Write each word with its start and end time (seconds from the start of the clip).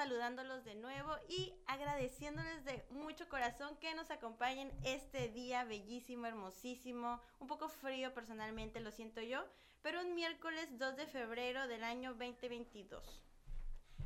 saludándolos 0.00 0.64
de 0.64 0.76
nuevo 0.76 1.14
y 1.28 1.52
agradeciéndoles 1.66 2.64
de 2.64 2.82
mucho 2.88 3.28
corazón 3.28 3.76
que 3.82 3.94
nos 3.94 4.10
acompañen 4.10 4.72
este 4.82 5.28
día 5.28 5.64
bellísimo, 5.64 6.24
hermosísimo, 6.24 7.20
un 7.38 7.46
poco 7.46 7.68
frío 7.68 8.14
personalmente, 8.14 8.80
lo 8.80 8.92
siento 8.92 9.20
yo, 9.20 9.44
pero 9.82 10.00
un 10.00 10.14
miércoles 10.14 10.66
2 10.78 10.96
de 10.96 11.06
febrero 11.06 11.68
del 11.68 11.84
año 11.84 12.14
2022. 12.14 13.22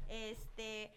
Este, 0.08 0.92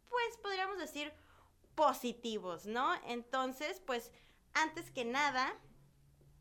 pues 0.08 0.36
podríamos 0.42 0.78
decir 0.78 1.12
positivos, 1.74 2.66
¿no? 2.66 2.94
Entonces, 3.06 3.80
pues 3.84 4.12
antes 4.54 4.90
que 4.90 5.04
nada, 5.04 5.52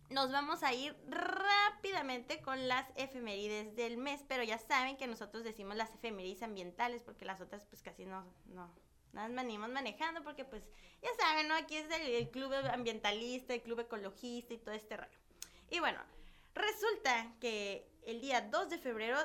nos 0.09 0.31
vamos 0.31 0.63
a 0.63 0.73
ir 0.73 0.95
rápidamente 1.07 2.41
con 2.41 2.67
las 2.67 2.87
efemérides 2.95 3.75
del 3.75 3.97
mes, 3.97 4.23
pero 4.27 4.43
ya 4.43 4.59
saben 4.59 4.97
que 4.97 5.07
nosotros 5.07 5.43
decimos 5.43 5.75
las 5.75 5.93
efemérides 5.93 6.43
ambientales 6.43 7.01
porque 7.01 7.25
las 7.25 7.41
otras 7.41 7.65
pues 7.65 7.81
casi 7.81 8.05
no, 8.05 8.23
no, 8.45 8.71
Nada 9.13 9.27
más 9.29 9.45
venimos 9.45 9.69
manejando 9.69 10.23
porque 10.23 10.43
pues 10.43 10.63
ya 11.01 11.09
saben, 11.19 11.47
¿no? 11.47 11.55
Aquí 11.55 11.77
es 11.77 11.89
el, 11.91 12.29
club 12.29 12.51
ambientalista, 12.71 13.53
el 13.53 13.61
club 13.61 13.81
ecologista 13.81 14.53
y 14.53 14.57
todo 14.57 14.73
este 14.73 14.97
rollo. 14.97 15.19
Y 15.69 15.79
bueno, 15.79 15.99
resulta 16.55 17.31
que 17.39 17.87
el 18.05 18.21
día 18.21 18.41
2 18.41 18.69
de 18.69 18.77
febrero 18.79 19.17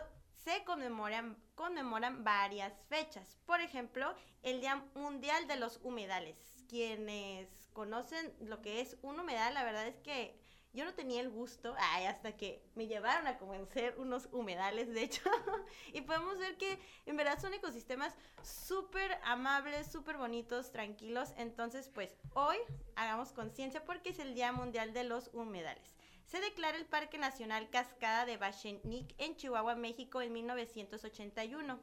se 0.44 0.62
conmemoran, 0.64 1.36
conmemoran 1.54 2.22
varias 2.22 2.72
fechas. 2.88 3.38
Por 3.46 3.60
ejemplo, 3.60 4.14
el 4.42 4.60
Día 4.60 4.84
Mundial 4.94 5.46
de 5.48 5.56
los 5.56 5.80
Humedales. 5.82 6.36
Quienes 6.68 7.48
conocen 7.72 8.34
lo 8.40 8.60
que 8.60 8.80
es 8.80 8.96
un 9.02 9.18
humedal, 9.18 9.54
la 9.54 9.64
verdad 9.64 9.86
es 9.86 9.98
que 10.00 10.38
yo 10.78 10.84
no 10.84 10.94
tenía 10.94 11.20
el 11.20 11.28
gusto, 11.28 11.74
ay, 11.76 12.06
hasta 12.06 12.36
que 12.36 12.62
me 12.76 12.86
llevaron 12.86 13.26
a 13.26 13.36
conocer 13.36 13.96
unos 13.98 14.28
humedales, 14.30 14.94
de 14.94 15.02
hecho, 15.02 15.22
y 15.92 16.02
podemos 16.02 16.38
ver 16.38 16.56
que 16.56 16.78
en 17.04 17.16
verdad 17.16 17.40
son 17.40 17.52
ecosistemas 17.52 18.14
súper 18.44 19.18
amables, 19.24 19.90
súper 19.90 20.18
bonitos, 20.18 20.70
tranquilos. 20.70 21.34
Entonces, 21.36 21.90
pues 21.92 22.16
hoy 22.34 22.58
hagamos 22.94 23.32
conciencia 23.32 23.84
porque 23.84 24.10
es 24.10 24.20
el 24.20 24.36
Día 24.36 24.52
Mundial 24.52 24.92
de 24.92 25.02
los 25.02 25.30
Humedales. 25.34 25.96
Se 26.26 26.40
declara 26.40 26.76
el 26.76 26.86
Parque 26.86 27.18
Nacional 27.18 27.70
Cascada 27.70 28.24
de 28.24 28.36
Bachenic 28.36 29.12
en 29.18 29.34
Chihuahua, 29.34 29.74
México, 29.74 30.22
en 30.22 30.32
1981 30.32 31.80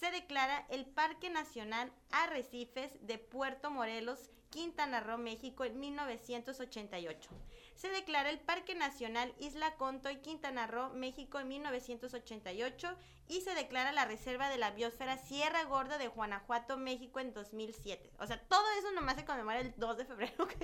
se 0.00 0.10
declara 0.10 0.66
el 0.68 0.84
Parque 0.84 1.30
Nacional 1.30 1.90
Arrecifes 2.10 2.92
de 3.06 3.16
Puerto 3.16 3.70
Morelos, 3.70 4.30
Quintana 4.56 5.00
Roo, 5.00 5.18
México, 5.18 5.66
en 5.66 5.78
1988 5.78 7.28
se 7.74 7.90
declara 7.90 8.30
el 8.30 8.40
Parque 8.40 8.74
Nacional 8.74 9.34
Isla 9.38 9.74
Conto 9.74 10.08
y 10.08 10.16
Quintana 10.16 10.66
Roo, 10.66 10.94
México 10.94 11.38
en 11.38 11.48
1988 11.48 12.96
y 13.28 13.42
se 13.42 13.54
declara 13.54 13.92
la 13.92 14.06
Reserva 14.06 14.48
de 14.48 14.56
la 14.56 14.70
Biosfera 14.70 15.18
Sierra 15.18 15.64
Gorda 15.64 15.98
de 15.98 16.08
Guanajuato, 16.08 16.78
México 16.78 17.20
en 17.20 17.34
2007. 17.34 18.12
O 18.18 18.26
sea, 18.26 18.40
todo 18.48 18.64
eso 18.78 18.92
nomás 18.92 19.16
se 19.16 19.26
conmemora 19.26 19.60
el 19.60 19.74
2 19.76 19.98
de 19.98 20.04
febrero, 20.06 20.44
¿ok? 20.44 20.54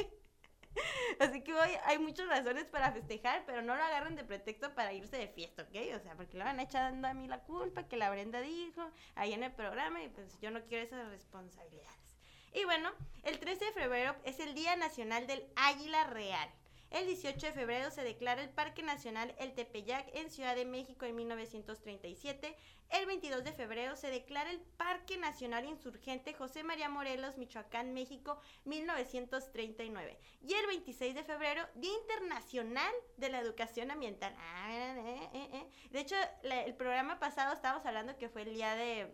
Así 1.21 1.45
que 1.45 1.53
hoy 1.53 1.73
hay 1.85 1.99
muchas 1.99 2.29
razones 2.29 2.65
para 2.69 2.93
festejar, 2.93 3.45
pero 3.45 3.61
no 3.61 3.77
lo 3.77 3.83
agarren 3.83 4.17
de 4.17 4.25
pretexto 4.25 4.75
para 4.75 4.95
irse 4.95 5.19
de 5.19 5.29
fiesta, 5.29 5.65
¿ok? 5.65 5.77
O 5.97 6.01
sea, 6.01 6.17
porque 6.17 6.39
lo 6.39 6.45
van 6.45 6.61
echando 6.61 7.09
a 7.09 7.13
mí 7.13 7.29
la 7.29 7.41
culpa, 7.41 7.87
que 7.87 7.99
la 7.99 8.09
Brenda 8.09 8.41
dijo 8.41 8.91
ahí 9.17 9.35
en 9.35 9.43
el 9.43 9.53
programa 9.53 10.03
y 10.03 10.09
pues 10.09 10.41
yo 10.41 10.51
no 10.51 10.63
quiero 10.65 10.83
esas 10.83 11.07
responsabilidades. 11.11 12.02
Y 12.55 12.65
bueno, 12.65 12.91
el 13.23 13.39
13 13.39 13.65
de 13.65 13.73
febrero 13.73 14.15
es 14.25 14.39
el 14.39 14.55
Día 14.55 14.77
Nacional 14.77 15.27
del 15.27 15.45
Águila 15.57 16.05
Real. 16.05 16.51
El 16.91 17.07
18 17.07 17.47
de 17.47 17.53
febrero 17.53 17.91
se 17.91 18.03
declara 18.03 18.43
el 18.43 18.51
Parque 18.51 18.83
Nacional 18.83 19.35
El 19.39 19.55
Tepeyac 19.55 20.15
en 20.15 20.31
Ciudad 20.31 20.55
de 20.55 20.67
México 20.67 21.07
en 21.07 21.17
1937. 21.17 22.55
El 22.91 23.07
22 23.07 23.45
de 23.45 23.53
febrero 23.55 23.97
se 23.97 24.11
declara 24.11 24.51
el 24.51 24.61
Parque 24.61 25.17
Nacional 25.17 25.65
Insurgente 25.65 26.35
José 26.35 26.63
María 26.63 26.91
Morelos, 26.91 27.39
Michoacán, 27.39 27.95
México, 27.95 28.39
1939. 28.67 30.19
Y 30.43 30.53
el 30.53 30.67
26 30.67 31.15
de 31.15 31.25
febrero, 31.25 31.67
Día 31.77 31.95
Internacional 32.03 32.93
de 33.17 33.31
la 33.31 33.41
Educación 33.41 33.91
Ambiental. 33.91 34.35
Ah, 34.37 34.71
eh, 34.71 35.31
eh, 35.33 35.49
eh. 35.55 35.89
De 35.91 36.01
hecho, 36.01 36.17
el 36.43 36.75
programa 36.75 37.19
pasado 37.19 37.55
estábamos 37.55 37.87
hablando 37.87 38.19
que 38.19 38.29
fue 38.29 38.43
el 38.43 38.53
día 38.53 38.75
de... 38.75 39.11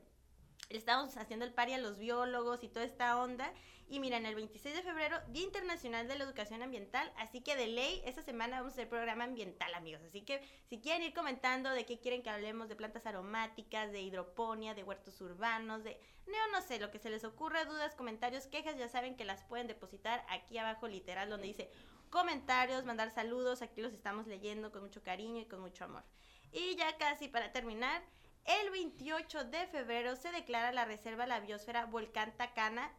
Estábamos 0.68 1.16
haciendo 1.16 1.46
el 1.46 1.54
pari 1.54 1.72
a 1.72 1.78
los 1.78 1.98
biólogos 1.98 2.62
y 2.62 2.68
toda 2.68 2.84
esta 2.84 3.18
onda. 3.18 3.50
Y 3.88 4.00
miren, 4.00 4.26
el 4.26 4.34
26 4.34 4.76
de 4.76 4.82
febrero, 4.82 5.16
Día 5.28 5.44
Internacional 5.44 6.06
de 6.06 6.18
la 6.18 6.24
Educación 6.24 6.62
Ambiental, 6.62 7.10
así 7.16 7.40
que 7.40 7.56
de 7.56 7.68
ley, 7.68 8.02
esta 8.04 8.22
semana 8.22 8.58
vamos 8.58 8.72
a 8.72 8.74
hacer 8.74 8.88
programa 8.90 9.24
ambiental, 9.24 9.72
amigos. 9.72 10.02
Así 10.06 10.20
que 10.20 10.42
si 10.68 10.78
quieren 10.78 11.06
ir 11.06 11.14
comentando 11.14 11.70
de 11.70 11.86
qué 11.86 11.98
quieren 11.98 12.22
que 12.22 12.28
hablemos, 12.28 12.68
de 12.68 12.76
plantas 12.76 13.06
aromáticas, 13.06 13.90
de 13.92 14.02
hidroponía, 14.02 14.74
de 14.74 14.84
huertos 14.84 15.18
urbanos, 15.22 15.84
de... 15.84 15.98
No, 16.26 16.52
no 16.52 16.60
sé, 16.60 16.78
lo 16.78 16.90
que 16.90 16.98
se 16.98 17.08
les 17.08 17.24
ocurra, 17.24 17.64
dudas, 17.64 17.94
comentarios, 17.94 18.46
quejas, 18.46 18.76
ya 18.76 18.90
saben 18.90 19.16
que 19.16 19.24
las 19.24 19.42
pueden 19.44 19.68
depositar 19.68 20.22
aquí 20.28 20.58
abajo, 20.58 20.86
literal, 20.86 21.30
donde 21.30 21.46
dice 21.46 21.70
comentarios, 22.10 22.84
mandar 22.84 23.10
saludos, 23.10 23.62
aquí 23.62 23.80
los 23.80 23.94
estamos 23.94 24.26
leyendo 24.26 24.70
con 24.70 24.82
mucho 24.82 25.02
cariño 25.02 25.40
y 25.40 25.46
con 25.46 25.60
mucho 25.60 25.84
amor. 25.84 26.04
Y 26.52 26.76
ya 26.76 26.96
casi 26.98 27.28
para 27.28 27.52
terminar, 27.52 28.02
el 28.48 28.70
28 28.70 29.44
de 29.44 29.66
febrero 29.68 30.16
se 30.16 30.32
declara 30.32 30.72
la 30.72 30.84
Reserva 30.84 31.26
La 31.26 31.40
Biosfera 31.40 31.86
Volcán 31.86 32.36
Tacana 32.36 32.92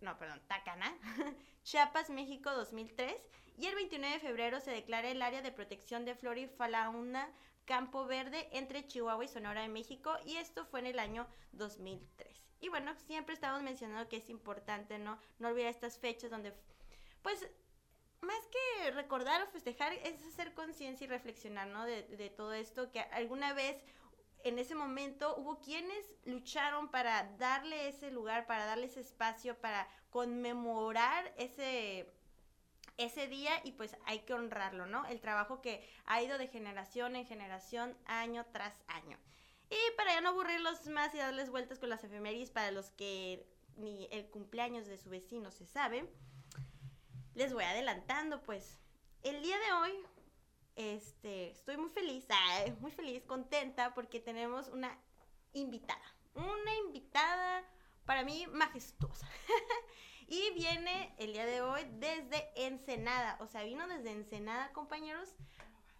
no, 0.00 0.18
perdón, 0.18 0.40
Tacana, 0.46 0.96
Chiapas, 1.62 2.10
México 2.10 2.50
2003. 2.50 3.14
Y 3.56 3.66
el 3.66 3.74
29 3.74 4.14
de 4.14 4.20
febrero 4.20 4.60
se 4.60 4.70
declara 4.70 5.08
el 5.08 5.22
área 5.22 5.42
de 5.42 5.52
protección 5.52 6.04
de 6.04 6.14
flora 6.14 6.40
y 6.40 6.46
fauna 6.46 7.30
Campo 7.64 8.06
Verde 8.06 8.48
entre 8.52 8.86
Chihuahua 8.86 9.24
y 9.24 9.28
Sonora 9.28 9.62
de 9.62 9.68
México. 9.68 10.16
Y 10.24 10.36
esto 10.36 10.64
fue 10.66 10.80
en 10.80 10.86
el 10.86 10.98
año 10.98 11.26
2003. 11.52 12.40
Y 12.60 12.68
bueno, 12.68 12.94
siempre 12.94 13.34
estamos 13.34 13.62
mencionando 13.62 14.08
que 14.08 14.16
es 14.16 14.30
importante, 14.30 14.98
¿no? 14.98 15.18
No 15.38 15.48
olvidar 15.48 15.70
estas 15.70 15.98
fechas 15.98 16.30
donde, 16.30 16.52
pues, 17.22 17.48
más 18.20 18.46
que 18.46 18.90
recordar 18.92 19.42
o 19.42 19.46
festejar, 19.48 19.92
es 19.92 20.24
hacer 20.24 20.54
conciencia 20.54 21.04
y 21.04 21.08
reflexionar, 21.08 21.68
¿no? 21.68 21.84
De, 21.84 22.02
de 22.02 22.30
todo 22.30 22.52
esto, 22.52 22.90
que 22.90 23.00
alguna 23.00 23.52
vez 23.52 23.76
en 24.44 24.58
ese 24.58 24.74
momento 24.74 25.34
hubo 25.36 25.60
quienes 25.60 26.06
lucharon 26.24 26.90
para 26.90 27.24
darle 27.38 27.88
ese 27.88 28.10
lugar, 28.10 28.46
para 28.46 28.66
darle 28.66 28.86
ese 28.86 29.00
espacio, 29.00 29.56
para 29.58 29.88
conmemorar 30.10 31.32
ese, 31.36 32.12
ese 32.96 33.26
día 33.28 33.52
y 33.64 33.72
pues 33.72 33.96
hay 34.04 34.20
que 34.20 34.34
honrarlo, 34.34 34.86
¿no? 34.86 35.06
El 35.06 35.20
trabajo 35.20 35.60
que 35.60 35.88
ha 36.06 36.22
ido 36.22 36.38
de 36.38 36.48
generación 36.48 37.16
en 37.16 37.26
generación, 37.26 37.96
año 38.06 38.46
tras 38.52 38.74
año. 38.86 39.18
Y 39.70 39.96
para 39.96 40.14
ya 40.14 40.20
no 40.20 40.30
aburrirlos 40.30 40.86
más 40.86 41.14
y 41.14 41.18
darles 41.18 41.50
vueltas 41.50 41.78
con 41.78 41.90
las 41.90 42.02
efemérides 42.04 42.50
para 42.50 42.70
los 42.70 42.90
que 42.90 43.46
ni 43.76 44.08
el 44.10 44.26
cumpleaños 44.30 44.86
de 44.86 44.98
su 44.98 45.10
vecino 45.10 45.50
se 45.50 45.66
sabe, 45.66 46.08
les 47.34 47.52
voy 47.52 47.64
adelantando, 47.64 48.42
pues 48.42 48.80
el 49.22 49.42
día 49.42 49.56
de 49.58 49.72
hoy 49.72 49.92
este, 50.78 51.50
estoy 51.50 51.76
muy 51.76 51.90
feliz, 51.90 52.24
muy 52.78 52.92
feliz, 52.92 53.24
contenta 53.24 53.94
porque 53.94 54.20
tenemos 54.20 54.68
una 54.68 54.96
invitada, 55.52 56.14
una 56.36 56.76
invitada 56.86 57.64
para 58.06 58.22
mí 58.22 58.46
majestuosa. 58.52 59.28
y 60.28 60.50
viene 60.54 61.12
el 61.18 61.32
día 61.32 61.46
de 61.46 61.62
hoy 61.62 61.82
desde 61.94 62.48
Ensenada, 62.54 63.38
o 63.40 63.48
sea, 63.48 63.64
vino 63.64 63.88
desde 63.88 64.12
Ensenada, 64.12 64.72
compañeros, 64.72 65.34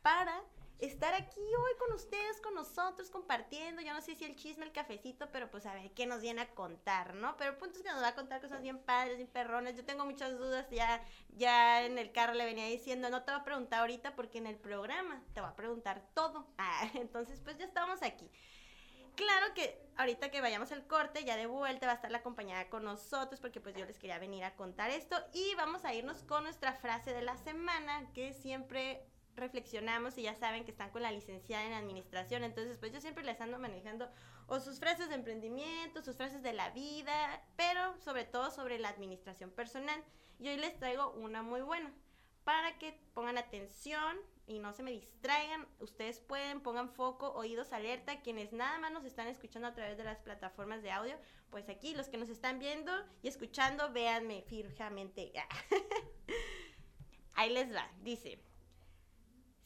para 0.00 0.40
estar 0.78 1.12
aquí 1.14 1.40
hoy 1.40 1.72
con 1.78 1.92
ustedes, 1.92 2.40
con 2.40 2.54
nosotros, 2.54 3.10
compartiendo. 3.10 3.82
Yo 3.82 3.92
no 3.92 4.00
sé 4.00 4.14
si 4.14 4.24
el 4.24 4.36
chisme, 4.36 4.64
el 4.64 4.72
cafecito, 4.72 5.28
pero 5.32 5.50
pues 5.50 5.66
a 5.66 5.74
ver 5.74 5.90
qué 5.92 6.06
nos 6.06 6.20
viene 6.20 6.42
a 6.42 6.54
contar, 6.54 7.14
¿no? 7.14 7.36
Pero 7.36 7.50
el 7.50 7.56
punto 7.56 7.78
es 7.78 7.82
que 7.82 7.90
nos 7.90 8.02
va 8.02 8.08
a 8.08 8.14
contar 8.14 8.40
cosas 8.40 8.62
bien 8.62 8.78
padres, 8.78 9.16
bien 9.16 9.28
perrones. 9.28 9.76
Yo 9.76 9.84
tengo 9.84 10.04
muchas 10.04 10.38
dudas, 10.38 10.66
ya, 10.70 11.04
ya 11.36 11.84
en 11.84 11.98
el 11.98 12.12
carro 12.12 12.34
le 12.34 12.44
venía 12.44 12.66
diciendo, 12.66 13.10
no 13.10 13.24
te 13.24 13.32
va 13.32 13.38
a 13.38 13.44
preguntar 13.44 13.80
ahorita 13.80 14.14
porque 14.14 14.38
en 14.38 14.46
el 14.46 14.56
programa 14.56 15.22
te 15.34 15.40
va 15.40 15.48
a 15.48 15.56
preguntar 15.56 16.02
todo. 16.14 16.46
Ah, 16.60 16.90
entonces, 16.94 17.40
pues 17.40 17.56
ya 17.56 17.64
estamos 17.64 18.02
aquí. 18.02 18.30
Claro 19.14 19.52
que 19.54 19.80
ahorita 19.96 20.30
que 20.30 20.40
vayamos 20.40 20.70
al 20.70 20.86
corte, 20.86 21.24
ya 21.24 21.36
de 21.36 21.46
vuelta 21.46 21.86
va 21.86 21.92
a 21.92 21.96
estar 21.96 22.10
la 22.10 22.18
acompañada 22.18 22.68
con 22.68 22.84
nosotros 22.84 23.40
porque 23.40 23.60
pues 23.60 23.74
yo 23.74 23.84
les 23.84 23.98
quería 23.98 24.18
venir 24.18 24.44
a 24.44 24.54
contar 24.54 24.90
esto 24.90 25.16
y 25.32 25.54
vamos 25.56 25.84
a 25.84 25.92
irnos 25.92 26.22
con 26.22 26.44
nuestra 26.44 26.74
frase 26.74 27.12
de 27.12 27.22
la 27.22 27.36
semana 27.36 28.12
que 28.12 28.32
siempre 28.32 29.04
reflexionamos 29.38 30.18
y 30.18 30.22
ya 30.22 30.34
saben 30.34 30.64
que 30.64 30.70
están 30.70 30.90
con 30.90 31.02
la 31.02 31.12
licenciada 31.12 31.64
en 31.64 31.72
administración, 31.72 32.44
entonces 32.44 32.78
pues 32.78 32.92
yo 32.92 33.00
siempre 33.00 33.24
les 33.24 33.40
ando 33.40 33.58
manejando 33.58 34.08
o 34.46 34.60
sus 34.60 34.78
frases 34.78 35.08
de 35.08 35.14
emprendimiento, 35.14 36.02
sus 36.02 36.16
frases 36.16 36.42
de 36.42 36.52
la 36.52 36.70
vida, 36.70 37.42
pero 37.56 37.98
sobre 38.00 38.24
todo 38.24 38.50
sobre 38.50 38.78
la 38.78 38.88
administración 38.88 39.50
personal. 39.50 40.02
Y 40.38 40.48
hoy 40.48 40.56
les 40.56 40.78
traigo 40.78 41.10
una 41.10 41.42
muy 41.42 41.60
buena 41.60 41.92
para 42.44 42.78
que 42.78 42.98
pongan 43.12 43.36
atención 43.36 44.16
y 44.46 44.58
no 44.58 44.72
se 44.72 44.82
me 44.82 44.90
distraigan. 44.90 45.68
Ustedes 45.80 46.20
pueden, 46.20 46.62
pongan 46.62 46.88
foco, 46.88 47.34
oídos 47.34 47.74
alerta. 47.74 48.22
Quienes 48.22 48.54
nada 48.54 48.78
más 48.78 48.90
nos 48.90 49.04
están 49.04 49.28
escuchando 49.28 49.68
a 49.68 49.74
través 49.74 49.98
de 49.98 50.04
las 50.04 50.18
plataformas 50.20 50.82
de 50.82 50.90
audio, 50.90 51.14
pues 51.50 51.68
aquí 51.68 51.94
los 51.94 52.08
que 52.08 52.16
nos 52.16 52.30
están 52.30 52.58
viendo 52.58 52.90
y 53.22 53.28
escuchando, 53.28 53.92
véanme 53.92 54.44
fijamente. 54.48 55.30
Ahí 57.34 57.52
les 57.52 57.74
va. 57.74 57.86
Dice, 58.00 58.40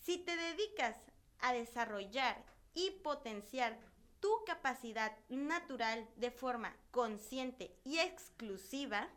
si 0.03 0.19
te 0.19 0.37
dedicas 0.37 0.97
a 1.39 1.53
desarrollar 1.53 2.45
y 2.75 2.91
potenciar 3.03 3.79
tu 4.21 4.45
capacidad 4.47 5.17
natural 5.29 6.09
de 6.17 6.31
forma 6.31 6.77
consciente 6.91 7.77
y 7.85 7.99
exclusiva, 7.99 9.09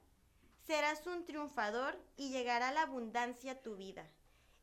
serás 0.65 1.05
un 1.05 1.25
triunfador 1.25 1.99
y 2.17 2.29
llegará 2.29 2.71
la 2.71 2.83
abundancia 2.83 3.53
a 3.53 3.61
tu 3.61 3.75
vida. 3.75 4.09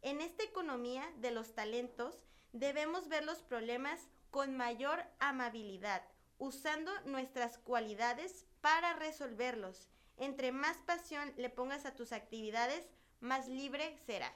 En 0.00 0.20
esta 0.20 0.42
economía 0.42 1.08
de 1.18 1.30
los 1.30 1.54
talentos 1.54 2.24
debemos 2.52 3.08
ver 3.08 3.24
los 3.24 3.42
problemas 3.42 4.08
con 4.30 4.56
mayor 4.56 5.04
amabilidad, 5.20 6.02
usando 6.38 6.90
nuestras 7.02 7.58
cualidades 7.58 8.46
para 8.60 8.94
resolverlos. 8.94 9.88
Entre 10.16 10.50
más 10.50 10.76
pasión 10.78 11.32
le 11.36 11.50
pongas 11.50 11.86
a 11.86 11.94
tus 11.94 12.12
actividades, 12.12 12.84
más 13.20 13.46
libre 13.46 13.96
serás. 14.06 14.34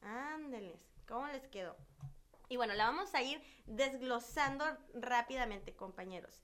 Ándeles. 0.00 0.93
¿Cómo 1.06 1.26
les 1.28 1.46
quedó? 1.48 1.76
Y 2.48 2.56
bueno, 2.56 2.74
la 2.74 2.86
vamos 2.86 3.14
a 3.14 3.22
ir 3.22 3.42
desglosando 3.66 4.64
rápidamente, 4.94 5.74
compañeros. 5.74 6.40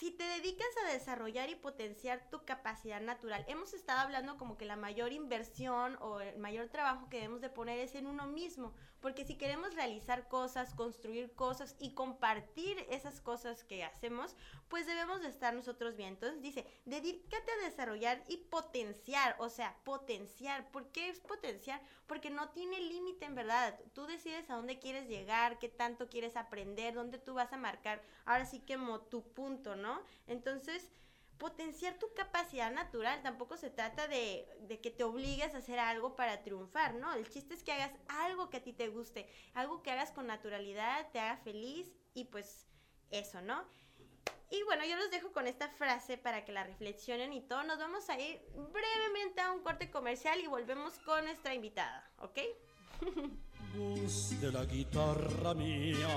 Si 0.00 0.10
te 0.10 0.24
dedicas 0.24 0.74
a 0.82 0.92
desarrollar 0.94 1.50
y 1.50 1.56
potenciar 1.56 2.30
tu 2.30 2.42
capacidad 2.46 3.02
natural, 3.02 3.44
hemos 3.48 3.74
estado 3.74 4.00
hablando 4.00 4.38
como 4.38 4.56
que 4.56 4.64
la 4.64 4.76
mayor 4.76 5.12
inversión 5.12 5.98
o 6.00 6.22
el 6.22 6.38
mayor 6.38 6.70
trabajo 6.70 7.10
que 7.10 7.18
debemos 7.18 7.42
de 7.42 7.50
poner 7.50 7.78
es 7.78 7.94
en 7.94 8.06
uno 8.06 8.26
mismo, 8.26 8.72
porque 9.02 9.26
si 9.26 9.34
queremos 9.36 9.74
realizar 9.74 10.26
cosas, 10.28 10.72
construir 10.72 11.34
cosas 11.34 11.76
y 11.78 11.92
compartir 11.92 12.78
esas 12.88 13.20
cosas 13.20 13.62
que 13.62 13.84
hacemos, 13.84 14.36
pues 14.68 14.86
debemos 14.86 15.20
de 15.20 15.28
estar 15.28 15.52
nosotros 15.52 15.96
bien. 15.96 16.14
Entonces 16.14 16.40
dice, 16.40 16.66
dedícate 16.86 17.52
a 17.52 17.64
desarrollar 17.64 18.22
y 18.26 18.38
potenciar, 18.38 19.36
o 19.38 19.50
sea, 19.50 19.76
potenciar. 19.84 20.70
¿Por 20.70 20.90
qué 20.92 21.10
es 21.10 21.20
potenciar? 21.20 21.82
Porque 22.06 22.30
no 22.30 22.48
tiene 22.50 22.80
límite 22.80 23.26
en 23.26 23.34
verdad. 23.34 23.78
Tú 23.92 24.06
decides 24.06 24.48
a 24.48 24.54
dónde 24.54 24.78
quieres 24.78 25.08
llegar, 25.08 25.58
qué 25.58 25.68
tanto 25.68 26.08
quieres 26.08 26.36
aprender, 26.36 26.94
dónde 26.94 27.18
tú 27.18 27.34
vas 27.34 27.52
a 27.52 27.58
marcar, 27.58 28.02
ahora 28.24 28.46
sí 28.46 28.60
que 28.60 28.78
como 28.78 29.00
tu 29.00 29.22
punto, 29.34 29.76
¿no? 29.76 29.89
Entonces, 30.26 30.90
potenciar 31.40 31.98
tu 31.98 32.12
capacidad 32.14 32.70
natural. 32.70 33.22
Tampoco 33.22 33.56
se 33.56 33.70
trata 33.70 34.06
de, 34.06 34.46
que 34.82 34.90
te 34.90 35.02
obligues 35.02 35.54
a 35.54 35.58
hacer 35.58 35.80
algo 35.80 36.14
para 36.14 36.42
triunfar, 36.42 36.94
¿no? 36.94 37.12
El 37.14 37.28
chiste 37.28 37.54
es 37.54 37.64
que 37.64 37.72
hagas 37.72 37.92
algo 38.08 38.50
que 38.50 38.58
a 38.58 38.62
ti 38.62 38.72
te 38.72 38.88
guste, 38.88 39.28
algo 39.54 39.82
que 39.82 39.90
hagas 39.90 40.12
con 40.12 40.26
naturalidad, 40.26 41.10
te 41.10 41.18
haga 41.18 41.38
feliz 41.38 41.90
y 42.14 42.24
pues 42.24 42.66
eso, 43.10 43.40
¿no? 43.40 43.64
Y 44.50 44.62
bueno, 44.64 44.84
yo 44.84 44.96
los 44.96 45.10
dejo 45.10 45.32
con 45.32 45.46
esta 45.46 45.68
frase 45.68 46.18
para 46.18 46.44
que 46.44 46.52
la 46.52 46.64
reflexionen 46.64 47.32
y 47.32 47.40
todo. 47.40 47.62
Nos 47.62 47.78
vamos 47.78 48.10
a 48.10 48.18
ir 48.18 48.40
brevemente 48.54 49.40
a 49.40 49.52
un 49.52 49.62
corte 49.62 49.90
comercial 49.90 50.40
y 50.40 50.46
volvemos 50.46 50.98
con 51.00 51.24
nuestra 51.24 51.54
invitada, 51.54 52.10
¿ok? 52.18 52.38
la 54.52 54.64
guitarra 54.64 55.54
mía 55.54 56.08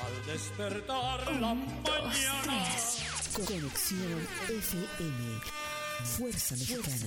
al 0.00 0.26
despertar 0.26 1.32
la 1.40 1.54
mañana. 1.54 2.64
Conexión 3.46 4.28
FM. 4.48 5.40
Fuerza 6.04 6.54
Mexicana. 6.56 7.06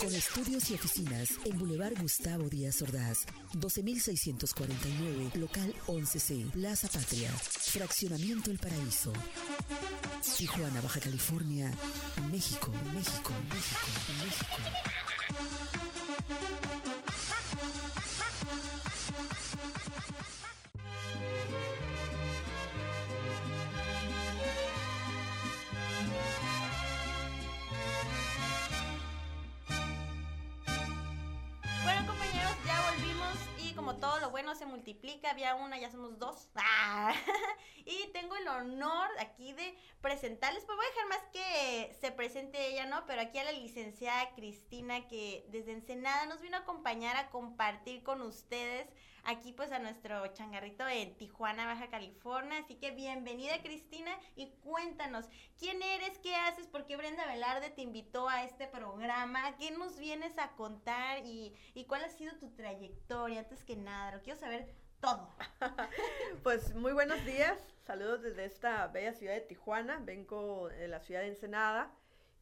Con 0.00 0.14
estudios 0.14 0.70
y 0.70 0.74
oficinas 0.74 1.30
en 1.44 1.58
Boulevard 1.58 1.94
Gustavo 2.00 2.48
Díaz 2.48 2.82
Ordaz, 2.82 3.26
12649, 3.52 5.30
local 5.34 5.74
11C, 5.86 6.50
Plaza 6.50 6.88
Patria, 6.88 7.30
Fraccionamiento 7.30 8.50
El 8.50 8.58
Paraíso. 8.58 9.12
Tijuana, 10.36 10.80
Baja 10.80 11.00
California, 11.00 11.70
México, 12.30 12.72
México, 12.94 13.32
México, 13.50 13.88
México. 14.24 15.07
Multiplica, 34.78 35.30
había 35.30 35.54
una, 35.56 35.78
ya 35.78 35.90
somos 35.90 36.18
dos. 36.18 36.48
¡Ah! 36.54 37.14
Honor 38.48 39.08
aquí 39.18 39.52
de 39.52 39.76
presentarles, 40.00 40.64
pues 40.64 40.76
voy 40.76 40.86
a 40.86 40.90
dejar 40.90 41.08
más 41.08 41.22
que 41.32 41.96
se 42.00 42.12
presente 42.12 42.68
ella, 42.68 42.86
¿no? 42.86 43.04
Pero 43.06 43.22
aquí 43.22 43.38
a 43.38 43.44
la 43.44 43.52
licenciada 43.52 44.34
Cristina 44.34 45.06
que 45.08 45.46
desde 45.50 45.72
Ensenada 45.72 46.26
nos 46.26 46.40
vino 46.40 46.56
a 46.56 46.60
acompañar 46.60 47.16
a 47.16 47.30
compartir 47.30 48.02
con 48.02 48.22
ustedes 48.22 48.88
aquí 49.24 49.52
pues 49.52 49.72
a 49.72 49.78
nuestro 49.78 50.26
changarrito 50.28 50.88
en 50.88 51.14
Tijuana, 51.16 51.66
Baja 51.66 51.88
California. 51.90 52.58
Así 52.58 52.76
que 52.76 52.90
bienvenida 52.92 53.62
Cristina 53.62 54.10
y 54.36 54.50
cuéntanos, 54.62 55.26
¿quién 55.58 55.82
eres? 55.82 56.18
¿Qué 56.18 56.34
haces? 56.34 56.66
¿Por 56.66 56.86
qué 56.86 56.96
Brenda 56.96 57.26
Velarde 57.26 57.70
te 57.70 57.82
invitó 57.82 58.28
a 58.28 58.44
este 58.44 58.66
programa? 58.66 59.56
¿Qué 59.58 59.70
nos 59.70 59.98
vienes 59.98 60.38
a 60.38 60.52
contar? 60.52 61.24
¿Y, 61.26 61.54
y 61.74 61.84
cuál 61.84 62.04
ha 62.04 62.08
sido 62.08 62.36
tu 62.38 62.50
trayectoria? 62.54 63.40
Antes 63.40 63.64
que 63.64 63.76
nada, 63.76 64.12
lo 64.12 64.22
quiero 64.22 64.38
saber 64.38 64.74
todo. 65.00 65.28
pues 66.42 66.74
muy 66.74 66.92
buenos 66.92 67.24
días, 67.24 67.58
saludos 67.86 68.22
desde 68.22 68.44
esta 68.44 68.86
bella 68.88 69.12
ciudad 69.12 69.34
de 69.34 69.40
Tijuana, 69.42 70.00
vengo 70.04 70.68
de 70.68 70.88
la 70.88 71.00
ciudad 71.00 71.20
de 71.20 71.28
Ensenada. 71.28 71.90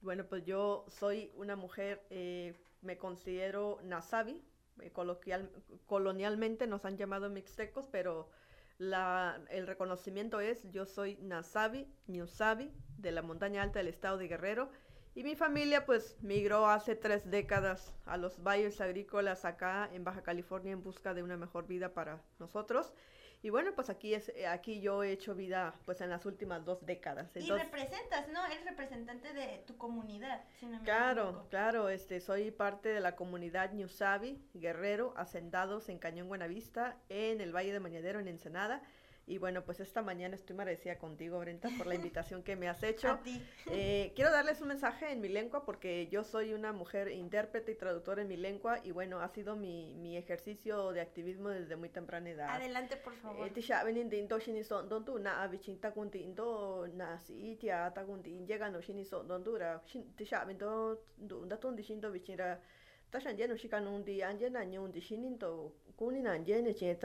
Bueno, 0.00 0.24
pues 0.24 0.44
yo 0.44 0.86
soy 0.88 1.32
una 1.36 1.56
mujer, 1.56 2.02
eh, 2.10 2.54
me 2.82 2.96
considero 2.96 3.78
nasabi, 3.82 4.42
eh, 4.80 4.90
coloquial, 4.90 5.50
colonialmente 5.86 6.66
nos 6.66 6.84
han 6.84 6.96
llamado 6.96 7.28
mixtecos, 7.28 7.86
pero 7.90 8.30
la, 8.78 9.40
el 9.50 9.66
reconocimiento 9.66 10.40
es 10.40 10.70
yo 10.70 10.86
soy 10.86 11.16
nasabi, 11.16 11.86
ñusabi, 12.06 12.72
de 12.98 13.12
la 13.12 13.22
montaña 13.22 13.62
alta 13.62 13.78
del 13.80 13.88
estado 13.88 14.18
de 14.18 14.28
Guerrero, 14.28 14.70
y 15.16 15.24
mi 15.24 15.34
familia 15.34 15.86
pues 15.86 16.14
migró 16.20 16.68
hace 16.68 16.94
tres 16.94 17.30
décadas 17.30 17.94
a 18.04 18.18
los 18.18 18.42
valles 18.42 18.82
agrícolas 18.82 19.46
acá 19.46 19.88
en 19.94 20.04
Baja 20.04 20.22
California 20.22 20.72
en 20.72 20.82
busca 20.82 21.14
de 21.14 21.22
una 21.22 21.38
mejor 21.38 21.66
vida 21.66 21.94
para 21.94 22.20
nosotros. 22.38 22.92
Y 23.40 23.48
bueno, 23.48 23.72
pues 23.74 23.88
aquí 23.88 24.12
es 24.12 24.30
aquí 24.46 24.80
yo 24.82 25.02
he 25.02 25.12
hecho 25.12 25.34
vida 25.34 25.74
pues 25.86 26.02
en 26.02 26.10
las 26.10 26.26
últimas 26.26 26.66
dos 26.66 26.84
décadas. 26.84 27.34
y 27.34 27.50
representas, 27.50 28.28
¿no? 28.28 28.44
Eres 28.44 28.64
representante 28.66 29.32
de 29.32 29.64
tu 29.66 29.78
comunidad. 29.78 30.44
claro, 30.84 31.46
claro, 31.48 31.88
este 31.88 32.20
soy 32.20 32.50
parte 32.50 32.90
de 32.90 33.00
la 33.00 33.16
comunidad 33.16 33.72
Ñusabi, 33.72 34.38
Guerrero, 34.52 35.14
Hacendados 35.16 35.88
en 35.88 35.98
Cañón 35.98 36.28
Buenavista, 36.28 36.98
en 37.08 37.40
el 37.40 37.56
Valle 37.56 37.72
de 37.72 37.80
Mañadero, 37.80 38.20
en 38.20 38.28
Ensenada. 38.28 38.82
Y 39.28 39.38
bueno, 39.38 39.64
pues 39.64 39.80
esta 39.80 40.02
mañana 40.02 40.36
estoy 40.36 40.54
agradecida 40.54 40.98
contigo, 40.98 41.40
Brenta, 41.40 41.68
por 41.76 41.88
la 41.88 41.94
invitación 42.00 42.44
que 42.44 42.54
me 42.54 42.68
has 42.68 42.80
hecho. 42.84 43.08
A 43.08 43.22
ti. 43.22 43.42
Eh, 43.66 44.12
quiero 44.14 44.30
darles 44.30 44.60
un 44.60 44.68
mensaje 44.68 45.10
en 45.10 45.20
mi 45.20 45.28
lengua 45.28 45.64
porque 45.64 46.06
yo 46.06 46.22
soy 46.22 46.52
una 46.52 46.72
mujer 46.72 47.10
intérprete 47.10 47.72
y 47.72 47.74
traductora 47.74 48.22
en 48.22 48.28
mi 48.28 48.36
lengua 48.36 48.78
y 48.84 48.92
bueno, 48.92 49.20
ha 49.20 49.28
sido 49.28 49.56
mi, 49.56 49.94
mi 49.94 50.16
ejercicio 50.16 50.92
de 50.92 51.00
activismo 51.00 51.48
desde 51.48 51.74
muy 51.74 51.88
temprana 51.88 52.30
edad. 52.30 52.50
Adelante, 52.50 52.96
por 52.96 53.16
favor. 53.16 53.44
Eh, 53.44 53.50
tisha 53.50 53.82
benin 53.82 54.08
din 54.08 54.28
do 54.28 54.38
shini 54.38 54.62
so 54.62 54.82
don 54.84 55.04
tu 55.04 55.18
na 55.18 55.42
abichin 55.42 55.80
ta 55.80 55.90
kun 55.90 56.08
din 56.08 56.32
do 56.32 56.86
na 56.94 57.18
si 57.18 57.56
tia 57.56 57.90
ta 57.92 58.04
kun 58.04 58.22
din 58.22 58.46
llega 58.46 58.70
no 58.70 58.80
shini 58.80 59.04
so 59.04 59.24
don 59.24 59.42
tu 59.42 59.56
ra 59.58 59.82
shin 59.86 60.14
tisha 60.16 60.44
ben 60.46 60.56
do 60.56 61.00
do 61.18 61.44
da 61.46 61.56
ton 61.56 61.74
di 61.74 61.82
shin 61.82 62.00
do 62.00 62.12
bichin 62.12 62.38
ra 62.38 62.56
ta 63.10 63.18
shan 63.18 63.36
je 63.36 63.46
no 63.46 63.56
shika 63.56 63.80
nun 63.80 64.04
di 64.04 64.22
anje 64.22 64.48
na 64.50 64.64
nyun 64.64 64.92
di 64.92 65.00
shinin 65.00 65.38
to 65.38 65.72
kuni 65.96 66.20
na 66.22 66.32
anje 66.32 66.62
ne 66.62 66.72
chen 66.74 66.96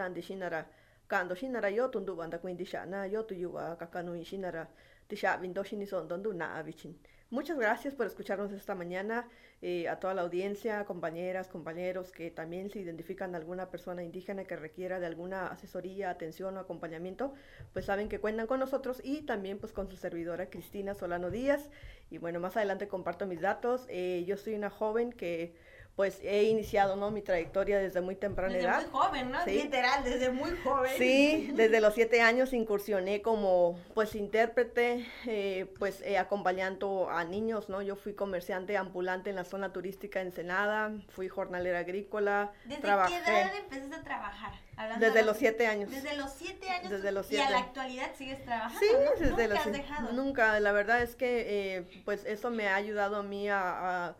tan 1.11 1.27
di 1.27 1.35
shinara 1.35 1.35
kando 1.35 1.35
shinara 1.35 1.69
yo 1.75 1.89
tun 1.89 2.05
du 2.05 2.15
banda 2.15 2.37
kuin 2.37 2.57
tisha 2.57 2.85
na 2.85 3.05
yo 3.05 3.23
tu 3.23 3.35
yuwa 3.35 3.77
kakanu 3.77 4.15
in 4.15 4.23
shinara 4.23 4.67
tisha 5.09 5.37
ben 5.41 5.53
do 5.53 5.63
shini 5.63 5.85
so 5.85 6.05
don 6.07 6.23
tu 6.23 6.33
na 6.33 6.55
abichin 6.57 6.95
Muchas 7.33 7.57
gracias 7.57 7.95
por 7.95 8.07
escucharnos 8.07 8.51
esta 8.51 8.75
mañana, 8.75 9.25
eh, 9.61 9.87
a 9.87 10.01
toda 10.01 10.13
la 10.13 10.21
audiencia, 10.21 10.83
compañeras, 10.83 11.47
compañeros 11.47 12.11
que 12.11 12.29
también 12.29 12.69
se 12.69 12.79
identifican 12.79 13.35
alguna 13.35 13.69
persona 13.69 14.03
indígena 14.03 14.43
que 14.43 14.57
requiera 14.57 14.99
de 14.99 15.05
alguna 15.05 15.47
asesoría, 15.47 16.09
atención 16.09 16.57
o 16.57 16.59
acompañamiento, 16.59 17.33
pues 17.71 17.85
saben 17.85 18.09
que 18.09 18.19
cuentan 18.19 18.47
con 18.47 18.59
nosotros 18.59 18.99
y 19.01 19.21
también 19.21 19.59
pues 19.59 19.71
con 19.71 19.89
su 19.89 19.95
servidora 19.95 20.49
Cristina 20.49 20.93
Solano 20.93 21.31
Díaz. 21.31 21.69
Y 22.09 22.17
bueno, 22.17 22.41
más 22.41 22.57
adelante 22.57 22.89
comparto 22.89 23.25
mis 23.25 23.39
datos. 23.39 23.85
Eh, 23.87 24.25
yo 24.27 24.35
soy 24.35 24.55
una 24.55 24.69
joven 24.69 25.13
que 25.13 25.55
pues 25.95 26.19
he 26.23 26.43
iniciado 26.43 26.95
¿no? 26.95 27.11
mi 27.11 27.21
trayectoria 27.21 27.77
desde 27.77 28.01
muy 28.01 28.15
temprana 28.15 28.53
Desde 28.53 28.67
edad. 28.67 28.81
muy 28.81 28.89
joven, 28.91 29.31
¿no? 29.31 29.43
Sí. 29.43 29.51
Literal, 29.63 30.03
desde 30.03 30.29
muy 30.31 30.51
joven. 30.63 30.91
Sí, 30.97 31.51
desde 31.55 31.81
los 31.81 31.93
siete 31.93 32.21
años 32.21 32.53
incursioné 32.53 33.21
como 33.21 33.77
pues 33.93 34.15
intérprete, 34.15 35.05
eh, 35.27 35.71
pues 35.77 36.01
eh, 36.01 36.17
acompañando 36.17 37.09
a 37.09 37.23
niños, 37.25 37.69
¿no? 37.69 37.81
Yo 37.81 37.95
fui 37.95 38.13
comerciante 38.13 38.77
ambulante 38.77 39.29
en 39.29 39.35
la 39.35 39.43
zona 39.43 39.73
turística 39.73 40.21
Ensenada, 40.21 40.91
fui 41.09 41.27
jornalera 41.27 41.79
agrícola, 41.79 42.51
¿Desde 42.65 42.81
trabajé 42.81 43.13
qué 43.25 43.31
edad 43.39 43.55
empezaste 43.55 43.95
a 43.95 44.03
trabajar? 44.03 44.53
Hablando 44.77 45.05
desde 45.05 45.19
de 45.19 45.25
los 45.25 45.37
siete 45.37 45.67
años. 45.67 45.91
Desde 45.91 46.15
los 46.15 46.31
siete 46.31 46.69
años. 46.69 46.89
Desde 46.89 47.11
los 47.11 47.31
Y 47.31 47.35
a 47.35 47.39
siete. 47.39 47.51
la 47.53 47.59
actualidad 47.59 48.11
sigues 48.17 48.43
trabajando. 48.43 48.79
Sí, 48.79 48.87
¿no? 48.93 49.11
desde 49.11 49.29
Nunca 49.29 49.47
los 49.47 49.57
has 49.57 49.63
siete- 49.63 49.77
dejado. 49.77 50.11
Nunca, 50.13 50.59
la 50.59 50.71
verdad 50.71 51.01
es 51.03 51.15
que 51.15 51.75
eh, 51.77 52.01
pues 52.05 52.25
eso 52.25 52.49
me 52.49 52.67
ha 52.69 52.75
ayudado 52.75 53.17
a 53.17 53.23
mí 53.23 53.49
a, 53.49 54.07
a- 54.07 54.15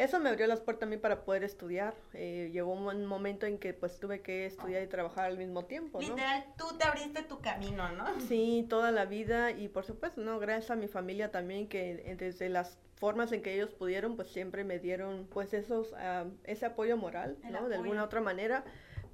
Eso 0.00 0.18
me 0.18 0.30
abrió 0.30 0.46
las 0.46 0.60
puertas 0.60 0.86
a 0.86 0.90
mí 0.90 0.96
para 0.96 1.24
poder 1.24 1.44
estudiar. 1.44 1.92
Eh, 2.14 2.48
llegó 2.54 2.72
un 2.72 2.82
mo- 2.84 2.94
momento 3.06 3.44
en 3.44 3.58
que 3.58 3.74
pues 3.74 3.98
tuve 4.00 4.22
que 4.22 4.46
estudiar 4.46 4.82
y 4.82 4.86
trabajar 4.86 5.26
al 5.26 5.36
mismo 5.36 5.66
tiempo, 5.66 6.00
¿no? 6.00 6.08
Literal, 6.08 6.46
tú 6.56 6.64
te 6.78 6.84
abriste 6.84 7.22
tu 7.22 7.40
camino, 7.40 7.92
¿no? 7.92 8.18
Sí, 8.20 8.64
toda 8.70 8.92
la 8.92 9.04
vida 9.04 9.50
y 9.50 9.68
por 9.68 9.84
supuesto, 9.84 10.22
no, 10.22 10.38
gracias 10.38 10.70
a 10.70 10.76
mi 10.76 10.88
familia 10.88 11.30
también 11.30 11.68
que 11.68 12.02
eh, 12.10 12.16
desde 12.16 12.48
las 12.48 12.78
formas 12.96 13.30
en 13.32 13.42
que 13.42 13.52
ellos 13.52 13.68
pudieron, 13.70 14.16
pues 14.16 14.28
siempre 14.28 14.64
me 14.64 14.78
dieron 14.78 15.26
pues 15.30 15.52
esos 15.52 15.92
ah, 15.98 16.24
ese 16.44 16.64
apoyo 16.64 16.96
moral, 16.96 17.36
El 17.44 17.52
¿no? 17.52 17.68
De 17.68 17.76
alguna 17.76 18.02
otra 18.04 18.22
manera, 18.22 18.64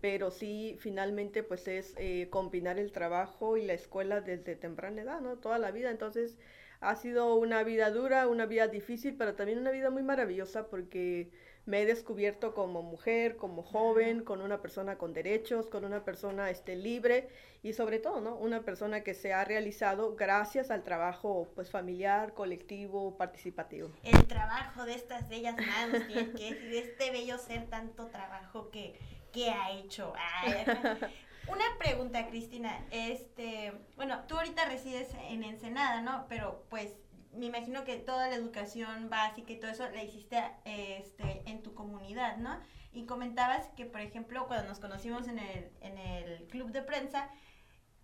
pero 0.00 0.30
sí 0.30 0.76
finalmente 0.78 1.42
pues 1.42 1.66
es 1.66 1.94
eh, 1.98 2.28
combinar 2.30 2.78
el 2.78 2.92
trabajo 2.92 3.56
y 3.56 3.66
la 3.66 3.72
escuela 3.72 4.20
desde 4.20 4.54
temprana 4.54 5.02
edad, 5.02 5.20
¿no? 5.20 5.34
Toda 5.36 5.58
la 5.58 5.72
vida, 5.72 5.90
entonces 5.90 6.38
ha 6.80 6.97
sido 6.97 7.35
una 7.35 7.62
vida 7.62 7.90
dura, 7.90 8.26
una 8.28 8.47
vida 8.47 8.68
difícil, 8.68 9.16
pero 9.16 9.35
también 9.35 9.59
una 9.59 9.71
vida 9.71 9.90
muy 9.90 10.02
maravillosa 10.02 10.68
porque 10.68 11.30
me 11.66 11.83
he 11.83 11.87
descubierto 11.87 12.54
como 12.54 12.83
mujer, 12.83 13.37
como 13.37 13.62
joven, 13.62 14.23
con 14.23 14.40
una 14.40 14.62
persona 14.62 14.97
con 14.97 15.12
derechos, 15.12 15.68
con 15.68 15.85
una 15.85 16.04
persona 16.04 16.49
este, 16.49 16.76
libre 16.76 17.28
y 17.62 17.73
sobre 17.73 17.99
todo, 17.99 18.21
¿no? 18.21 18.37
Una 18.37 18.62
persona 18.62 19.02
que 19.02 19.14
se 19.14 19.33
ha 19.33 19.45
realizado 19.45 20.14
gracias 20.14 20.71
al 20.71 20.85
trabajo 20.85 21.49
pues 21.56 21.71
familiar, 21.71 22.35
colectivo, 22.35 23.16
participativo. 23.16 23.90
El 24.04 24.26
trabajo 24.28 24.85
de 24.85 24.95
estas 24.95 25.28
bellas 25.28 25.56
manos 25.56 26.04
que 26.04 26.25
decir, 26.25 26.71
de 26.71 26.78
este 26.78 27.11
bello 27.11 27.37
ser 27.38 27.66
tanto 27.66 28.06
trabajo 28.06 28.71
que, 28.71 28.95
que 29.33 29.50
ha 29.50 29.73
hecho. 29.73 30.12
Ay, 30.16 30.64
Una 31.48 31.64
pregunta, 31.78 32.26
Cristina. 32.26 32.84
Este, 32.90 33.72
bueno, 33.94 34.24
tú 34.26 34.36
ahorita 34.36 34.64
resides 34.64 35.08
en 35.28 35.44
Ensenada, 35.44 36.00
¿no? 36.00 36.26
Pero 36.28 36.66
pues 36.68 36.92
me 37.32 37.46
imagino 37.46 37.84
que 37.84 37.96
toda 37.96 38.28
la 38.28 38.34
educación 38.34 39.08
básica 39.10 39.52
y 39.52 39.60
todo 39.60 39.70
eso 39.70 39.88
la 39.90 40.02
hiciste 40.02 40.42
este, 40.64 41.42
en 41.46 41.62
tu 41.62 41.74
comunidad, 41.74 42.38
¿no? 42.38 42.58
Y 42.92 43.04
comentabas 43.04 43.68
que, 43.76 43.84
por 43.84 44.00
ejemplo, 44.00 44.46
cuando 44.48 44.68
nos 44.68 44.80
conocimos 44.80 45.28
en 45.28 45.38
el, 45.38 45.70
en 45.82 45.98
el 45.98 46.46
club 46.48 46.72
de 46.72 46.82
prensa, 46.82 47.30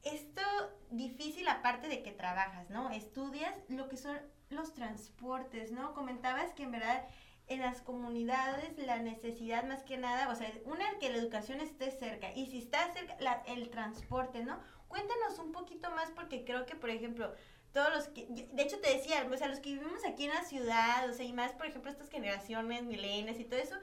esto 0.02 0.42
difícil 0.90 1.48
aparte 1.48 1.88
de 1.88 2.02
que 2.02 2.12
trabajas, 2.12 2.70
¿no? 2.70 2.90
Estudias 2.90 3.54
lo 3.68 3.88
que 3.88 3.96
son 3.96 4.18
los 4.50 4.74
transportes, 4.74 5.72
¿no? 5.72 5.94
Comentabas 5.94 6.52
que 6.52 6.64
en 6.64 6.72
verdad 6.72 7.06
en 7.52 7.60
las 7.62 7.80
comunidades 7.82 8.76
la 8.78 8.98
necesidad 8.98 9.64
más 9.64 9.82
que 9.82 9.96
nada, 9.96 10.28
o 10.30 10.34
sea, 10.34 10.50
una 10.64 10.98
que 10.98 11.10
la 11.10 11.18
educación 11.18 11.60
esté 11.60 11.90
cerca 11.90 12.32
y 12.34 12.46
si 12.46 12.58
está 12.58 12.92
cerca 12.92 13.16
la- 13.20 13.42
el 13.46 13.70
transporte, 13.70 14.42
¿no? 14.44 14.58
Cuéntanos 14.88 15.38
un 15.38 15.52
poquito 15.52 15.90
más 15.90 16.10
porque 16.10 16.44
creo 16.44 16.66
que, 16.66 16.74
por 16.76 16.90
ejemplo, 16.90 17.32
todos 17.72 17.90
los 17.94 18.08
que, 18.08 18.26
de 18.28 18.62
hecho 18.62 18.78
te 18.80 18.92
decía, 18.92 19.26
o 19.30 19.36
sea, 19.36 19.48
los 19.48 19.60
que 19.60 19.72
vivimos 19.72 20.04
aquí 20.04 20.24
en 20.24 20.34
la 20.34 20.44
ciudad, 20.44 21.08
o 21.08 21.14
sea, 21.14 21.24
y 21.24 21.32
más, 21.32 21.52
por 21.52 21.66
ejemplo, 21.66 21.90
estas 21.90 22.10
generaciones 22.10 22.82
milenias 22.82 23.38
y 23.40 23.44
todo 23.44 23.58
eso, 23.60 23.76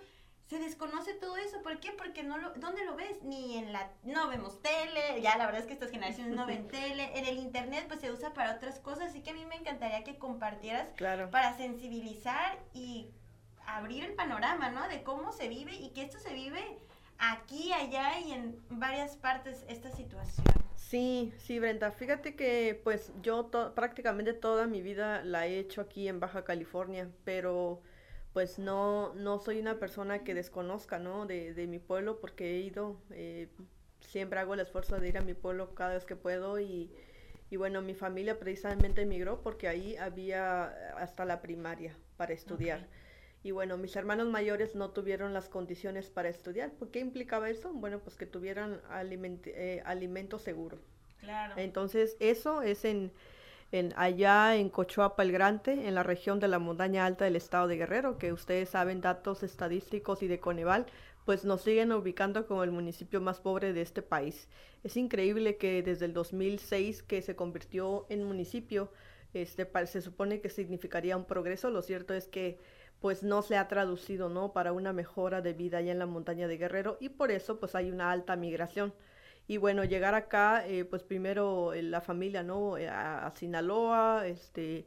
se 0.48 0.58
desconoce 0.60 1.14
todo 1.14 1.38
eso. 1.38 1.62
¿Por 1.62 1.80
qué? 1.80 1.92
Porque 1.92 2.24
no 2.24 2.38
lo, 2.40 2.54
¿dónde 2.56 2.84
lo 2.84 2.96
ves? 2.96 3.22
Ni 3.24 3.58
en 3.58 3.72
la, 3.72 3.92
no 4.04 4.28
vemos 4.30 4.62
tele, 4.64 5.22
ya 5.22 5.38
la 5.38 5.46
verdad 5.46 5.62
es 5.62 5.68
que 5.68 5.74
estas 5.74 5.92
generaciones 5.92 6.36
no 6.36 6.46
ven 6.48 6.68
tele, 6.70 7.18
en 7.18 7.26
el 7.26 7.38
internet 7.38 7.86
pues 7.88 8.00
se 8.00 8.12
usa 8.12 8.34
para 8.34 8.56
otras 8.56 8.80
cosas, 8.80 9.10
así 9.10 9.22
que 9.22 9.30
a 9.32 9.34
mí 9.34 9.46
me 9.46 9.56
encantaría 9.56 10.04
que 10.04 10.18
compartieras 10.18 10.90
Claro. 10.96 11.30
para 11.32 11.56
sensibilizar 11.58 12.58
y 12.74 13.10
abrir 13.78 14.04
el 14.04 14.14
panorama, 14.14 14.70
¿no? 14.70 14.88
De 14.88 15.04
cómo 15.04 15.32
se 15.32 15.48
vive 15.48 15.74
y 15.74 15.90
que 15.92 16.04
esto 16.04 16.20
se 16.20 16.34
vive 16.34 16.64
aquí, 17.18 17.72
allá 17.74 18.20
y 18.20 18.32
en 18.32 18.60
varias 18.70 19.16
partes 19.18 19.66
esta 19.68 19.92
situación. 19.92 20.46
Sí, 20.76 21.34
sí, 21.38 21.60
Brenda. 21.60 21.92
Fíjate 21.92 22.36
que 22.36 22.80
pues 22.84 23.12
yo 23.22 23.46
to- 23.46 23.76
prácticamente 23.76 24.34
toda 24.34 24.66
mi 24.66 24.82
vida 24.82 25.22
la 25.24 25.46
he 25.46 25.60
hecho 25.60 25.82
aquí 25.82 26.08
en 26.08 26.20
Baja 26.20 26.44
California, 26.46 27.10
pero 27.26 27.82
pues 28.34 28.58
no, 28.60 29.14
no 29.16 29.40
soy 29.40 29.60
una 29.60 29.80
persona 29.80 30.24
que 30.24 30.34
desconozca, 30.34 30.98
¿no? 30.98 31.26
De, 31.26 31.54
de 31.54 31.68
mi 31.68 31.80
pueblo 31.80 32.20
porque 32.20 32.56
he 32.56 32.60
ido, 32.62 32.98
eh, 33.12 33.50
siempre 34.02 34.40
hago 34.40 34.54
el 34.54 34.62
esfuerzo 34.62 35.00
de 35.00 35.10
ir 35.10 35.18
a 35.18 35.22
mi 35.22 35.34
pueblo 35.34 35.76
cada 35.76 35.94
vez 35.94 36.06
que 36.06 36.16
puedo 36.16 36.60
y, 36.60 36.92
y 37.50 37.58
bueno, 37.58 37.82
mi 37.82 37.94
familia 37.94 38.40
precisamente 38.40 39.02
emigró 39.02 39.42
porque 39.42 39.68
ahí 39.68 39.96
había 39.98 40.66
hasta 40.98 41.26
la 41.26 41.42
primaria 41.42 41.96
para 42.18 42.34
estudiar. 42.34 42.88
Y 43.44 43.52
bueno, 43.52 43.78
mis 43.78 43.96
hermanos 43.96 44.28
mayores 44.28 44.76
no 44.76 44.92
tuvieron 44.92 45.34
las 45.34 45.48
condiciones 45.50 46.10
para 46.10 46.30
estudiar. 46.30 46.72
¿Por 46.74 46.92
qué 46.92 47.00
implicaba 47.00 47.50
eso? 47.50 47.72
Bueno, 47.74 48.00
pues 48.00 48.16
que 48.18 48.26
tuvieran 48.26 48.82
aliment- 48.92 49.48
eh, 49.48 49.82
alimento 49.86 50.40
seguro. 50.40 50.78
Claro. 51.20 51.54
Entonces, 51.58 52.18
eso 52.20 52.62
es 52.62 52.84
en, 52.86 53.12
en 53.72 53.94
allá 53.96 54.56
en 54.56 54.70
Cochoapa 54.70 55.24
el 55.24 55.32
Grande, 55.32 55.88
en 55.88 55.96
la 55.96 56.04
región 56.04 56.40
de 56.40 56.48
la 56.50 56.60
montaña 56.60 57.06
alta 57.06 57.26
del 57.26 57.36
estado 57.38 57.68
de 57.68 57.78
Guerrero, 57.78 58.18
que 58.18 58.34
ustedes 58.34 58.70
saben 58.70 59.02
datos 59.02 59.44
estadísticos 59.44 60.22
y 60.24 60.28
de 60.28 60.40
Coneval, 60.40 60.86
pues 61.26 61.46
nos 61.46 61.62
siguen 61.62 61.92
ubicando 61.92 62.48
como 62.48 62.64
el 62.64 62.72
municipio 62.72 63.22
más 63.22 63.40
pobre 63.40 63.72
de 63.74 63.82
este 63.82 64.02
país. 64.02 64.48
Es 64.84 64.98
increíble 64.98 65.58
que 65.58 65.84
desde 65.84 66.06
el 66.06 66.14
2006 66.14 67.04
que 67.04 67.22
se 67.22 67.36
convirtió 67.36 68.06
en 68.10 68.24
municipio, 68.24 68.92
este, 69.34 69.68
se 69.86 70.02
supone 70.02 70.42
que 70.42 70.50
significaría 70.50 71.16
un 71.18 71.26
progreso. 71.26 71.70
Lo 71.70 71.82
cierto 71.84 72.14
es 72.14 72.28
que 72.28 72.58
pues 73.02 73.24
no 73.24 73.42
se 73.42 73.58
ha 73.58 73.68
traducido, 73.68 74.30
¿no? 74.30 74.54
Para 74.54 74.74
una 74.74 74.94
mejora 74.94 75.42
de 75.42 75.54
vida 75.54 75.78
allá 75.80 75.92
en 75.92 76.00
la 76.00 76.06
montaña 76.06 76.48
de 76.48 76.58
Guerrero 76.58 76.98
y 77.00 77.10
por 77.10 77.32
eso 77.32 77.60
pues 77.60 77.76
hay 77.76 77.92
una 77.92 78.12
alta 78.12 78.36
migración. 78.36 78.94
Y 79.48 79.58
bueno, 79.58 79.84
llegar 79.84 80.14
acá, 80.16 80.68
eh, 80.68 80.86
pues 80.86 81.04
primero 81.04 81.74
eh, 81.74 81.82
la 81.82 82.02
familia, 82.02 82.44
¿no? 82.44 82.78
Eh, 82.78 82.88
A, 82.90 83.32
Sinaloa, 83.36 84.28
este, 84.28 84.86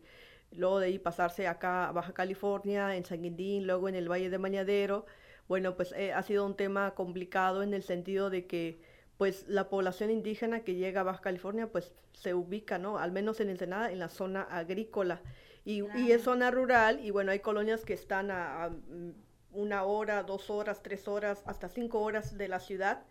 luego 0.53 0.79
de 0.79 0.87
ahí 0.87 0.99
pasarse 0.99 1.49
acá 1.49 1.89
a 1.89 1.93
Baja 1.93 2.13
California, 2.13 2.97
en 2.97 3.05
San 3.05 3.23
Quintín, 3.23 3.67
luego 3.67 3.89
en 3.89 3.97
el 3.97 4.09
Valle 4.11 4.31
de 4.31 4.39
Mañadero. 4.39 5.07
Bueno, 5.49 5.77
pues 5.77 5.93
eh, 5.93 6.13
ha 6.13 6.23
sido 6.23 6.47
un 6.47 6.57
tema 6.57 6.95
complicado 6.95 7.63
en 7.63 7.75
el 7.75 7.83
sentido 7.83 8.31
de 8.31 8.47
que 8.47 8.81
pues 9.19 9.47
la 9.49 9.69
población 9.69 10.11
indígena 10.11 10.61
que 10.61 10.75
llega 10.75 11.01
a 11.03 11.05
Baja 11.05 11.21
California 11.21 11.69
pues 11.71 11.93
se 12.13 12.35
ubica, 12.35 12.79
¿no? 12.79 12.99
Al 12.99 13.13
menos 13.13 13.41
en 13.41 13.51
Ensenada, 13.51 13.91
en 13.93 13.99
la 13.99 14.09
zona 14.09 14.43
agrícola. 14.43 15.23
Y, 15.65 16.11
es 16.11 16.23
zona 16.23 16.51
rural 16.51 17.01
y 17.05 17.11
bueno, 17.11 17.31
hay 17.33 17.39
colonias 17.41 17.85
que 17.85 17.95
están 17.95 18.31
a, 18.31 18.65
a, 18.65 18.71
mm, 18.71 19.13
una 19.53 19.85
hora, 19.85 20.23
dos 20.25 20.51
horas, 20.51 20.83
tres 20.83 21.07
horas, 21.09 21.43
hasta 21.47 21.69
cinco 21.69 22.01
horas 22.01 22.37
de 22.37 22.49
la 22.49 22.59
ciudad. 22.61 23.05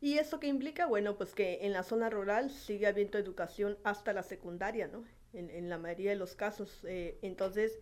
¿Y 0.00 0.18
eso 0.18 0.38
qué 0.40 0.46
implica? 0.46 0.86
Bueno, 0.86 1.16
pues 1.16 1.34
que 1.34 1.60
en 1.66 1.72
la 1.72 1.82
zona 1.82 2.08
rural 2.10 2.50
sigue 2.50 2.86
habiendo 2.86 3.18
educación 3.18 3.78
hasta 3.84 4.12
la 4.12 4.22
secundaria, 4.22 4.86
¿no? 4.88 5.04
En, 5.32 5.50
en 5.50 5.68
la 5.68 5.78
mayoría 5.78 6.10
de 6.10 6.16
los 6.16 6.34
casos. 6.36 6.84
eh, 6.88 7.18
entonces, 7.22 7.80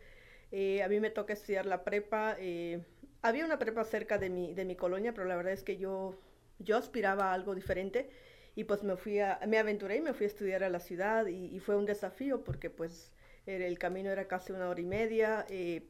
eh, 0.50 0.82
a 0.82 0.88
mí 0.88 1.00
me 1.00 1.10
toca 1.10 1.32
estudiar 1.34 1.66
la 1.66 1.84
prepa. 1.84 2.36
eh, 2.38 2.82
había 3.22 3.44
una 3.44 3.58
prepa 3.58 3.84
cerca 3.84 4.18
de 4.18 4.30
mi, 4.30 4.54
de 4.54 4.64
mi 4.64 4.76
colonia, 4.76 5.12
pero 5.14 5.26
la 5.26 5.36
verdad 5.36 5.52
es 5.52 5.62
que 5.64 5.76
yo, 5.76 6.14
yo 6.58 6.76
aspiraba 6.78 7.30
a 7.30 7.34
algo 7.34 7.54
diferente. 7.54 8.08
y 8.54 8.64
pues 8.64 8.82
me 8.82 8.96
fui 8.96 9.20
a, 9.20 9.38
me 9.46 9.58
aventuré 9.58 9.96
y 9.96 10.00
me 10.00 10.14
fui 10.14 10.24
a 10.24 10.28
estudiar 10.28 10.64
a 10.64 10.70
la 10.70 10.80
ciudad 10.80 11.26
y, 11.26 11.54
y 11.54 11.60
fue 11.60 11.76
un 11.76 11.84
desafío 11.86 12.42
porque 12.44 12.70
pues 12.70 13.12
el 13.46 13.78
camino 13.78 14.10
era 14.10 14.26
casi 14.28 14.52
una 14.52 14.68
hora 14.68 14.80
y 14.80 14.84
media. 14.84 15.46
eh, 15.48 15.86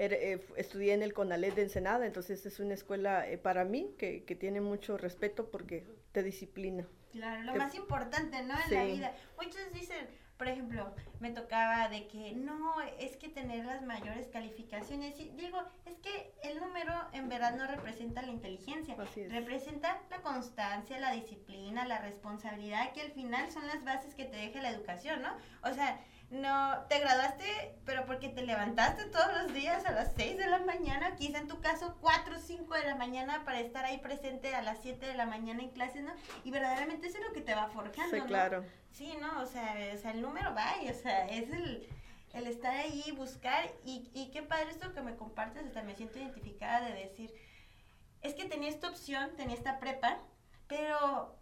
eh, 0.00 0.40
estudié 0.56 0.94
en 0.94 1.02
el 1.02 1.12
CONALET 1.12 1.56
de 1.56 1.62
Ensenada, 1.62 2.06
entonces 2.06 2.46
es 2.46 2.60
una 2.60 2.74
escuela 2.74 3.28
eh, 3.28 3.36
para 3.36 3.64
mí 3.64 3.94
que, 3.98 4.22
que 4.24 4.36
tiene 4.36 4.60
mucho 4.60 4.96
respeto 4.96 5.50
porque 5.50 5.84
te 6.12 6.22
disciplina. 6.22 6.86
Claro, 7.10 7.42
lo 7.42 7.52
que- 7.54 7.58
más 7.58 7.74
importante, 7.74 8.42
¿no? 8.44 8.54
En 8.68 8.74
la 8.74 8.84
vida. 8.84 9.12
Muchos 9.42 9.72
dicen, 9.72 10.06
por 10.36 10.46
ejemplo, 10.46 10.94
me 11.18 11.32
tocaba 11.32 11.88
de 11.88 12.06
que 12.06 12.30
no, 12.36 12.80
es 13.00 13.16
que 13.16 13.28
tener 13.28 13.64
las 13.64 13.82
mayores 13.82 14.28
calificaciones. 14.28 15.18
Y 15.18 15.30
digo, 15.30 15.58
es 15.84 15.96
que 15.98 16.32
el 16.44 16.60
número 16.60 16.92
en 17.12 17.28
verdad 17.28 17.56
no 17.56 17.66
representa 17.66 18.22
la 18.22 18.30
inteligencia. 18.30 18.94
Representa 19.30 20.00
la 20.10 20.22
constancia, 20.22 21.00
la 21.00 21.10
disciplina, 21.10 21.88
la 21.88 21.98
responsabilidad, 22.02 22.92
que 22.92 23.00
al 23.00 23.10
final 23.10 23.50
son 23.50 23.66
las 23.66 23.82
bases 23.84 24.14
que 24.14 24.26
te 24.26 24.36
deja 24.36 24.62
la 24.62 24.70
educación, 24.70 25.22
¿no? 25.22 25.36
O 25.68 25.74
sea, 25.74 25.98
no, 26.30 26.84
te 26.90 26.98
graduaste, 26.98 27.74
pero 27.86 28.04
porque 28.04 28.28
te 28.28 28.42
levantaste 28.42 29.06
todos 29.06 29.28
los 29.42 29.54
días 29.54 29.86
a 29.86 29.92
las 29.92 30.12
6 30.14 30.36
de 30.36 30.46
la 30.46 30.58
mañana, 30.58 31.16
quizá 31.16 31.38
en 31.38 31.48
tu 31.48 31.60
caso 31.60 31.96
4 32.02 32.36
o 32.36 32.38
5 32.38 32.74
de 32.74 32.84
la 32.86 32.96
mañana 32.96 33.44
para 33.46 33.60
estar 33.60 33.84
ahí 33.86 33.96
presente 33.98 34.54
a 34.54 34.60
las 34.60 34.78
7 34.82 35.06
de 35.06 35.14
la 35.14 35.24
mañana 35.24 35.62
en 35.62 35.70
clases, 35.70 36.02
¿no? 36.02 36.12
Y 36.44 36.50
verdaderamente 36.50 37.06
eso 37.06 37.16
es 37.18 37.24
lo 37.26 37.32
que 37.32 37.40
te 37.40 37.54
va 37.54 37.68
forjando, 37.68 38.14
Sí, 38.14 38.20
¿no? 38.20 38.26
claro. 38.26 38.64
Sí, 38.90 39.16
¿no? 39.18 39.40
O 39.40 39.46
sea, 39.46 39.74
o 39.94 39.96
sea, 39.96 40.10
el 40.10 40.20
número 40.20 40.54
va 40.54 40.82
y, 40.82 40.90
o 40.90 40.94
sea, 40.94 41.26
es 41.28 41.50
el, 41.50 41.88
el 42.34 42.46
estar 42.46 42.74
ahí, 42.74 43.10
buscar 43.16 43.64
y, 43.84 44.10
y 44.12 44.30
qué 44.30 44.42
padre 44.42 44.70
esto 44.70 44.92
que 44.92 45.00
me 45.00 45.16
compartes, 45.16 45.64
hasta 45.64 45.82
me 45.82 45.94
siento 45.94 46.18
identificada 46.18 46.82
de 46.82 46.92
decir, 46.92 47.32
es 48.20 48.34
que 48.34 48.44
tenía 48.44 48.68
esta 48.68 48.88
opción, 48.88 49.30
tenía 49.36 49.54
esta 49.56 49.78
prepa, 49.78 50.18
pero 50.66 51.37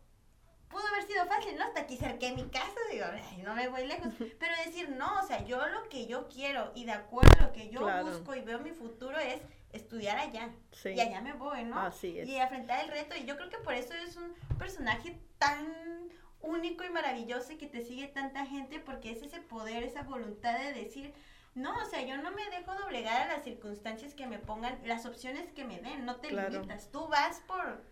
pudo 0.68 0.86
haber 0.88 1.04
sido 1.04 1.24
fácil, 1.26 1.56
¿no? 1.56 1.64
Hasta 1.64 1.80
aquí 1.80 1.96
cerqué 1.96 2.32
mi 2.32 2.44
casa, 2.48 2.74
digo, 2.90 3.04
"Ay, 3.10 3.42
no 3.42 3.54
me 3.54 3.68
voy 3.68 3.86
lejos. 3.86 4.12
Pero 4.38 4.52
decir, 4.64 4.88
no, 4.90 5.20
o 5.20 5.26
sea, 5.26 5.44
yo 5.44 5.64
lo 5.68 5.88
que 5.88 6.06
yo 6.06 6.28
quiero 6.28 6.72
y 6.74 6.84
de 6.84 6.92
acuerdo 6.92 7.30
a 7.40 7.46
lo 7.46 7.52
que 7.52 7.68
yo 7.70 7.80
Claro. 7.80 8.06
busco 8.06 8.34
y 8.34 8.40
veo 8.42 8.58
mi 8.60 8.72
futuro 8.72 9.18
es 9.18 9.40
estudiar 9.72 10.18
allá. 10.18 10.50
Sí. 10.72 10.90
Y 10.90 11.00
allá 11.00 11.20
me 11.20 11.32
voy, 11.34 11.64
¿no? 11.64 11.78
Así 11.80 12.18
es. 12.18 12.28
Y 12.28 12.38
afrontar 12.38 12.84
el 12.84 12.90
reto. 12.90 13.14
Y 13.16 13.24
yo 13.24 13.36
creo 13.36 13.48
que 13.50 13.58
por 13.58 13.74
eso 13.74 13.94
es 13.94 14.16
un 14.16 14.34
personaje 14.58 15.18
tan 15.38 16.08
único 16.40 16.84
y 16.84 16.90
maravilloso 16.90 17.52
y 17.52 17.56
que 17.56 17.66
te 17.66 17.82
sigue 17.84 18.06
tanta 18.08 18.46
gente 18.46 18.78
porque 18.80 19.10
es 19.10 19.22
ese 19.22 19.40
poder, 19.40 19.82
esa 19.82 20.02
voluntad 20.02 20.58
de 20.58 20.72
decir, 20.72 21.12
no, 21.54 21.74
o 21.76 21.84
sea, 21.86 22.02
yo 22.02 22.16
no 22.18 22.30
me 22.32 22.44
dejo 22.50 22.74
doblegar 22.74 23.22
a 23.22 23.34
las 23.34 23.44
circunstancias 23.44 24.14
que 24.14 24.26
me 24.26 24.38
pongan, 24.38 24.78
las 24.84 25.06
opciones 25.06 25.50
que 25.52 25.64
me 25.64 25.80
den, 25.80 26.04
no 26.04 26.16
te 26.16 26.28
Claro. 26.28 26.50
limitas, 26.50 26.90
tú 26.90 27.08
vas 27.08 27.40
por 27.46 27.82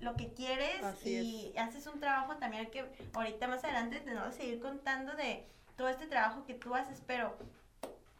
lo 0.00 0.14
que 0.14 0.32
quieres 0.32 0.82
Así 0.82 1.52
y 1.54 1.58
haces 1.58 1.86
un 1.86 1.98
trabajo 2.00 2.36
también 2.36 2.70
que 2.70 2.84
ahorita 3.14 3.48
más 3.48 3.64
adelante 3.64 4.00
te 4.00 4.10
voy 4.10 4.22
a 4.22 4.32
seguir 4.32 4.60
contando 4.60 5.14
de 5.16 5.44
todo 5.76 5.88
este 5.88 6.06
trabajo 6.06 6.44
que 6.46 6.54
tú 6.54 6.74
haces, 6.74 7.02
pero 7.06 7.36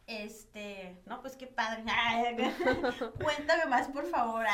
este, 0.06 0.96
no, 1.06 1.20
pues 1.20 1.36
qué 1.36 1.46
padre. 1.46 1.82
Cuéntame 3.22 3.66
más, 3.66 3.88
por 3.88 4.06
favor. 4.06 4.46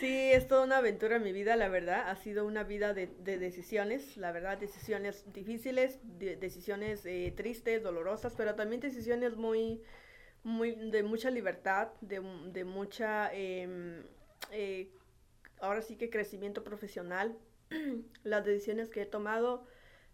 Sí, 0.00 0.32
es 0.32 0.48
toda 0.48 0.64
una 0.64 0.78
aventura 0.78 1.16
en 1.16 1.22
mi 1.22 1.32
vida, 1.32 1.54
la 1.56 1.68
verdad. 1.68 2.10
Ha 2.10 2.16
sido 2.16 2.44
una 2.44 2.64
vida 2.64 2.92
de, 2.92 3.06
de 3.06 3.38
decisiones, 3.38 4.16
la 4.16 4.32
verdad, 4.32 4.58
decisiones 4.58 5.24
difíciles, 5.32 6.00
de- 6.18 6.36
decisiones 6.36 7.06
eh, 7.06 7.32
tristes, 7.36 7.82
dolorosas, 7.82 8.34
pero 8.36 8.56
también 8.56 8.80
decisiones 8.80 9.36
muy, 9.36 9.80
muy 10.42 10.72
de 10.72 11.02
mucha 11.04 11.30
libertad, 11.30 11.88
de, 12.00 12.20
de 12.50 12.64
mucha, 12.64 13.32
em, 13.32 14.02
eh, 14.50 14.90
ahora 15.60 15.82
sí 15.82 15.96
que 15.96 16.10
crecimiento 16.10 16.64
profesional. 16.64 17.36
Las 18.22 18.44
decisiones 18.44 18.90
que 18.90 19.02
he 19.02 19.06
tomado, 19.06 19.66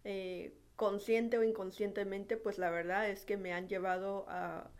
eh, 0.04 0.54
consciente 0.76 1.38
o 1.38 1.44
inconscientemente, 1.44 2.36
pues 2.36 2.58
la 2.58 2.70
verdad 2.70 3.08
es 3.08 3.24
que 3.24 3.36
me 3.36 3.52
han 3.52 3.68
llevado 3.68 4.24
a 4.28 4.70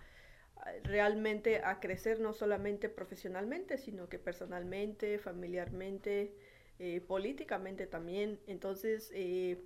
realmente 0.85 1.61
a 1.65 1.81
crecer 1.81 2.21
no 2.21 2.33
solamente 2.33 2.89
profesionalmente, 2.89 3.79
sino 3.79 4.09
que 4.09 4.19
personalmente, 4.19 5.19
familiarmente, 5.19 6.35
eh, 6.79 7.01
políticamente 7.01 7.87
también. 7.87 8.41
Entonces, 8.47 9.11
eh, 9.15 9.63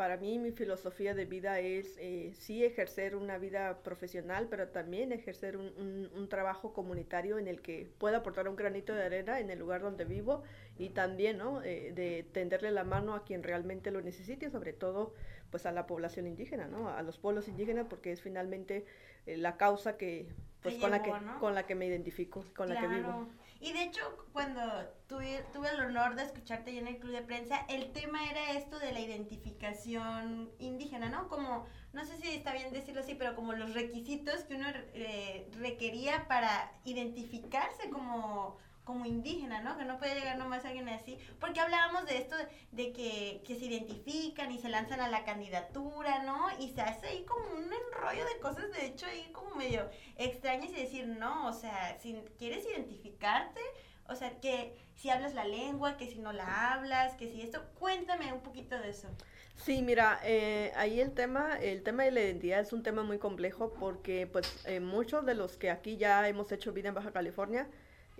para 0.00 0.16
mí 0.16 0.38
mi 0.38 0.50
filosofía 0.50 1.12
de 1.14 1.26
vida 1.26 1.60
es 1.60 1.98
eh, 1.98 2.32
sí 2.34 2.64
ejercer 2.64 3.14
una 3.16 3.36
vida 3.36 3.82
profesional, 3.82 4.46
pero 4.48 4.68
también 4.68 5.12
ejercer 5.12 5.58
un, 5.58 5.66
un- 5.76 6.10
un 6.16 6.26
trabajo 6.30 6.72
comunitario 6.72 7.38
en 7.38 7.46
el 7.46 7.60
que 7.60 7.86
pueda 7.98 8.16
aportar 8.16 8.48
un 8.48 8.56
granito 8.56 8.94
de 8.94 9.02
arena 9.02 9.40
en 9.40 9.50
el 9.50 9.58
lugar 9.58 9.82
donde 9.82 10.06
vivo 10.06 10.42
y 10.78 10.88
también 10.88 11.36
¿no? 11.36 11.62
Eh, 11.62 11.92
de 11.94 12.24
tenderle 12.32 12.70
la 12.70 12.82
mano 12.82 13.14
a 13.14 13.24
quien 13.26 13.42
realmente 13.42 13.90
lo 13.90 14.00
necesite, 14.00 14.48
sobre 14.48 14.72
todo 14.72 15.12
pues 15.50 15.66
a 15.66 15.72
la 15.72 15.86
población 15.86 16.26
indígena, 16.26 16.66
¿no? 16.66 16.88
a 16.88 17.02
los 17.02 17.18
pueblos 17.18 17.46
indígenas, 17.48 17.86
porque 17.90 18.10
es 18.12 18.22
finalmente 18.22 18.86
eh, 19.26 19.36
la 19.36 19.58
causa 19.58 19.98
que 19.98 20.28
pues 20.62 20.76
con 20.76 20.90
la 20.92 21.02
que 21.02 21.10
¿no? 21.26 21.40
con 21.40 21.54
la 21.54 21.66
que 21.66 21.74
me 21.74 21.84
identifico, 21.86 22.42
con 22.56 22.70
la 22.70 22.80
que 22.80 22.86
vivo. 22.96 23.28
Y 23.60 23.74
de 23.74 23.82
hecho, 23.82 24.00
cuando 24.32 24.62
tuve, 25.06 25.44
tuve 25.52 25.68
el 25.68 25.80
honor 25.80 26.14
de 26.14 26.22
escucharte 26.22 26.70
ahí 26.70 26.78
en 26.78 26.88
el 26.88 26.98
club 26.98 27.12
de 27.12 27.20
prensa, 27.20 27.66
el 27.68 27.92
tema 27.92 28.24
era 28.30 28.52
esto 28.52 28.78
de 28.78 28.92
la 28.92 29.00
identificación 29.00 30.50
indígena, 30.58 31.10
¿no? 31.10 31.28
Como, 31.28 31.66
no 31.92 32.04
sé 32.06 32.16
si 32.16 32.28
está 32.28 32.54
bien 32.54 32.72
decirlo 32.72 33.02
así, 33.02 33.14
pero 33.14 33.36
como 33.36 33.52
los 33.52 33.74
requisitos 33.74 34.44
que 34.44 34.54
uno 34.54 34.66
eh, 34.94 35.50
requería 35.58 36.26
para 36.26 36.72
identificarse 36.86 37.90
como 37.90 38.56
como 38.84 39.06
indígena, 39.06 39.60
¿no? 39.60 39.76
Que 39.76 39.84
no 39.84 39.98
puede 39.98 40.14
llegar 40.14 40.38
nomás 40.38 40.64
alguien 40.64 40.88
así, 40.88 41.18
porque 41.38 41.60
hablábamos 41.60 42.06
de 42.06 42.18
esto, 42.18 42.36
de 42.72 42.92
que, 42.92 43.42
que 43.46 43.56
se 43.56 43.66
identifican 43.66 44.50
y 44.50 44.58
se 44.58 44.68
lanzan 44.68 45.00
a 45.00 45.08
la 45.08 45.24
candidatura, 45.24 46.22
¿no? 46.24 46.48
Y 46.58 46.70
se 46.70 46.80
hace 46.80 47.06
ahí 47.06 47.24
como 47.24 47.44
un 47.54 47.70
enrollo 47.72 48.24
de 48.24 48.40
cosas, 48.40 48.72
de 48.72 48.86
hecho, 48.86 49.06
ahí 49.06 49.30
como 49.32 49.54
medio 49.54 49.88
extrañas 50.16 50.70
y 50.70 50.76
decir, 50.76 51.06
no, 51.06 51.46
o 51.46 51.52
sea, 51.52 51.98
si 52.00 52.14
quieres 52.38 52.64
identificarte, 52.66 53.60
o 54.08 54.16
sea, 54.16 54.40
que 54.40 54.76
si 54.96 55.08
hablas 55.08 55.34
la 55.34 55.44
lengua, 55.44 55.96
que 55.96 56.08
si 56.08 56.18
no 56.18 56.32
la 56.32 56.72
hablas, 56.72 57.14
que 57.14 57.28
si 57.28 57.42
esto, 57.42 57.62
cuéntame 57.78 58.32
un 58.32 58.40
poquito 58.40 58.78
de 58.78 58.90
eso. 58.90 59.08
Sí, 59.54 59.82
mira, 59.82 60.18
eh, 60.24 60.72
ahí 60.74 61.00
el 61.00 61.12
tema, 61.12 61.58
el 61.60 61.82
tema 61.82 62.04
de 62.04 62.10
la 62.10 62.20
identidad 62.20 62.60
es 62.60 62.72
un 62.72 62.82
tema 62.82 63.02
muy 63.02 63.18
complejo 63.18 63.72
porque 63.78 64.26
pues 64.26 64.64
eh, 64.66 64.80
muchos 64.80 65.26
de 65.26 65.34
los 65.34 65.56
que 65.58 65.70
aquí 65.70 65.96
ya 65.96 66.26
hemos 66.28 66.50
hecho 66.50 66.72
vida 66.72 66.88
en 66.88 66.94
Baja 66.94 67.12
California, 67.12 67.68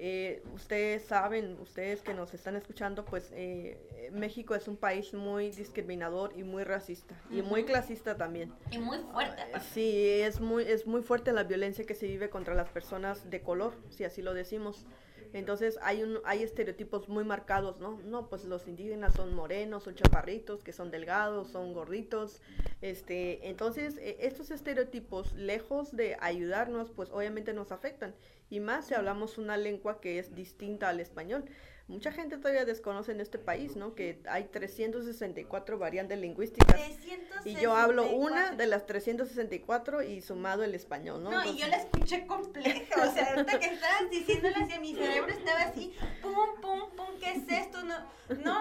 eh, 0.02 0.42
ustedes 0.54 1.04
saben, 1.04 1.58
ustedes 1.60 2.00
que 2.00 2.14
nos 2.14 2.32
están 2.32 2.56
escuchando, 2.56 3.04
pues 3.04 3.30
eh, 3.34 4.10
México 4.12 4.54
es 4.54 4.66
un 4.66 4.78
país 4.78 5.12
muy 5.12 5.50
discriminador 5.50 6.32
y 6.34 6.42
muy 6.42 6.64
racista 6.64 7.14
y 7.30 7.42
muy 7.42 7.64
clasista 7.64 8.16
también. 8.16 8.50
Y 8.70 8.78
muy 8.78 8.96
fuerte, 9.12 9.42
aparte. 9.42 9.68
Sí, 9.74 10.22
es 10.22 10.40
muy, 10.40 10.64
es 10.64 10.86
muy 10.86 11.02
fuerte 11.02 11.34
la 11.34 11.42
violencia 11.42 11.84
que 11.84 11.94
se 11.94 12.06
vive 12.06 12.30
contra 12.30 12.54
las 12.54 12.70
personas 12.70 13.28
de 13.28 13.42
color, 13.42 13.74
si 13.90 14.04
así 14.04 14.22
lo 14.22 14.32
decimos. 14.32 14.86
Entonces 15.32 15.78
hay 15.82 16.02
un, 16.02 16.18
hay 16.24 16.42
estereotipos 16.42 17.08
muy 17.08 17.24
marcados, 17.24 17.78
¿no? 17.78 18.00
No, 18.04 18.28
pues 18.28 18.44
los 18.44 18.66
indígenas 18.66 19.14
son 19.14 19.34
morenos, 19.34 19.84
son 19.84 19.94
chaparritos, 19.94 20.62
que 20.62 20.72
son 20.72 20.90
delgados, 20.90 21.48
son 21.48 21.72
gorditos. 21.72 22.40
Este, 22.80 23.48
entonces 23.48 23.96
eh, 23.98 24.18
estos 24.20 24.50
estereotipos, 24.50 25.32
lejos 25.34 25.94
de 25.94 26.16
ayudarnos, 26.20 26.90
pues 26.90 27.10
obviamente 27.10 27.52
nos 27.52 27.72
afectan. 27.72 28.14
Y 28.50 28.60
más 28.60 28.86
si 28.86 28.94
hablamos 28.94 29.38
una 29.38 29.56
lengua 29.56 30.00
que 30.00 30.18
es 30.18 30.34
distinta 30.34 30.88
al 30.88 31.00
español. 31.00 31.44
Mucha 31.90 32.12
gente 32.12 32.36
todavía 32.36 32.64
desconoce 32.64 33.10
en 33.10 33.20
este 33.20 33.36
país, 33.36 33.74
¿no? 33.74 33.96
Que 33.96 34.20
hay 34.28 34.44
364 34.44 35.76
variantes 35.76 36.20
lingüísticas. 36.20 36.76
364. 36.76 37.50
Y 37.50 37.56
yo 37.60 37.74
hablo 37.74 38.08
una 38.08 38.52
de 38.52 38.66
las 38.68 38.86
364 38.86 40.02
y 40.02 40.20
sumado 40.20 40.62
el 40.62 40.76
español, 40.76 41.20
¿no? 41.24 41.32
No, 41.32 41.44
y 41.44 41.58
yo 41.58 41.66
la 41.66 41.78
escuché 41.78 42.28
compleja, 42.28 42.94
o 43.02 43.12
sea, 43.12 43.30
ahorita 43.30 43.58
que 43.58 43.66
estabas 43.66 44.08
diciéndola 44.08 44.58
hacia 44.58 44.78
mi 44.78 44.94
cerebro 44.94 45.32
estaba 45.32 45.62
así, 45.62 45.92
pum, 46.22 46.60
pum, 46.62 46.90
pum, 46.96 47.18
¿qué 47.18 47.32
es 47.32 47.48
esto? 47.48 47.82
No, 47.82 47.98
no, 48.28 48.36
no, 48.36 48.54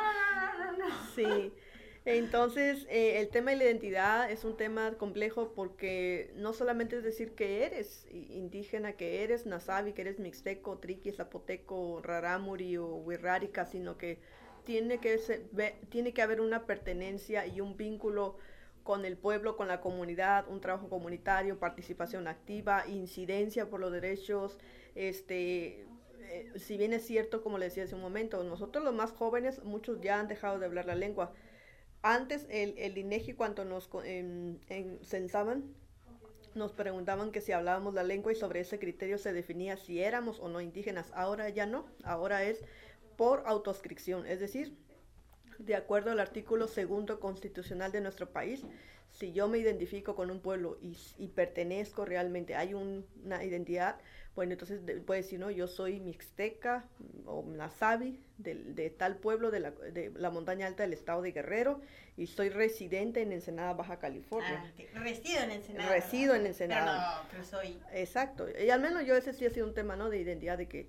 no, 0.57 0.71
no, 0.71 0.89
no. 0.89 0.95
Sí. 1.15 1.53
Entonces, 2.05 2.87
eh, 2.89 3.19
el 3.19 3.29
tema 3.29 3.51
de 3.51 3.57
la 3.57 3.63
identidad 3.65 4.31
es 4.31 4.43
un 4.45 4.57
tema 4.57 4.93
complejo 4.97 5.51
porque 5.53 6.31
no 6.35 6.53
solamente 6.53 6.97
es 6.97 7.03
decir 7.03 7.33
que 7.35 7.65
eres 7.65 8.07
indígena, 8.11 8.93
que 8.93 9.23
eres 9.23 9.45
nasabi, 9.45 9.93
que 9.93 10.01
eres 10.01 10.17
mixteco, 10.19 10.77
triqui, 10.79 11.11
zapoteco, 11.11 12.01
rarámuri 12.01 12.77
o 12.77 12.87
wixárika, 12.95 13.65
sino 13.65 13.97
que 13.97 14.17
tiene 14.63 14.99
que, 14.99 15.17
se- 15.19 15.45
ve- 15.51 15.75
tiene 15.89 16.13
que 16.13 16.21
haber 16.21 16.41
una 16.41 16.65
pertenencia 16.65 17.45
y 17.45 17.61
un 17.61 17.77
vínculo 17.77 18.37
con 18.83 19.05
el 19.05 19.17
pueblo, 19.17 19.55
con 19.57 19.67
la 19.67 19.81
comunidad, 19.81 20.47
un 20.49 20.61
trabajo 20.61 20.89
comunitario, 20.89 21.59
participación 21.59 22.27
activa, 22.27 22.87
incidencia 22.87 23.69
por 23.69 23.79
los 23.81 23.91
derechos, 23.91 24.57
este, 24.95 25.85
eh, 26.21 26.51
si 26.55 26.77
bien 26.77 26.93
es 26.93 27.05
cierto, 27.05 27.43
como 27.43 27.57
le 27.59 27.65
decía 27.65 27.83
hace 27.83 27.93
un 27.95 28.01
momento, 28.01 28.43
nosotros 28.43 28.83
los 28.83 28.93
más 28.95 29.11
jóvenes, 29.11 29.63
muchos 29.63 29.99
ya 30.01 30.19
han 30.19 30.27
dejado 30.27 30.57
de 30.59 30.65
hablar 30.65 30.85
la 30.85 30.95
lengua. 30.95 31.33
Antes 32.01 32.45
el, 32.49 32.77
el 32.77 32.97
INEGI 32.97 33.33
cuando 33.33 33.65
nos 33.65 33.89
en- 34.05 34.59
en- 34.69 34.99
censaban, 35.03 35.63
nos 36.55 36.73
preguntaban 36.73 37.31
que 37.31 37.41
si 37.41 37.51
hablábamos 37.51 37.93
la 37.93 38.03
lengua 38.03 38.31
y 38.31 38.35
sobre 38.35 38.61
ese 38.61 38.79
criterio 38.79 39.17
se 39.17 39.33
definía 39.33 39.77
si 39.77 40.01
éramos 40.01 40.39
o 40.39 40.49
no 40.49 40.61
indígenas. 40.61 41.11
Ahora 41.13 41.49
ya 41.49 41.65
no, 41.65 41.85
ahora 42.03 42.43
es 42.43 42.63
por 43.17 43.43
autoscripción, 43.45 44.25
es 44.25 44.39
decir, 44.39 44.77
de 45.59 45.75
acuerdo 45.75 46.11
al 46.11 46.19
artículo 46.19 46.67
segundo 46.67 47.19
constitucional 47.19 47.91
de 47.91 48.01
nuestro 48.01 48.31
país, 48.31 48.63
si 49.11 49.33
yo 49.33 49.47
me 49.47 49.57
identifico 49.57 50.15
con 50.15 50.29
un 50.31 50.39
pueblo 50.39 50.77
y, 50.81 50.95
y 51.17 51.27
pertenezco 51.29 52.05
realmente, 52.05 52.55
hay 52.55 52.73
un- 52.73 53.05
una 53.25 53.43
identidad, 53.43 53.97
bueno, 54.35 54.53
entonces 54.53 54.85
de- 54.85 54.95
puede 55.01 55.21
decir, 55.21 55.39
no, 55.39 55.49
yo 55.51 55.67
soy 55.67 55.99
mixteca 55.99 56.85
o 57.25 57.43
nazabi 57.43 58.23
del- 58.37 58.75
de, 58.75 58.89
tal 58.91 59.17
pueblo 59.17 59.49
de 59.51 59.59
la, 59.59 59.71
de 59.71 60.11
la 60.15 60.29
montaña 60.29 60.67
alta 60.67 60.83
del 60.83 60.93
estado 60.93 61.21
de 61.23 61.31
Guerrero 61.31 61.81
y 62.17 62.27
soy 62.27 62.49
residente 62.49 63.21
en 63.21 63.31
Ensenada, 63.33 63.73
Baja 63.73 63.97
California. 63.99 64.63
Ah. 64.95 64.99
Resido 64.99 65.41
en 65.43 65.51
Ensenada. 65.51 65.89
Resido 65.89 66.33
¿verdad? 66.33 66.39
en 66.41 66.45
Ensenada. 66.47 66.85
Pero 66.85 67.23
no, 67.23 67.29
pero 67.31 67.43
soy. 67.43 67.81
Exacto, 67.93 68.47
y 68.63 68.69
al 68.69 68.79
menos 68.79 69.05
yo 69.05 69.15
ese 69.15 69.33
sí 69.33 69.45
ha 69.45 69.49
sido 69.49 69.65
un 69.67 69.73
tema, 69.73 69.95
¿no? 69.95 70.09
De 70.09 70.19
identidad, 70.19 70.57
de 70.57 70.67
que 70.69 70.87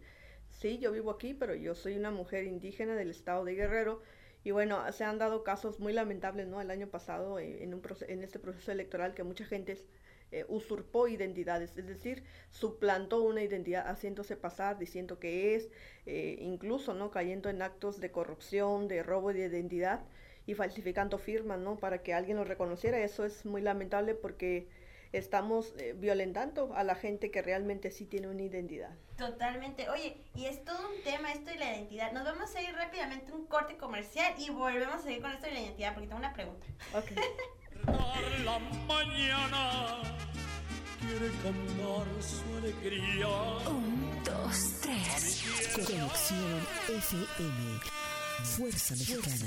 sí, 0.51 0.79
yo 0.79 0.93
vivo 0.93 1.11
aquí, 1.11 1.33
pero 1.35 1.55
yo 1.55 1.75
soy 1.75 1.97
una 1.97 2.11
mujer 2.11 2.45
indígena 2.45 2.95
del 2.95 3.11
estado 3.11 3.45
de 3.45 3.55
Guerrero. 3.55 4.03
Y 4.45 4.53
bueno, 4.53 4.91
se 4.93 5.05
han 5.05 5.19
dado 5.19 5.45
casos 5.45 5.81
muy 5.81 5.93
lamentables, 5.93 6.47
¿no? 6.47 6.61
El 6.61 6.71
año 6.71 6.89
pasado, 6.89 7.39
eh, 7.39 7.63
en, 7.63 7.75
un 7.75 7.83
en 8.09 8.23
este 8.23 8.39
proceso 8.39 8.73
electoral, 8.73 9.15
que 9.15 9.23
mucha 9.23 9.45
gente 9.45 9.77
eh, 10.33 10.45
usurpó 10.49 11.09
identidades, 11.09 11.77
es 11.77 11.87
decir, 11.87 12.23
suplantó 12.51 13.23
una 13.23 13.43
identidad 13.43 13.87
haciéndose 13.89 14.37
pasar, 14.37 14.79
diciendo 14.79 15.19
que 15.19 15.55
es, 15.57 15.71
eh, 16.07 16.37
incluso, 16.41 16.95
¿no? 16.95 17.11
Cayendo 17.11 17.49
en 17.51 17.63
actos 17.63 18.01
de 18.01 18.11
corrupción, 18.11 18.89
de 18.89 19.03
robo 19.03 19.33
de 19.33 19.41
identidad 19.47 20.05
y 20.47 20.55
falsificando 20.55 21.19
firmas, 21.19 21.59
¿no? 21.59 21.79
Para 21.79 22.03
que 22.03 22.15
alguien 22.15 22.37
lo 22.37 22.45
reconociera. 22.45 22.99
Eso 23.01 23.25
es 23.25 23.45
muy 23.45 23.61
lamentable 23.61 24.15
porque 24.15 24.69
estamos 25.13 25.75
eh, 25.79 25.95
violentando 25.97 26.75
a 26.75 26.85
la 26.85 26.95
gente 26.95 27.31
que 27.31 27.43
realmente 27.43 27.91
sí 27.91 28.05
tiene 28.05 28.29
una 28.29 28.43
identidad. 28.43 28.91
Totalmente. 29.17 29.89
Oye, 29.91 30.17
y 30.35 30.47
es 30.47 30.65
todo 30.65 30.79
un 30.89 31.03
tema 31.03 31.33
esto 31.33 31.51
de 31.51 31.57
la 31.57 31.75
identidad. 31.77 32.13
Nos 32.13 32.25
vamos 32.25 32.55
a 32.55 32.63
ir 32.63 32.75
rápidamente 32.75 33.33
a 33.33 33.35
un 33.35 33.47
corte 33.47 33.77
comercial 33.77 34.33
y 34.39 34.51
volvemos 34.51 34.97
a 34.97 35.03
seguir 35.03 35.21
con 35.21 35.33
esto 35.33 35.47
de 35.47 35.53
la 35.53 35.61
identidad 35.61 35.95
porque 35.95 36.09
tengo 36.09 36.21
una 36.21 36.33
pregunta. 36.33 36.67
Ok. 36.95 37.11
La 38.45 38.59
mañana 38.87 40.03
quiere 41.01 41.31
cantar 41.43 42.07
su 42.23 42.57
alegría. 42.59 43.29
Un, 43.69 44.23
dos, 44.25 44.81
tres. 44.83 45.43
Conexión 45.75 46.67
FM. 46.89 47.81
Fuerza 48.45 48.95
Mexicana. 48.95 49.47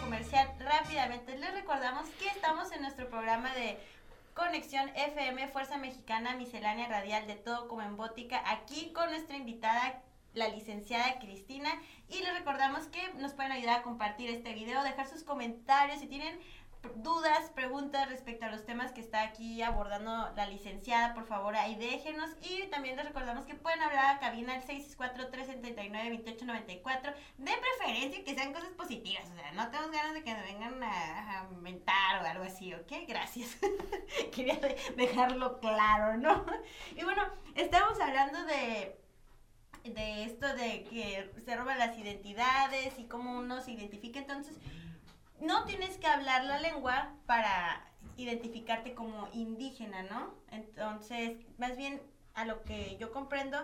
Comercial. 0.00 0.48
Rápidamente 0.60 1.36
les 1.38 1.52
recordamos 1.52 2.08
que 2.10 2.28
estamos 2.28 2.70
en 2.72 2.82
nuestro 2.82 3.08
programa 3.08 3.52
de 3.54 3.78
Conexión 4.34 4.88
FM, 4.94 5.48
Fuerza 5.48 5.76
Mexicana, 5.76 6.36
Miscelánea 6.36 6.88
Radial 6.88 7.26
de 7.26 7.34
Todo 7.34 7.68
como 7.68 7.82
en 7.82 7.96
Bótica, 7.96 8.42
aquí 8.46 8.92
con 8.92 9.10
nuestra 9.10 9.36
invitada, 9.36 10.00
la 10.34 10.48
licenciada 10.48 11.18
Cristina. 11.18 11.70
Y 12.08 12.20
les 12.20 12.32
recordamos 12.32 12.86
que 12.86 13.12
nos 13.14 13.32
pueden 13.32 13.52
ayudar 13.52 13.80
a 13.80 13.82
compartir 13.82 14.30
este 14.30 14.54
video, 14.54 14.82
dejar 14.82 15.08
sus 15.08 15.24
comentarios 15.24 15.98
si 15.98 16.06
tienen 16.06 16.38
dudas, 16.96 17.50
preguntas 17.54 18.08
respecto 18.08 18.46
a 18.46 18.50
los 18.50 18.64
temas 18.64 18.90
que 18.92 19.00
está 19.00 19.22
aquí 19.22 19.62
abordando 19.62 20.32
la 20.34 20.46
licenciada, 20.46 21.14
por 21.14 21.26
favor 21.26 21.54
ahí 21.56 21.76
déjenos. 21.76 22.30
Y 22.42 22.66
también 22.68 22.96
les 22.96 23.06
recordamos 23.06 23.44
que 23.44 23.54
pueden 23.54 23.80
hablar 23.82 24.16
a 24.16 24.18
cabina 24.18 24.54
al 24.54 24.62
664-379-2894, 24.64 27.14
de 27.38 27.52
preferencia 27.52 28.24
que 28.24 28.34
sean 28.34 28.52
cosas 28.52 28.70
positivas, 28.70 29.30
o 29.30 29.34
sea, 29.34 29.52
no 29.52 29.68
tenemos 29.70 29.92
ganas 29.92 30.14
de 30.14 30.24
que 30.24 30.34
me 30.34 30.42
vengan 30.42 30.82
a, 30.82 31.46
mentar 31.60 32.22
o 32.22 32.26
algo 32.26 32.44
así, 32.44 32.74
¿ok? 32.74 32.92
Gracias. 33.06 33.56
Quería 34.34 34.56
de- 34.56 34.76
dejarlo 34.96 35.60
claro, 35.60 36.16
¿no? 36.16 36.44
Y 36.96 37.04
bueno, 37.04 37.22
estamos 37.54 38.00
hablando 38.00 38.44
de 38.44 38.98
de 39.84 40.24
esto 40.24 40.46
de 40.54 40.84
que 40.84 41.28
se 41.44 41.56
roban 41.56 41.76
las 41.76 41.98
identidades 41.98 42.96
y 42.98 43.04
cómo 43.06 43.36
uno 43.38 43.60
se 43.60 43.72
identifica, 43.72 44.20
entonces 44.20 44.56
no 45.42 45.64
tienes 45.64 45.98
que 45.98 46.06
hablar 46.06 46.44
la 46.44 46.58
lengua 46.60 47.12
para 47.26 47.84
identificarte 48.16 48.94
como 48.94 49.28
indígena, 49.32 50.02
¿no? 50.04 50.34
Entonces, 50.50 51.36
más 51.58 51.76
bien 51.76 52.00
a 52.34 52.44
lo 52.44 52.62
que 52.62 52.96
yo 52.98 53.12
comprendo, 53.12 53.58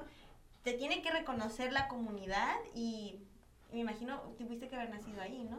te 0.63 0.73
tiene 0.75 1.03
que 1.03 1.11
reconocer 1.11 1.73
la 1.73 1.89
comunidad 1.89 2.55
y 2.75 3.21
me 3.73 3.81
imagino 3.81 4.19
tuviste 4.39 4.69
que 4.69 4.77
haber 4.77 4.91
nacido 4.91 5.21
ahí, 5.23 5.45
¿no? 5.45 5.57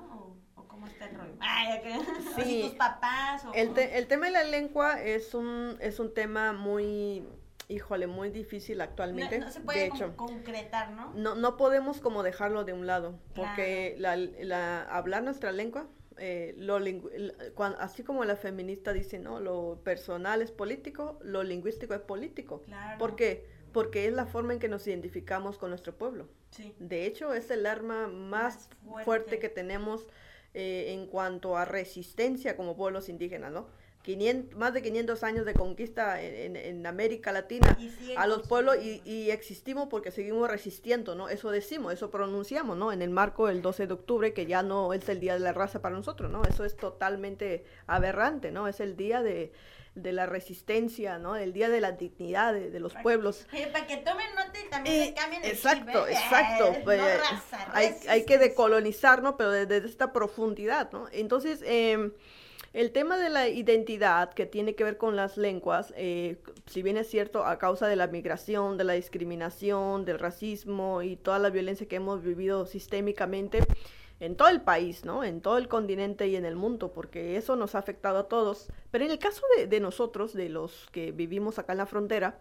O, 0.55 0.61
o 0.61 0.67
cómo 0.67 0.87
está 0.87 1.05
el 1.05 1.15
rollo. 1.15 1.35
Ay, 1.39 1.77
ok. 1.79 2.07
o 2.31 2.35
si 2.35 2.43
Sí. 2.43 2.61
tus 2.63 2.73
papás 2.73 3.45
o 3.45 3.53
El, 3.53 3.73
te- 3.73 3.97
el 3.97 4.07
tema 4.07 4.25
de 4.27 4.31
la 4.33 4.43
lengua 4.43 5.01
es 5.01 5.33
un, 5.33 5.77
es 5.79 5.99
un 5.99 6.13
tema 6.13 6.51
muy, 6.53 7.23
híjole, 7.67 8.07
muy 8.07 8.29
difícil 8.29 8.81
actualmente. 8.81 9.39
no 9.39 9.49
se 9.51 9.61
puede 9.61 9.79
de 9.79 9.85
hecho, 9.87 10.15
concretar, 10.17 10.91
¿no? 10.91 11.11
no, 11.13 11.35
no 11.35 11.55
podemos 11.57 11.99
como 12.01 12.23
dejarlo 12.23 12.63
de 12.63 12.73
un 12.73 12.87
lado, 12.87 13.19
porque 13.35 13.95
la, 13.99 14.15
la- 14.15 14.81
hablar 14.83 15.23
nuestra 15.23 15.51
lengua, 15.51 15.87
eh, 16.19 16.53
lo 16.57 16.79
lingü- 16.79 17.11
el- 17.13 17.53
cuan- 17.55 17.75
así 17.79 18.03
como 18.03 18.23
la 18.25 18.35
feminista 18.35 18.93
dice, 18.93 19.19
¿no? 19.19 19.39
Lo 19.39 19.79
personal 19.83 20.41
es 20.41 20.51
político, 20.51 21.19
lo 21.23 21.43
lingüístico 21.43 21.93
es 21.93 22.01
político. 22.01 22.61
Claro. 22.63 22.97
¿Por 22.99 23.15
qué? 23.15 23.45
Porque 23.71 24.07
es 24.07 24.13
la 24.13 24.25
forma 24.25 24.53
en 24.53 24.59
que 24.59 24.67
nos 24.67 24.85
identificamos 24.87 25.57
con 25.57 25.69
nuestro 25.69 25.95
pueblo. 25.97 26.27
Sí. 26.51 26.73
De 26.79 27.05
hecho, 27.05 27.33
es 27.33 27.49
el 27.51 27.65
arma 27.65 28.07
más, 28.07 28.55
Más 28.55 28.69
fuerte. 28.83 29.05
fuerte. 29.05 29.39
que 29.39 29.49
tenemos 29.49 30.07
eh, 30.55 30.93
en 30.93 31.05
cuanto 31.05 31.55
a 31.57 31.65
resistencia 31.65 32.57
como 32.57 32.75
pueblos 32.75 33.07
indígenas, 33.09 33.51
¿no? 33.51 33.67
500 34.09 34.57
más 34.57 34.73
de 34.73 34.81
500 34.81 35.23
años 35.23 35.45
de 35.45 35.53
conquista 35.53 36.21
en, 36.21 36.55
en- 36.55 36.55
en 36.55 36.85
América 36.87 37.31
Latina 37.31 37.77
a 38.17 38.25
los 38.25 38.47
pueblos 38.47 38.77
y, 38.81 39.01
y 39.05 39.29
existimos 39.29 39.87
porque 39.89 40.09
seguimos 40.11 40.49
resistiendo, 40.49 41.13
¿no? 41.15 41.29
Eso 41.29 41.51
decimos, 41.51 41.93
eso 41.93 42.09
pronunciamos, 42.09 42.75
¿no? 42.75 42.91
En 42.91 43.01
el 43.01 43.11
marco 43.11 43.47
del 43.47 43.61
12 43.61 43.85
de 43.87 43.93
octubre, 43.93 44.33
que 44.33 44.45
ya 44.47 44.63
no 44.63 44.93
es 44.93 45.07
el 45.09 45.19
Día 45.19 45.33
de 45.35 45.39
la 45.41 45.53
Raza 45.53 45.81
para 45.81 45.95
nosotros, 45.95 46.31
¿no? 46.31 46.41
Eso 46.43 46.65
es 46.65 46.75
totalmente 46.75 47.63
aberrante, 47.85 48.51
¿no? 48.51 48.67
Es 48.67 48.79
el 48.79 48.95
día 48.97 49.21
de, 49.21 49.51
de 49.95 50.11
la 50.13 50.25
resistencia, 50.25 51.19
¿no? 51.19 51.35
El 51.35 51.53
día 51.53 51.69
de 51.69 51.81
la 51.81 51.91
dignidad 51.91 52.53
de, 52.53 52.71
de 52.71 52.79
los 52.79 52.93
pueblos. 52.95 53.45
Para 53.73 53.85
que 53.87 53.97
tomen 53.97 54.27
nota 54.35 54.59
y 54.65 54.69
también 54.69 54.95
Eh, 55.03 55.13
cambien 55.15 55.43
el 55.43 55.51
exacto, 55.51 56.05
chip, 56.07 56.09
¿eh? 56.09 56.13
exacto. 56.13 56.65
Eh, 56.73 56.81
pues, 56.83 56.99
no 56.99 57.05
raza, 57.05 57.67
hay, 57.73 57.85
hay 57.85 57.91
que 57.93 58.07
resistencia. 58.07 58.39
decolonizar, 58.39 59.21
¿no? 59.23 59.37
Pero 59.37 59.51
desde 59.51 59.87
esta 59.87 60.11
profundidad, 60.13 60.91
¿no? 60.91 61.07
Entonces, 61.11 61.61
eh, 61.65 62.11
el 62.73 62.91
tema 62.91 63.17
de 63.17 63.29
la 63.29 63.47
identidad 63.47 64.33
que 64.33 64.45
tiene 64.45 64.75
que 64.75 64.83
ver 64.83 64.97
con 64.97 65.15
las 65.15 65.37
lenguas, 65.37 65.93
eh, 65.97 66.37
si 66.67 66.83
bien 66.83 66.97
es 66.97 67.07
cierto, 67.07 67.45
a 67.45 67.57
causa 67.57 67.87
de 67.87 67.95
la 67.95 68.07
migración, 68.07 68.77
de 68.77 68.83
la 68.83 68.93
discriminación, 68.93 70.05
del 70.05 70.19
racismo 70.19 71.01
y 71.01 71.15
toda 71.15 71.39
la 71.39 71.49
violencia 71.49 71.87
que 71.87 71.95
hemos 71.95 72.23
vivido 72.23 72.65
sistémicamente 72.65 73.59
en 74.19 74.35
todo 74.35 74.49
el 74.49 74.61
país, 74.61 75.05
¿no? 75.05 75.23
En 75.23 75.41
todo 75.41 75.57
el 75.57 75.67
continente 75.67 76.27
y 76.27 76.35
en 76.35 76.45
el 76.45 76.55
mundo, 76.55 76.91
porque 76.91 77.37
eso 77.37 77.55
nos 77.55 77.75
ha 77.75 77.79
afectado 77.79 78.19
a 78.19 78.27
todos. 78.27 78.67
Pero 78.91 79.05
en 79.05 79.11
el 79.11 79.19
caso 79.19 79.43
de, 79.67 79.79
nosotros, 79.79 80.33
de 80.33 80.49
los 80.49 80.87
que 80.91 81.11
vivimos 81.11 81.57
acá 81.57 81.73
en 81.73 81.77
la 81.77 81.85
frontera, 81.85 82.39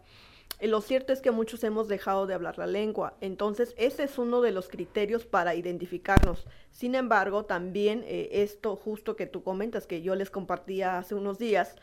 eh, 0.60 0.66
Lo 0.66 0.80
cierto 0.80 1.12
es 1.12 1.20
que 1.20 1.30
muchos 1.30 1.62
hemos 1.62 1.88
dejado 1.88 2.26
de 2.26 2.34
hablar 2.34 2.58
la 2.58 2.66
lengua, 2.66 3.14
entonces 3.20 3.74
ese 3.76 4.04
es 4.04 4.18
uno 4.18 4.40
de 4.40 4.50
los 4.50 4.68
criterios 4.68 5.24
para 5.26 5.54
identificarnos. 5.54 6.46
Sin 6.72 6.94
embargo, 6.94 7.44
también 7.44 8.02
eh, 8.06 8.28
esto 8.32 8.74
justo 8.74 9.14
que 9.14 9.26
tú 9.26 9.42
comentas, 9.42 9.86
que 9.86 10.02
yo 10.02 10.14
les 10.14 10.30
compartía 10.30 10.98
hace 10.98 11.14
unos 11.14 11.38
días, 11.38 11.76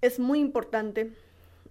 es 0.00 0.18
muy 0.18 0.38
importante 0.38 1.12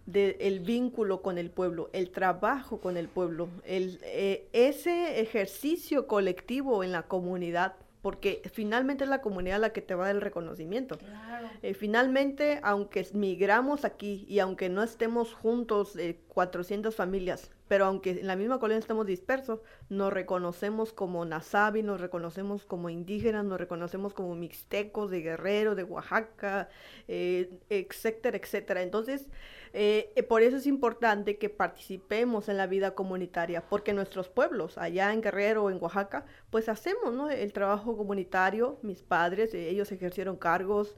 de- 0.06 0.38
el 0.42 0.60
vínculo 0.60 1.22
con 1.22 1.38
el 1.38 1.50
pueblo, 1.50 1.90
el 1.94 2.10
trabajo 2.12 2.80
con 2.82 2.98
el 2.98 3.08
pueblo, 3.08 3.48
el, 3.66 4.00
eh, 4.04 4.48
ese 4.54 5.22
ejercicio 5.22 6.08
colectivo 6.08 6.84
en 6.84 6.92
la 6.92 7.04
comunidad, 7.04 7.76
porque 8.02 8.42
finalmente 8.52 9.06
es 9.06 9.10
la 9.10 9.22
comunidad 9.22 9.62
la 9.62 9.70
que 9.72 9.82
te 9.82 9.96
va 9.96 10.04
a 10.04 10.08
dar 10.08 10.16
el 10.18 10.22
reconocimiento. 10.22 10.98
Claro. 10.98 11.48
Eh, 11.62 11.74
finalmente, 11.74 12.60
aunque 12.62 13.08
migramos 13.14 13.86
aquí 13.86 14.26
y 14.28 14.40
aunque 14.40 14.68
no 14.68 14.84
estemos 14.84 15.34
juntos 15.34 15.96
eh, 15.96 16.20
400 16.28 16.94
familias, 16.94 17.50
pero 17.70 17.86
aunque 17.86 18.10
en 18.12 18.28
la 18.28 18.36
misma 18.36 18.60
colonia 18.60 18.78
estamos 18.80 19.06
dispersos, 19.08 19.62
nos 19.88 20.12
reconocemos 20.12 20.92
como 20.92 21.24
nazabi, 21.24 21.82
nos 21.82 22.02
reconocemos 22.02 22.66
como 22.66 22.90
indígenas, 22.90 23.46
nos 23.46 23.58
reconocemos 23.58 24.14
como 24.14 24.36
mixtecos 24.36 25.10
de 25.10 25.22
Guerrero, 25.22 25.74
de 25.74 25.84
Oaxaca, 25.86 26.68
eh, 27.08 27.52
etcétera, 27.70 28.36
etcétera. 28.36 28.82
Entonces, 28.82 29.30
eh, 29.76 30.14
eh, 30.16 30.22
por 30.22 30.44
eso 30.44 30.58
es 30.58 30.68
importante 30.68 31.38
que 31.38 31.50
participemos 31.50 32.48
en 32.48 32.58
la 32.58 32.68
vida 32.68 32.94
comunitaria, 32.94 33.64
porque 33.68 33.92
nuestros 33.92 34.30
pueblos, 34.30 34.78
allá 34.78 35.12
en 35.12 35.22
Guerrero 35.22 35.64
o 35.64 35.72
en 35.72 35.82
Oaxaca, 35.82 36.26
pues 36.52 36.70
hacemos 36.70 37.12
¿no? 37.12 37.32
el 37.32 37.52
trabajo 37.54 37.98
comunitario, 37.98 38.78
mis 38.84 39.02
padres, 39.02 39.52
eh, 39.56 39.70
ellos 39.70 39.92
ejercieron 39.92 40.38
cargos, 40.38 40.96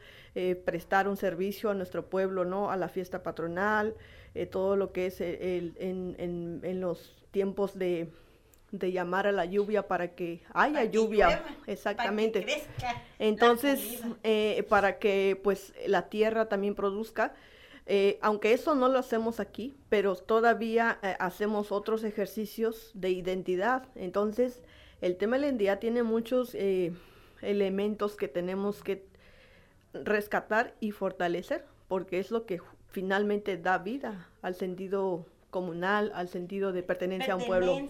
prestaron 0.65 1.15
servicio 1.15 1.69
a 1.69 1.73
nuestro 1.73 2.09
pueblo, 2.09 2.43
¿no? 2.43 2.69
a 2.69 2.75
la 2.75 2.89
fiesta 2.89 3.23
patronal, 3.23 3.95
todo 4.51 4.75
lo 4.75 4.91
que 4.91 5.05
es 5.05 5.21
el, 5.21 5.73
en, 5.77 6.59
en, 6.61 6.81
los 6.81 7.15
tiempos 7.31 7.79
de, 7.79 8.09
de 8.71 8.91
llamar 8.91 9.27
a 9.27 9.31
la 9.31 9.45
lluvia 9.45 9.87
para 9.87 10.13
que 10.13 10.43
haya 10.53 10.83
lluvia, 10.83 11.41
exactamente. 11.67 12.41
Para 12.41 12.53
que 12.53 12.61
crezca 12.61 13.03
Entonces, 13.17 14.01
para 14.67 14.99
que 14.99 15.39
pues 15.41 15.73
la 15.87 16.09
tierra 16.09 16.49
también 16.49 16.75
produzca. 16.75 17.33
Eh, 17.87 18.17
aunque 18.21 18.53
eso 18.53 18.73
no 18.73 18.89
lo 18.89 18.97
hacemos 18.97 19.39
aquí, 19.39 19.77
pero 19.89 20.15
todavía 20.15 20.97
eh, 21.03 21.15
hacemos 21.19 21.71
otros 21.71 22.03
ejercicios 22.03 22.91
de 22.95 23.11
identidad. 23.11 23.87
Entonces, 23.95 24.63
el 25.01 25.17
tema 25.17 25.35
de 25.35 25.41
la 25.41 25.47
identidad 25.47 25.79
tiene 25.79 26.01
muchos 26.01 26.55
eh, 26.55 26.93
elementos 27.41 28.15
que 28.15 28.27
tenemos 28.27 28.81
que 28.81 29.07
rescatar 29.93 30.73
y 30.79 30.91
fortalecer, 30.91 31.65
porque 31.87 32.19
es 32.19 32.31
lo 32.31 32.45
que 32.45 32.59
finalmente 32.89 33.57
da 33.57 33.77
vida 33.77 34.29
al 34.41 34.55
sentido 34.55 35.27
comunal, 35.51 36.11
al 36.15 36.27
sentido 36.27 36.73
de 36.73 36.81
pertenencia, 36.81 37.33
a 37.33 37.37
un 37.37 37.45
pueblo. 37.45 37.79
¿no? 37.79 37.87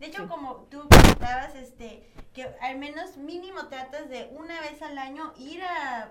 De 0.00 0.06
hecho, 0.06 0.28
como 0.28 0.66
tú 0.70 0.80
comentabas, 0.90 1.54
este, 1.54 2.02
que 2.34 2.44
al 2.60 2.78
menos 2.78 3.16
mínimo 3.16 3.66
tratas 3.66 4.08
de 4.08 4.30
una 4.32 4.60
vez 4.60 4.80
al 4.82 4.96
año 4.98 5.34
ir 5.36 5.62
a, 5.62 6.10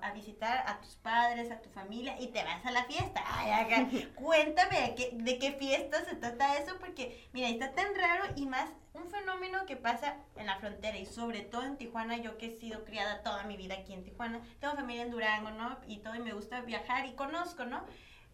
a, 0.00 0.12
visitar 0.12 0.64
a 0.66 0.80
tus 0.80 0.94
padres, 0.96 1.50
a 1.50 1.60
tu 1.60 1.68
familia 1.70 2.16
y 2.20 2.28
te 2.28 2.44
vas 2.44 2.64
a 2.64 2.70
la 2.70 2.84
fiesta. 2.84 3.22
Ay, 3.26 4.12
cuéntame 4.14 4.80
de 4.80 4.94
qué, 4.94 5.10
de 5.12 5.38
qué 5.38 5.52
fiesta 5.52 6.04
se 6.04 6.14
trata 6.14 6.58
eso, 6.58 6.78
porque 6.78 7.28
mira, 7.32 7.48
está 7.48 7.72
tan 7.72 7.94
raro 7.96 8.24
y 8.36 8.46
más 8.46 8.70
un 8.94 9.10
fenómeno 9.10 9.66
que 9.66 9.76
pasa 9.76 10.16
en 10.36 10.46
la 10.46 10.56
frontera 10.56 10.96
y 10.96 11.06
sobre 11.06 11.40
todo 11.42 11.64
en 11.64 11.76
Tijuana, 11.76 12.18
yo 12.18 12.38
que 12.38 12.46
he 12.46 12.58
sido 12.58 12.84
criada 12.84 13.22
toda 13.22 13.44
mi 13.44 13.56
vida 13.56 13.74
aquí 13.74 13.92
en 13.94 14.04
Tijuana, 14.04 14.40
tengo 14.60 14.74
familia 14.74 15.02
en 15.02 15.10
Durango, 15.10 15.50
¿no? 15.50 15.78
Y 15.86 15.98
todo, 15.98 16.14
y 16.14 16.20
me 16.20 16.32
gusta 16.32 16.60
viajar 16.60 17.06
y 17.06 17.12
conozco, 17.12 17.64
¿no? 17.64 17.84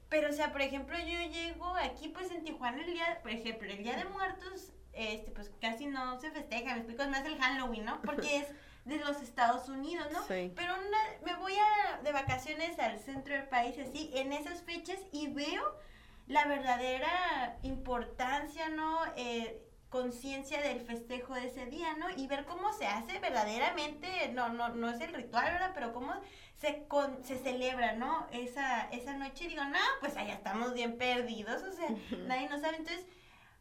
Pero, 0.08 0.28
o 0.28 0.32
sea, 0.32 0.52
por 0.52 0.60
ejemplo, 0.60 0.96
yo 0.98 1.20
llego 1.30 1.74
aquí, 1.76 2.08
pues 2.08 2.30
en 2.30 2.44
Tijuana, 2.44 2.82
el 2.82 2.92
día, 2.92 3.18
por 3.22 3.30
ejemplo, 3.30 3.70
el 3.70 3.82
Día 3.82 3.96
de 3.96 4.04
Muertos, 4.04 4.72
este, 4.96 5.30
pues 5.30 5.50
casi 5.60 5.86
no 5.86 6.20
se 6.20 6.30
festeja, 6.30 6.72
me 6.72 6.80
explico, 6.80 7.02
es 7.02 7.08
más 7.08 7.24
el 7.24 7.38
Halloween, 7.38 7.84
¿no? 7.84 8.00
Porque 8.02 8.38
es 8.38 8.48
de 8.84 8.98
los 8.98 9.22
Estados 9.22 9.68
Unidos, 9.68 10.06
¿no? 10.12 10.20
Sí. 10.22 10.52
Pero 10.54 10.74
una, 10.74 10.98
me 11.24 11.36
voy 11.36 11.54
a, 11.54 12.02
de 12.02 12.12
vacaciones 12.12 12.78
al 12.78 12.98
centro 12.98 13.34
del 13.34 13.48
país, 13.48 13.76
así, 13.78 14.10
en 14.14 14.32
esas 14.32 14.62
fechas, 14.62 14.98
y 15.12 15.28
veo 15.28 15.78
la 16.26 16.46
verdadera 16.46 17.58
importancia, 17.62 18.68
¿no? 18.68 18.98
Eh, 19.16 19.60
conciencia 19.94 20.60
del 20.60 20.80
festejo 20.80 21.34
de 21.34 21.46
ese 21.46 21.66
día, 21.66 21.94
¿no? 21.94 22.10
Y 22.16 22.26
ver 22.26 22.46
cómo 22.46 22.72
se 22.72 22.86
hace 22.86 23.20
verdaderamente, 23.20 24.08
no, 24.32 24.48
no, 24.48 24.70
no 24.70 24.90
es 24.90 25.00
el 25.00 25.14
ritual, 25.14 25.52
¿verdad? 25.52 25.70
Pero 25.72 25.92
cómo 25.92 26.12
se, 26.56 26.84
con, 26.88 27.22
se 27.22 27.38
celebra, 27.38 27.92
¿no? 27.92 28.26
Esa, 28.32 28.88
esa 28.90 29.16
noche, 29.16 29.46
digo, 29.46 29.64
no, 29.64 29.78
pues 30.00 30.16
allá 30.16 30.34
estamos 30.34 30.74
bien 30.74 30.98
perdidos, 30.98 31.62
o 31.62 31.72
sea, 31.72 31.88
nadie 32.26 32.48
nos 32.48 32.60
sabe. 32.60 32.78
Entonces, 32.78 33.06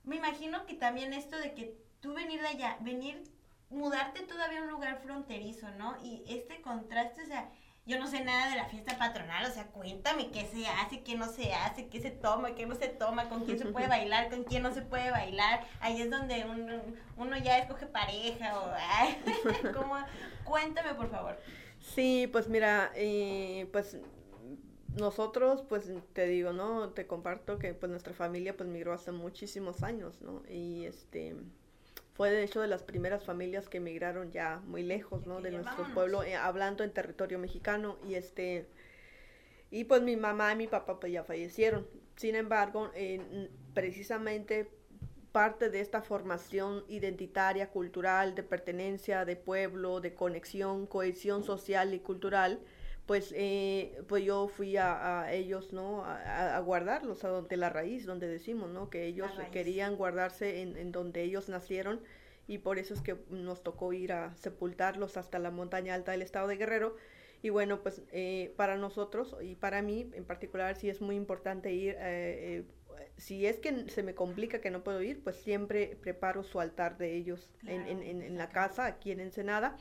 me 0.03 0.17
imagino 0.17 0.65
que 0.65 0.73
también 0.73 1.13
esto 1.13 1.37
de 1.37 1.53
que 1.53 1.77
tú 1.99 2.13
venir 2.13 2.41
de 2.41 2.47
allá, 2.47 2.77
venir, 2.81 3.23
mudarte 3.69 4.23
todavía 4.23 4.59
a 4.59 4.63
un 4.63 4.69
lugar 4.69 5.01
fronterizo, 5.01 5.69
¿no? 5.71 5.97
Y 6.03 6.23
este 6.27 6.61
contraste, 6.61 7.23
o 7.23 7.25
sea, 7.25 7.49
yo 7.85 7.99
no 7.99 8.07
sé 8.07 8.23
nada 8.23 8.49
de 8.49 8.55
la 8.55 8.65
fiesta 8.65 8.97
patronal, 8.97 9.45
o 9.45 9.53
sea, 9.53 9.65
cuéntame 9.67 10.31
qué 10.31 10.45
se 10.45 10.65
hace, 10.67 11.01
qué 11.01 11.15
no 11.15 11.27
se 11.27 11.53
hace, 11.53 11.87
qué 11.87 11.99
se 11.99 12.11
toma, 12.11 12.55
qué 12.55 12.65
no 12.65 12.75
se 12.75 12.87
toma, 12.87 13.27
con 13.27 13.43
quién 13.45 13.57
se 13.57 13.65
puede 13.65 13.87
bailar, 13.89 14.29
con 14.29 14.43
quién 14.43 14.63
no 14.63 14.73
se 14.73 14.83
puede 14.83 15.11
bailar. 15.11 15.65
Ahí 15.81 16.01
es 16.01 16.09
donde 16.09 16.45
uno, 16.45 16.81
uno 17.17 17.37
ya 17.37 17.57
escoge 17.57 17.85
pareja 17.87 18.59
o... 18.59 18.71
Ay, 18.77 19.21
¿cómo? 19.73 19.97
Cuéntame, 20.45 20.93
por 20.93 21.09
favor. 21.09 21.37
Sí, 21.81 22.29
pues 22.31 22.47
mira, 22.47 22.91
eh, 22.95 23.67
pues 23.73 23.97
nosotros, 24.97 25.63
pues 25.67 25.91
te 26.13 26.27
digo, 26.27 26.53
¿no? 26.53 26.89
Te 26.89 27.07
comparto 27.07 27.57
que 27.59 27.73
pues 27.73 27.89
nuestra 27.89 28.13
familia 28.13 28.55
pues 28.55 28.69
migró 28.69 28.93
hace 28.93 29.11
muchísimos 29.11 29.83
años, 29.83 30.21
¿no? 30.21 30.43
Y 30.49 30.85
este 30.85 31.35
fue 32.13 32.29
de 32.29 32.43
hecho 32.43 32.61
de 32.61 32.67
las 32.67 32.83
primeras 32.83 33.23
familias 33.23 33.67
que 33.67 33.77
emigraron 33.77 34.31
ya 34.31 34.61
muy 34.65 34.83
lejos, 34.83 35.25
¿no? 35.25 35.41
De 35.41 35.51
nuestro 35.51 35.85
pueblo, 35.93 36.23
eh, 36.23 36.35
hablando 36.35 36.83
en 36.83 36.91
territorio 36.91 37.39
mexicano 37.39 37.97
y 38.07 38.15
este 38.15 38.67
y 39.71 39.85
pues 39.85 40.03
mi 40.03 40.15
mamá 40.15 40.53
y 40.53 40.55
mi 40.55 40.67
papá 40.67 40.99
pues 40.99 41.11
ya 41.11 41.23
fallecieron. 41.23 41.87
Sin 42.15 42.35
embargo, 42.35 42.91
precisamente 43.73 44.69
parte 45.31 45.71
de 45.71 45.81
esta 45.81 46.03
formación 46.03 46.83
identitaria, 46.87 47.71
cultural, 47.71 48.35
de 48.35 48.43
pertenencia, 48.43 49.25
de 49.25 49.35
pueblo, 49.35 49.99
de 49.99 50.13
conexión, 50.13 50.85
cohesión 50.85 51.43
social 51.43 51.95
y 51.95 51.99
cultural, 51.99 52.59
pues, 53.05 53.33
eh, 53.35 54.01
pues 54.07 54.23
yo 54.23 54.47
fui 54.47 54.77
a, 54.77 55.31
ellos, 55.31 55.73
¿no? 55.73 56.05
A, 56.05 56.57
guardarlos, 56.59 57.23
a 57.23 57.29
donde 57.29 57.57
la 57.57 57.69
raíz, 57.69 58.05
donde 58.05 58.27
decimos, 58.27 58.69
¿no? 58.69 58.89
Que 58.89 59.05
ellos 59.05 59.31
querían 59.51 59.97
guardarse 59.97 60.61
en, 60.61 60.77
en, 60.77 60.91
donde 60.91 61.23
ellos 61.23 61.49
nacieron 61.49 62.01
y 62.47 62.59
por 62.59 62.79
eso 62.79 62.93
es 62.93 63.01
que 63.01 63.17
nos 63.29 63.63
tocó 63.63 63.93
ir 63.93 64.13
a 64.13 64.35
sepultarlos 64.35 65.17
hasta 65.17 65.39
la 65.39 65.51
montaña 65.51 65.93
alta 65.93 66.11
del 66.11 66.21
estado 66.21 66.47
de 66.47 66.57
Guerrero. 66.57 66.95
Y 67.41 67.49
bueno, 67.49 67.81
pues 67.81 68.01
eh, 68.13 68.53
para 68.55 68.77
nosotros 68.77 69.35
y 69.41 69.55
para 69.55 69.81
mí 69.81 70.09
en 70.13 70.23
particular 70.23 70.77
sí 70.77 70.89
es 70.89 71.01
muy 71.01 71.17
importante 71.17 71.73
ir, 71.73 71.97
eh, 71.99 72.63
si 73.17 73.45
es 73.45 73.59
que 73.59 73.89
se 73.89 74.01
me 74.01 74.15
complica 74.15 74.61
que 74.61 74.71
no 74.71 74.81
puedo 74.81 75.01
ir, 75.01 75.21
pues 75.21 75.35
siempre 75.35 75.97
preparo 76.01 76.43
su 76.43 76.61
altar 76.61 76.97
de 76.97 77.15
ellos 77.15 77.49
en, 77.67 77.85
en, 77.85 78.01
en, 78.01 78.21
en, 78.21 78.37
la 78.37 78.47
casa, 78.47 78.85
aquí 78.85 79.11
en 79.11 79.19
Ensenada 79.19 79.77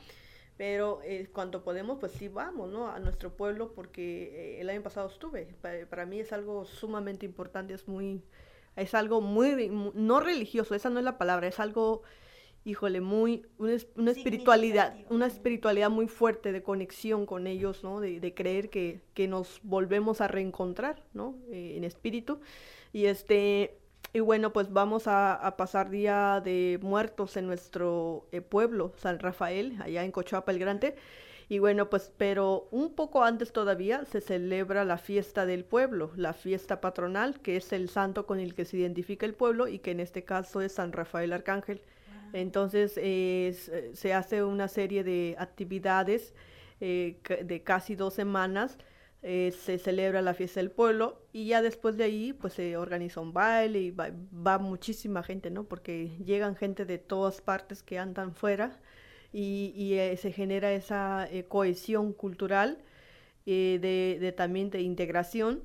pero 0.57 1.01
eh, 1.03 1.29
cuando 1.33 1.63
podemos, 1.63 1.99
pues 1.99 2.11
sí 2.11 2.27
vamos, 2.27 2.69
¿no? 2.69 2.87
A 2.87 2.99
nuestro 2.99 3.35
pueblo, 3.35 3.73
porque 3.73 4.57
eh, 4.57 4.61
el 4.61 4.69
año 4.69 4.83
pasado 4.83 5.07
estuve. 5.07 5.47
Para, 5.89 6.05
mí 6.05 6.19
es 6.19 6.31
algo 6.31 6.65
sumamente 6.65 7.25
importante, 7.25 7.73
es 7.73 7.87
muy, 7.87 8.21
es 8.75 8.93
algo 8.93 9.21
muy, 9.21 9.69
no 9.69 10.19
religioso, 10.19 10.75
esa 10.75 10.89
no 10.89 10.99
es 10.99 11.05
la 11.05 11.17
palabra, 11.17 11.47
es 11.47 11.59
algo, 11.59 12.03
híjole, 12.65 13.01
muy, 13.01 13.47
una, 13.57 14.11
espiritualidad, 14.11 14.95
una 15.09 15.25
espiritualidad 15.25 15.89
muy 15.89 16.07
fuerte 16.07 16.51
de 16.51 16.61
conexión 16.61 17.25
con 17.25 17.47
ellos, 17.47 17.83
¿no? 17.83 17.99
De, 17.99 18.19
de 18.19 18.33
creer 18.35 18.69
que, 18.69 19.01
que, 19.15 19.27
nos 19.27 19.59
volvemos 19.63 20.21
a 20.21 20.27
reencontrar, 20.27 21.03
¿no? 21.13 21.35
Eh, 21.49 21.73
en 21.77 21.83
espíritu. 21.83 22.39
Y 22.91 23.05
este, 23.05 23.79
y 24.13 24.19
bueno, 24.19 24.53
pues 24.53 24.71
vamos 24.71 25.07
a, 25.07 25.55
pasar 25.57 25.89
Día 25.89 26.39
de 26.43 26.77
Muertos 26.83 27.35
en 27.35 27.47
nuestro 27.47 28.27
eh, 28.31 28.41
pueblo, 28.41 28.93
San 28.97 29.17
Rafael, 29.17 29.75
allá 29.81 30.03
en 30.03 30.11
Cochuapa 30.11 30.51
el 30.51 30.59
Grande. 30.59 30.95
Y 31.49 31.57
bueno, 31.57 31.89
pues, 31.89 32.11
pero 32.15 32.67
un 32.69 32.93
poco 32.93 33.23
antes 33.23 33.51
todavía 33.51 34.05
se 34.05 34.21
celebra 34.21 34.85
la 34.85 34.99
fiesta 34.99 35.47
del 35.47 35.65
pueblo, 35.65 36.11
la 36.15 36.33
fiesta 36.33 36.79
patronal, 36.79 37.39
que 37.41 37.57
es 37.57 37.73
el 37.73 37.89
santo 37.89 38.27
con 38.27 38.39
el 38.39 38.53
que 38.53 38.65
se 38.65 38.77
identifica 38.77 39.25
el 39.25 39.33
pueblo 39.33 39.67
y 39.67 39.79
que 39.79 39.91
en 39.91 39.99
este 39.99 40.23
caso 40.23 40.61
es 40.61 40.73
San 40.73 40.91
Rafael 40.91 41.33
Arcángel. 41.33 41.81
Entonces 42.33 42.93
eh, 42.97 43.91
se 43.93 44.13
hace 44.13 44.43
una 44.43 44.67
serie 44.67 45.03
de 45.03 45.35
actividades 45.39 46.33
eh, 46.81 47.17
de 47.43 47.63
casi 47.63 47.95
dos 47.95 48.13
semanas 48.13 48.77
eh, 49.25 49.53
se 49.57 49.77
celebra 49.77 50.21
la 50.21 50.33
fiesta 50.33 50.59
del 50.59 50.69
pueblo 50.69 51.21
y 51.31 51.45
ya 51.45 51.61
después 51.61 51.95
de 51.95 52.03
ahí 52.03 52.33
pues 52.33 52.51
se 52.51 52.75
organiza 52.75 53.21
un 53.21 53.31
baile 53.31 53.79
y 53.79 53.91
va, 53.91 54.57
muchísima 54.59 55.23
gente, 55.23 55.49
¿no? 55.49 55.63
Porque 55.63 56.11
llegan 56.25 56.57
gente 56.57 56.83
de 56.83 56.97
todas 56.97 57.39
partes 57.39 57.83
que 57.83 57.97
andan 57.97 58.35
fuera 58.35 58.77
y, 59.31 59.93
eh, 59.93 60.17
se 60.17 60.33
genera 60.33 60.73
esa 60.73 61.25
eh, 61.31 61.45
cohesión 61.45 62.11
cultural 62.11 62.79
de, 63.45 64.33
también 64.35 64.69
de 64.69 64.81
integración 64.81 65.63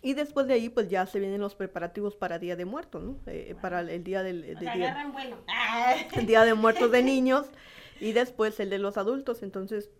y 0.00 0.14
después 0.14 0.46
de 0.46 0.54
ahí 0.54 0.70
pues 0.70 0.88
ya 0.88 1.04
se 1.04 1.20
vienen 1.20 1.42
los 1.42 1.54
preparativos 1.54 2.16
para 2.16 2.38
Día 2.38 2.56
de 2.56 2.64
Muertos, 2.64 3.02
¿no? 3.02 3.18
Para 3.60 3.82
el, 3.82 4.02
día 4.02 4.22
del 4.22 4.58
día, 4.58 5.12
el 6.16 6.26
día 6.26 6.44
de 6.46 6.54
Muertos 6.54 6.90
de 6.90 7.02
niños 7.02 7.46
y 8.00 8.12
después 8.12 8.58
el 8.58 8.70
de 8.70 8.78
los 8.78 8.96
adultos, 8.96 9.42
entonces 9.42 9.90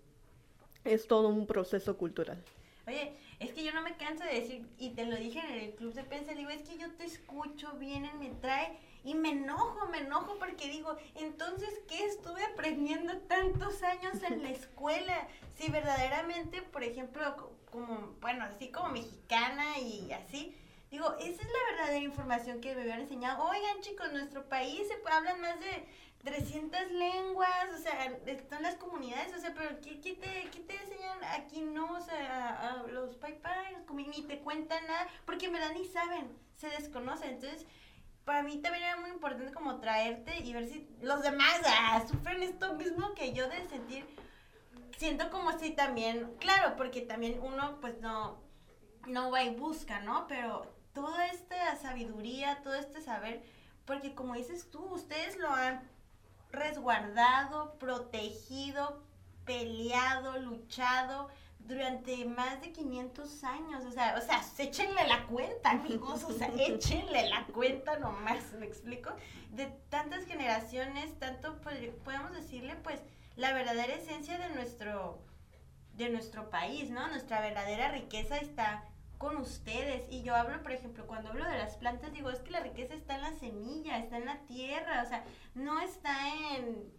es 0.84 1.06
todo 1.06 1.28
un 1.28 1.46
proceso 1.46 1.98
cultural. 1.98 2.42
Oye, 2.90 3.14
es 3.38 3.52
que 3.52 3.62
yo 3.62 3.72
no 3.72 3.82
me 3.82 3.96
canso 3.96 4.24
de 4.24 4.40
decir, 4.40 4.66
y 4.76 4.90
te 4.90 5.06
lo 5.06 5.14
dije 5.14 5.38
en 5.38 5.60
el 5.60 5.74
club 5.76 5.94
de 5.94 6.02
prensa, 6.02 6.34
digo, 6.34 6.50
es 6.50 6.68
que 6.68 6.76
yo 6.76 6.92
te 6.94 7.04
escucho, 7.04 7.72
vienen, 7.74 8.18
me 8.18 8.30
trae, 8.30 8.76
y 9.04 9.14
me 9.14 9.30
enojo, 9.30 9.86
me 9.86 9.98
enojo 9.98 10.38
porque 10.40 10.68
digo, 10.68 10.96
entonces, 11.14 11.68
¿qué 11.88 12.04
estuve 12.04 12.44
aprendiendo 12.44 13.16
tantos 13.28 13.80
años 13.84 14.20
en 14.28 14.42
la 14.42 14.50
escuela? 14.58 15.28
Si 15.56 15.70
verdaderamente, 15.70 16.62
por 16.62 16.82
ejemplo, 16.82 17.54
como, 17.70 18.16
bueno, 18.20 18.44
así 18.44 18.72
como 18.72 18.90
mexicana 18.90 19.78
y 19.78 20.10
así, 20.12 20.56
Digo, 20.90 21.14
esa 21.20 21.42
es 21.42 21.48
la 21.48 21.76
verdadera 21.76 22.04
información 22.04 22.60
que 22.60 22.74
me 22.74 22.82
habían 22.82 23.02
enseñado. 23.02 23.44
Oigan, 23.44 23.80
chicos, 23.80 24.12
nuestro 24.12 24.48
país 24.48 24.88
se 24.88 24.94
hablan 25.08 25.40
más 25.40 25.60
de 25.60 25.86
300 26.24 26.92
lenguas, 26.92 27.74
o 27.74 27.78
sea, 27.78 28.04
están 28.26 28.62
las 28.62 28.74
comunidades, 28.76 29.34
o 29.34 29.40
sea, 29.40 29.54
pero 29.54 29.80
¿qué, 29.80 30.00
qué 30.00 30.14
te, 30.14 30.50
qué 30.50 30.60
te 30.60 30.76
enseñan 30.76 31.18
aquí? 31.24 31.62
No, 31.62 31.92
o 31.92 32.00
sea, 32.00 32.72
a, 32.72 32.86
los 32.88 33.16
pai 33.16 33.40
pai, 33.40 33.76
ni 33.94 34.22
te 34.22 34.40
cuentan 34.40 34.86
nada, 34.86 35.08
porque 35.24 35.46
en 35.46 35.52
verdad 35.52 35.72
ni 35.72 35.86
saben, 35.86 36.30
se 36.56 36.68
desconocen. 36.68 37.30
Entonces, 37.30 37.66
para 38.24 38.42
mí 38.42 38.58
también 38.58 38.84
era 38.84 38.96
muy 38.98 39.10
importante 39.10 39.52
como 39.52 39.80
traerte 39.80 40.40
y 40.40 40.52
ver 40.52 40.66
si 40.66 40.86
los 41.00 41.22
demás 41.22 41.60
ah, 41.64 42.04
sufren 42.06 42.42
esto 42.42 42.74
mismo 42.74 43.14
que 43.14 43.32
yo 43.32 43.48
de 43.48 43.66
sentir. 43.68 44.04
Siento 44.98 45.30
como 45.30 45.58
si 45.58 45.70
también, 45.70 46.36
claro, 46.38 46.76
porque 46.76 47.00
también 47.00 47.40
uno 47.42 47.80
pues 47.80 47.98
no, 48.00 48.38
no 49.06 49.30
va 49.30 49.42
y 49.42 49.54
busca, 49.54 50.00
¿no? 50.00 50.26
Pero 50.28 50.70
toda 50.92 51.26
esta 51.28 51.76
sabiduría, 51.76 52.60
todo 52.62 52.74
este 52.74 53.00
saber, 53.00 53.42
porque 53.86 54.14
como 54.14 54.34
dices 54.34 54.70
tú, 54.70 54.84
ustedes 54.84 55.38
lo 55.38 55.48
han 55.48 55.88
resguardado, 56.52 57.78
protegido, 57.78 59.02
peleado, 59.44 60.38
luchado 60.38 61.28
durante 61.60 62.24
más 62.24 62.60
de 62.60 62.72
500 62.72 63.44
años, 63.44 63.84
o 63.84 63.92
sea, 63.92 64.16
o 64.18 64.20
sea, 64.20 64.42
échenle 64.58 65.06
la 65.06 65.26
cuenta, 65.26 65.70
amigos, 65.70 66.24
o 66.24 66.32
sea, 66.32 66.48
échenle 66.58 67.28
la 67.28 67.46
cuenta 67.46 67.98
nomás, 67.98 68.52
¿me 68.58 68.66
explico? 68.66 69.10
De 69.50 69.66
tantas 69.88 70.24
generaciones, 70.24 71.16
tanto 71.18 71.60
podemos 71.60 72.32
decirle, 72.32 72.74
pues, 72.76 73.00
la 73.36 73.52
verdadera 73.52 73.94
esencia 73.94 74.38
de 74.38 74.50
nuestro, 74.50 75.22
de 75.94 76.08
nuestro 76.08 76.50
país, 76.50 76.90
¿no? 76.90 77.06
Nuestra 77.08 77.40
verdadera 77.40 77.90
riqueza 77.90 78.38
está 78.38 78.84
con 79.20 79.36
ustedes. 79.36 80.10
Y 80.10 80.22
yo 80.22 80.34
hablo, 80.34 80.62
por 80.62 80.72
ejemplo, 80.72 81.06
cuando 81.06 81.28
hablo 81.28 81.44
de 81.44 81.58
las 81.58 81.76
plantas, 81.76 82.10
digo, 82.10 82.30
es 82.30 82.40
que 82.40 82.52
la 82.52 82.60
riqueza 82.60 82.94
está 82.94 83.16
en 83.16 83.20
la 83.20 83.32
semilla, 83.34 83.98
está 83.98 84.16
en 84.16 84.24
la 84.24 84.38
tierra, 84.46 85.02
o 85.04 85.06
sea, 85.06 85.24
no 85.54 85.78
está 85.78 86.16
en, 86.56 86.90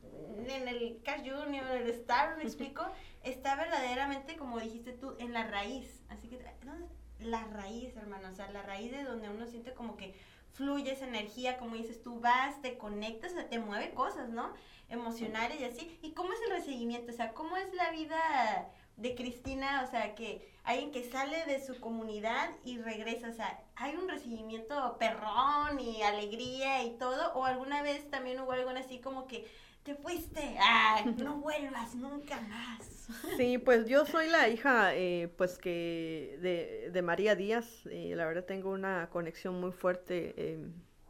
en 0.47 0.67
el 0.67 1.01
Cash 1.03 1.27
Junior, 1.27 1.65
en 1.65 1.81
el 1.81 1.89
Star, 1.89 2.37
¿me 2.37 2.43
explico? 2.49 2.85
Está 3.23 3.55
verdaderamente, 3.55 4.37
como 4.37 4.59
dijiste 4.59 4.93
tú, 4.93 5.15
en 5.17 5.33
la 5.33 5.47
raíz. 5.47 6.03
Así 6.09 6.27
que, 6.27 6.37
¿dónde? 6.63 6.85
La 7.21 7.43
raíz, 7.45 7.97
hermano, 7.97 8.29
o 8.29 8.35
sea, 8.35 8.51
la 8.51 8.61
raíz 8.61 8.91
de 8.91 9.03
donde 9.03 9.27
uno 9.27 9.47
siente 9.47 9.73
como 9.73 9.97
que 9.97 10.15
fluye 10.53 10.91
esa 10.91 11.07
energía, 11.07 11.57
como 11.57 11.75
dices 11.75 12.03
tú, 12.03 12.19
vas, 12.19 12.61
te 12.61 12.77
conectas, 12.77 13.31
o 13.31 13.35
sea, 13.35 13.49
te 13.49 13.57
mueve 13.57 13.95
cosas, 13.95 14.29
¿no? 14.29 14.53
Emocionales 14.89 15.59
y 15.59 15.63
así. 15.63 15.99
¿Y 16.03 16.11
cómo 16.11 16.33
es 16.33 16.39
el 16.45 16.51
recibimiento? 16.51 17.11
O 17.11 17.15
sea, 17.15 17.33
¿cómo 17.33 17.57
es 17.57 17.73
la 17.73 17.89
vida 17.89 18.71
de 19.01 19.15
Cristina? 19.15 19.83
O 19.85 19.91
sea, 19.91 20.15
que 20.15 20.47
alguien 20.63 20.91
que 20.91 21.03
sale 21.03 21.45
de 21.45 21.59
su 21.65 21.79
comunidad 21.79 22.49
y 22.63 22.77
regresa, 22.77 23.29
o 23.29 23.33
sea, 23.33 23.59
¿hay 23.75 23.95
un 23.95 24.07
recibimiento 24.07 24.97
perrón 24.99 25.79
y 25.79 26.01
alegría 26.03 26.83
y 26.83 26.91
todo? 26.97 27.33
¿O 27.33 27.45
alguna 27.45 27.81
vez 27.81 28.09
también 28.09 28.39
hubo 28.39 28.51
algo 28.51 28.69
así 28.71 28.99
como 28.99 29.27
que 29.27 29.47
te 29.83 29.95
fuiste, 29.95 30.57
ah, 30.61 31.03
no 31.17 31.35
vuelvas 31.41 31.95
nunca 31.95 32.39
más? 32.41 33.09
Sí, 33.35 33.57
pues 33.57 33.87
yo 33.87 34.05
soy 34.05 34.29
la 34.29 34.47
hija, 34.47 34.95
eh, 34.95 35.33
pues 35.35 35.57
que 35.57 36.37
de, 36.41 36.91
de 36.91 37.01
María 37.01 37.35
Díaz, 37.35 37.85
eh, 37.87 38.13
la 38.15 38.25
verdad 38.25 38.45
tengo 38.45 38.69
una 38.71 39.09
conexión 39.09 39.59
muy 39.59 39.71
fuerte 39.71 40.33
eh, 40.37 40.59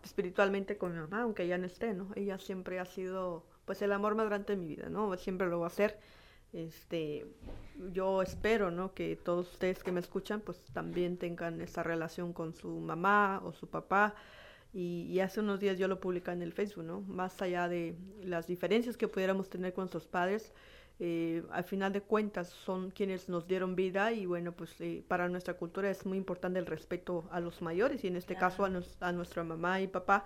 espiritualmente 0.04 0.78
con 0.78 0.94
mi 0.94 1.00
mamá, 1.00 1.24
aunque 1.24 1.44
ella 1.44 1.58
no 1.58 1.68
esté, 1.68 1.94
¿no? 1.94 2.10
Ella 2.16 2.38
siempre 2.38 2.80
ha 2.80 2.86
sido, 2.86 3.46
pues 3.66 3.82
el 3.82 3.92
amor 3.92 4.16
más 4.16 4.28
grande 4.28 4.56
de 4.56 4.62
mi 4.62 4.68
vida, 4.68 4.90
¿no? 4.90 5.16
Siempre 5.18 5.48
lo 5.48 5.60
va 5.60 5.68
a 5.68 5.72
ser 5.72 6.00
este, 6.54 7.26
yo 7.94 8.22
espero, 8.22 8.72
¿no? 8.72 8.94
Que 8.94 9.16
todos 9.16 9.52
ustedes 9.54 9.84
que 9.84 9.92
me 9.92 10.00
escuchan, 10.00 10.42
pues 10.42 10.60
también 10.74 11.18
tengan 11.18 11.62
esa 11.62 11.84
relación 11.84 12.34
con 12.34 12.54
su 12.54 12.70
mamá 12.80 13.42
o 13.44 13.54
su 13.54 13.68
papá. 13.68 14.16
Y, 14.74 15.20
hace 15.20 15.42
unos 15.42 15.60
días 15.60 15.78
yo 15.78 15.88
lo 15.90 16.00
publicé 16.00 16.32
en 16.32 16.42
el 16.42 16.54
Facebook, 16.54 16.86
¿no? 16.86 17.02
Más 17.02 17.42
allá 17.42 17.68
de 17.68 17.96
las 18.24 18.48
diferencias 18.48 18.96
que 18.96 19.08
pudiéramos 19.08 19.50
tener 19.50 19.74
con 19.74 19.84
nuestros 19.84 20.08
padres, 20.08 20.54
eh, 21.00 21.44
al 21.52 21.64
final 21.64 21.92
de 21.92 22.02
cuentas 22.02 22.50
son 22.50 22.92
quienes 22.92 23.28
nos 23.28 23.48
dieron 23.48 23.76
vida 23.76 24.14
y 24.14 24.28
bueno, 24.28 24.52
pues 24.54 24.80
eh, 24.80 25.04
para 25.08 25.28
nuestra 25.30 25.56
cultura 25.56 25.90
es 25.90 26.06
muy 26.06 26.18
importante 26.18 26.60
el 26.60 26.68
respeto 26.68 27.28
a 27.32 27.40
los 27.40 27.62
mayores 27.62 28.04
y 28.04 28.08
en 28.08 28.16
este 28.16 28.36
caso 28.36 28.64
a, 28.64 28.72
a, 29.00 29.12
nuestra 29.12 29.44
mamá 29.44 29.82
y 29.82 29.88
papá. 29.88 30.24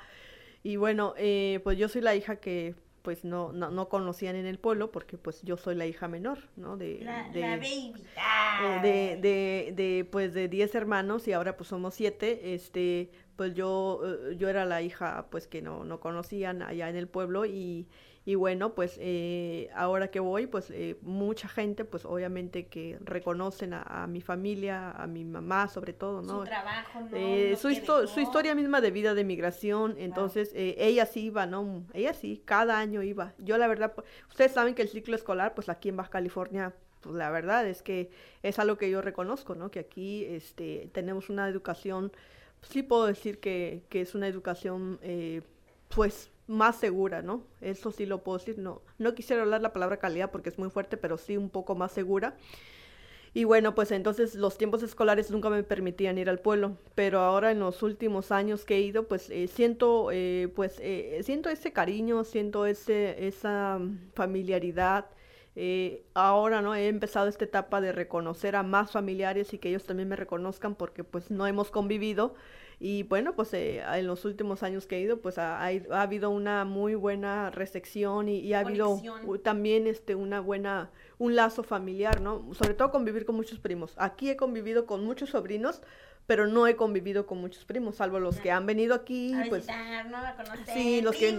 Y 0.63 0.75
bueno, 0.75 1.13
eh, 1.17 1.61
pues 1.63 1.77
yo 1.77 1.87
soy 1.87 2.01
la 2.01 2.15
hija 2.15 2.35
que 2.37 2.75
pues 3.05 3.23
no, 3.23 3.53
no, 3.53 3.69
no, 3.69 3.87
conocían 3.87 4.35
en 4.35 4.47
el 4.47 4.57
pueblo 4.57 4.91
porque 4.91 5.15
pues 5.15 5.43
yo 5.43 5.57
soy 5.57 5.75
la 5.75 5.85
hija 5.85 6.07
menor, 6.07 6.39
¿no? 6.55 6.75
De, 6.75 7.01
la, 7.03 7.29
de, 7.29 7.41
baby. 7.41 7.93
Eh, 8.63 8.79
de, 8.81 9.17
de, 9.21 9.73
de, 9.75 10.05
pues 10.05 10.33
de 10.33 10.47
10 10.47 10.73
hermanos 10.73 11.27
y 11.27 11.33
ahora 11.33 11.55
pues 11.55 11.69
somos 11.69 11.93
siete, 11.93 12.55
este, 12.55 13.11
pues 13.35 13.53
yo, 13.53 14.01
eh, 14.03 14.37
yo 14.37 14.49
era 14.49 14.65
la 14.65 14.81
hija 14.81 15.27
pues 15.29 15.45
que 15.45 15.61
no, 15.61 15.83
no 15.83 15.99
conocían 15.99 16.63
allá 16.63 16.89
en 16.89 16.95
el 16.95 17.07
pueblo 17.07 17.45
y, 17.45 17.87
y 18.27 18.33
bueno, 18.33 18.73
pues 18.73 18.97
eh, 18.99 19.69
ahora 19.75 20.09
que 20.09 20.19
voy, 20.19 20.47
pues 20.47 20.71
eh, 20.71 20.97
mucha 21.03 21.47
gente, 21.47 21.85
pues 21.85 22.05
obviamente 22.05 22.65
que 22.65 22.97
reconocen 23.01 23.75
a, 23.75 24.07
mi 24.07 24.19
familia, 24.19 24.89
a 24.89 25.05
mi 25.05 25.23
mamá 25.23 25.67
sobre 25.67 25.93
todo, 25.93 26.23
¿no? 26.23 26.39
Su 26.39 26.45
trabajo, 26.45 27.01
¿no? 27.01 27.15
Eh, 27.15 27.55
su, 27.55 27.69
su, 28.07 28.19
historia 28.19 28.55
misma 28.55 28.81
de 28.81 28.89
vida 28.89 29.13
de 29.13 29.23
migración, 29.23 29.95
entonces 29.99 30.49
ella 30.55 31.05
sí 31.05 31.25
iba, 31.25 31.45
¿no? 31.45 31.85
Ella 31.93 32.15
sí, 32.15 32.41
cada 32.45 32.79
año 32.79 33.03
iba. 33.03 33.33
Yo 33.37 33.59
la 33.59 33.67
verdad, 33.67 33.93
pues, 33.93 34.07
ustedes 34.27 34.53
saben 34.53 34.73
que 34.73 34.81
el 34.81 34.89
ciclo 34.89 35.15
escolar, 35.15 35.53
pues 35.53 35.69
aquí 35.69 35.89
en 35.89 35.97
Baja 35.97 36.09
California, 36.09 36.73
pues 37.01 37.13
la 37.13 37.29
verdad 37.29 37.67
es 37.67 37.83
que 37.83 38.09
es 38.41 38.57
algo 38.57 38.79
que 38.79 38.89
yo 38.89 39.03
reconozco, 39.03 39.53
¿no? 39.53 39.69
Que 39.69 39.81
aquí 39.81 40.25
este, 40.25 40.89
tenemos 40.93 41.29
una 41.29 41.47
educación, 41.47 42.11
sí 42.63 42.81
puedo 42.81 43.05
decir 43.05 43.39
que, 43.39 43.83
que 43.89 44.01
es 44.01 44.15
una 44.15 44.27
educación, 44.27 44.99
pues 45.89 46.31
más 46.47 46.77
segura, 46.77 47.21
¿no? 47.21 47.43
Eso 47.61 47.91
sí 47.91 48.05
lo 48.05 48.23
puedo 48.23 48.37
decir, 48.37 48.57
no, 48.57 48.81
no 48.97 49.15
quisiera 49.15 49.41
hablar 49.41 49.61
la 49.61 49.73
palabra 49.73 49.97
calidad 49.97 50.31
porque 50.31 50.49
es 50.49 50.59
muy 50.59 50.69
fuerte, 50.69 50.97
pero 50.97 51.17
sí 51.17 51.37
un 51.37 51.49
poco 51.49 51.75
más 51.75 51.91
segura. 51.91 52.35
Y 53.35 53.43
bueno, 53.43 53.75
pues 53.75 53.91
entonces 53.91 54.35
los 54.35 54.57
tiempos 54.57 54.81
escolares 54.81 55.29
nunca 55.29 55.49
me 55.49 55.61
permitían 55.61 56.17
ir 56.17 56.29
al 56.29 56.39
pueblo, 56.39 56.77
pero 56.95 57.19
ahora 57.19 57.51
en 57.51 57.59
los 57.59 57.83
últimos 57.83 58.31
años 58.31 58.63
que 58.63 58.77
he 58.77 58.79
ido, 58.81 59.09
pues 59.09 59.29
eh, 59.29 59.49
siento, 59.49 60.09
eh, 60.13 60.49
pues 60.55 60.77
eh, 60.81 61.19
siento 61.21 61.49
ese 61.49 61.73
cariño, 61.73 62.23
siento 62.23 62.65
ese, 62.65 63.27
esa 63.27 63.79
familiaridad. 64.13 65.07
ahora, 66.13 66.61
¿no? 66.61 66.75
He 66.75 66.87
empezado 66.87 67.27
esta 67.27 67.43
etapa 67.45 67.81
de 67.81 67.91
reconocer 67.91 68.55
a 68.55 68.63
más 68.63 68.91
familiares 68.91 69.53
y 69.53 69.57
que 69.57 69.69
ellos 69.69 69.83
también 69.83 70.07
me 70.09 70.15
reconozcan 70.15 70.75
porque 70.75 71.03
pues 71.03 71.29
no 71.29 71.45
hemos 71.45 71.71
convivido 71.71 72.35
y 72.79 73.03
bueno, 73.03 73.35
pues 73.35 73.53
eh, 73.53 73.81
en 73.81 74.07
los 74.07 74.25
últimos 74.25 74.63
años 74.63 74.85
que 74.85 74.97
he 74.97 75.01
ido, 75.01 75.21
pues 75.21 75.37
ha, 75.37 75.59
ha, 75.61 76.01
habido 76.01 76.29
una 76.29 76.65
muy 76.65 76.95
buena 76.95 77.49
recepción 77.49 78.27
y, 78.27 78.53
ha 78.53 78.59
habido 78.59 79.01
también 79.43 79.87
este, 79.87 80.15
una 80.15 80.39
buena, 80.39 80.91
un 81.17 81.35
lazo 81.35 81.63
familiar, 81.63 82.21
¿no? 82.21 82.53
Sobre 82.53 82.73
todo 82.73 82.91
convivir 82.91 83.25
con 83.25 83.35
muchos 83.35 83.59
primos. 83.59 83.93
Aquí 83.97 84.29
he 84.29 84.35
convivido 84.35 84.85
con 84.85 85.05
muchos 85.05 85.29
sobrinos, 85.29 85.81
pero 86.27 86.47
no 86.47 86.65
he 86.67 86.75
convivido 86.75 87.27
con 87.27 87.39
muchos 87.39 87.65
primos, 87.65 87.97
salvo 87.97 88.19
los 88.19 88.39
que 88.39 88.51
han 88.51 88.65
venido 88.65 88.95
aquí, 88.95 89.35
pues 89.49 89.67
sí, 90.73 91.01
los 91.01 91.15
que 91.15 91.37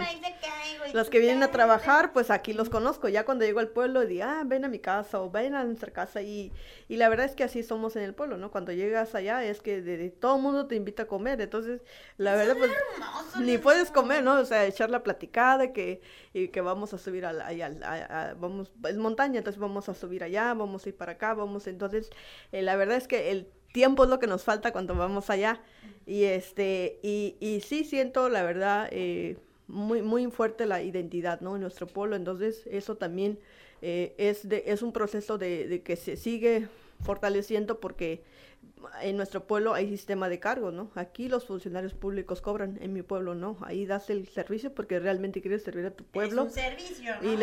los 0.93 1.11
que 1.11 1.19
vienen 1.19 1.43
a 1.43 1.51
trabajar, 1.51 2.13
pues 2.13 2.31
aquí 2.31 2.53
los 2.53 2.69
conozco. 2.69 3.09
Ya 3.09 3.25
cuando 3.25 3.45
llego 3.45 3.59
al 3.59 3.69
pueblo 3.69 4.07
digo, 4.07 4.25
ah, 4.25 4.43
ven 4.47 4.65
a 4.65 4.69
mi 4.69 4.79
casa 4.79 5.21
o 5.21 5.31
ven 5.31 5.55
a 5.55 5.65
nuestra 5.65 5.93
casa 5.93 6.23
y, 6.23 6.53
y 6.89 6.97
la 6.97 7.09
verdad 7.09 7.27
es 7.27 7.35
que 7.35 7.43
así 7.43 7.63
somos 7.63 7.97
en 7.97 8.03
el 8.03 8.15
pueblo, 8.15 8.37
¿no? 8.37 8.51
Cuando 8.51 8.73
llegas 8.73 9.15
allá 9.15 9.45
es 9.45 9.61
que 9.61 9.83
de, 9.83 10.11
todo 10.11 10.37
el 10.37 10.43
mundo 10.43 10.67
te 10.67 10.77
invita 10.77 11.05
a 11.05 11.07
comer, 11.07 11.41
entonces 11.41 11.83
la 12.17 12.37
verdad 12.37 12.57
pues 12.57 12.71
ni 13.41 13.59
puedes 13.59 13.91
comer, 13.91 14.23
¿no? 14.23 14.39
O 14.39 14.45
sea, 14.45 14.67
echar 14.67 14.91
la 14.91 15.03
platicada 15.03 15.73
que 15.73 16.01
y 16.33 16.49
que 16.49 16.61
vamos 16.61 16.95
a 16.95 16.99
subir 16.99 17.27
allá, 17.27 18.35
vamos 18.39 18.71
es 18.89 18.97
montaña, 18.97 19.39
entonces 19.39 19.61
vamos 19.61 19.89
a 19.89 19.95
subir 19.95 20.23
allá, 20.23 20.55
vamos 20.55 20.87
a 20.87 20.89
ir 20.89 20.97
para 20.97 21.13
acá, 21.13 21.35
vamos, 21.35 21.67
entonces 21.67 22.11
eh, 22.53 22.63
la 22.63 22.77
verdad 22.77 22.97
es 22.97 23.09
que 23.09 23.31
el 23.33 23.49
tiempo 23.77 24.05
es 24.05 24.09
lo 24.09 24.19
que 24.19 24.27
nos 24.27 24.43
falta 24.43 24.73
cuando 24.73 24.95
vamos 24.95 25.29
allá. 25.29 25.61
Y 26.07 26.25
este, 26.25 26.99
y, 27.03 27.37
y 27.41 27.61
sí 27.61 27.85
siento, 27.85 28.31
la 28.31 28.43
verdad, 28.43 28.89
eh, 28.91 29.37
muy, 29.69 30.01
muy 30.01 30.31
fuerte 30.31 30.65
la 30.65 30.83
identidad, 30.83 31.43
¿no? 31.43 31.57
En 31.57 31.61
nuestro 31.61 31.87
pueblo. 31.87 32.17
Entonces, 32.17 32.63
eso 32.71 32.97
también 32.97 33.39
eh, 33.83 34.15
es, 34.17 34.49
de, 34.49 34.63
es 34.69 34.81
un 34.81 34.93
proceso 34.93 35.37
de, 35.37 35.83
que 35.85 35.97
se 35.97 36.17
sigue 36.17 36.69
fortaleciendo 37.05 37.79
porque 37.79 38.23
en 39.03 39.19
nuestro 39.19 39.47
pueblo 39.47 39.75
hay 39.75 39.91
sistema 39.91 40.31
de 40.31 40.39
cargo, 40.39 40.71
¿no? 40.71 40.91
Aquí 40.95 41.29
los 41.29 41.45
funcionarios 41.45 41.93
públicos 41.93 42.41
cobran, 42.41 42.79
en 42.81 42.95
mi 42.95 43.03
pueblo 43.03 43.35
no. 43.35 43.59
Ahí 43.61 43.85
das 43.85 44.09
el 44.09 44.27
servicio 44.27 44.73
porque 44.73 45.01
realmente 45.01 45.43
quieres 45.43 45.65
servir 45.65 45.85
a 45.85 45.91
tu 45.91 46.05
pueblo. 46.05 46.45
Es 46.45 46.49
un 46.49 46.55
servicio, 46.55 47.13
y, 47.21 47.37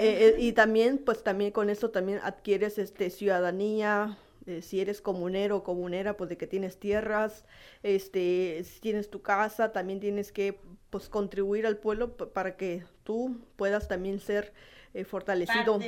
eh, 0.00 0.34
y 0.38 0.52
también, 0.52 0.96
pues 0.96 1.22
también 1.22 1.50
con 1.50 1.68
eso 1.68 1.90
también 1.90 2.20
adquieres 2.22 2.78
este 2.78 3.10
ciudadanía, 3.10 4.16
eh, 4.46 4.62
si 4.62 4.80
eres 4.80 5.00
comunero 5.00 5.58
o 5.58 5.64
comunera, 5.64 6.16
pues 6.16 6.28
de 6.30 6.36
que 6.36 6.46
tienes 6.46 6.78
tierras, 6.78 7.44
este, 7.82 8.62
si 8.64 8.80
tienes 8.80 9.10
tu 9.10 9.22
casa, 9.22 9.72
también 9.72 10.00
tienes 10.00 10.32
que 10.32 10.58
pues 10.90 11.08
contribuir 11.08 11.66
al 11.66 11.76
pueblo 11.76 12.16
para 12.16 12.56
que 12.56 12.84
tú 13.04 13.40
puedas 13.56 13.88
también 13.88 14.20
ser 14.20 14.52
eh, 14.92 15.04
fortalecido. 15.04 15.80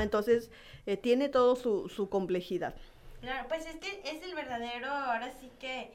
entonces 0.00 0.50
eh, 0.86 0.96
tiene 0.96 1.28
todo 1.28 1.56
su, 1.56 1.88
su 1.88 2.08
complejidad. 2.08 2.74
Claro, 3.20 3.48
pues 3.48 3.66
es 3.66 3.76
que 3.76 4.00
es 4.04 4.22
el 4.22 4.34
verdadero, 4.34 4.88
ahora 4.88 5.32
sí 5.32 5.50
que 5.58 5.90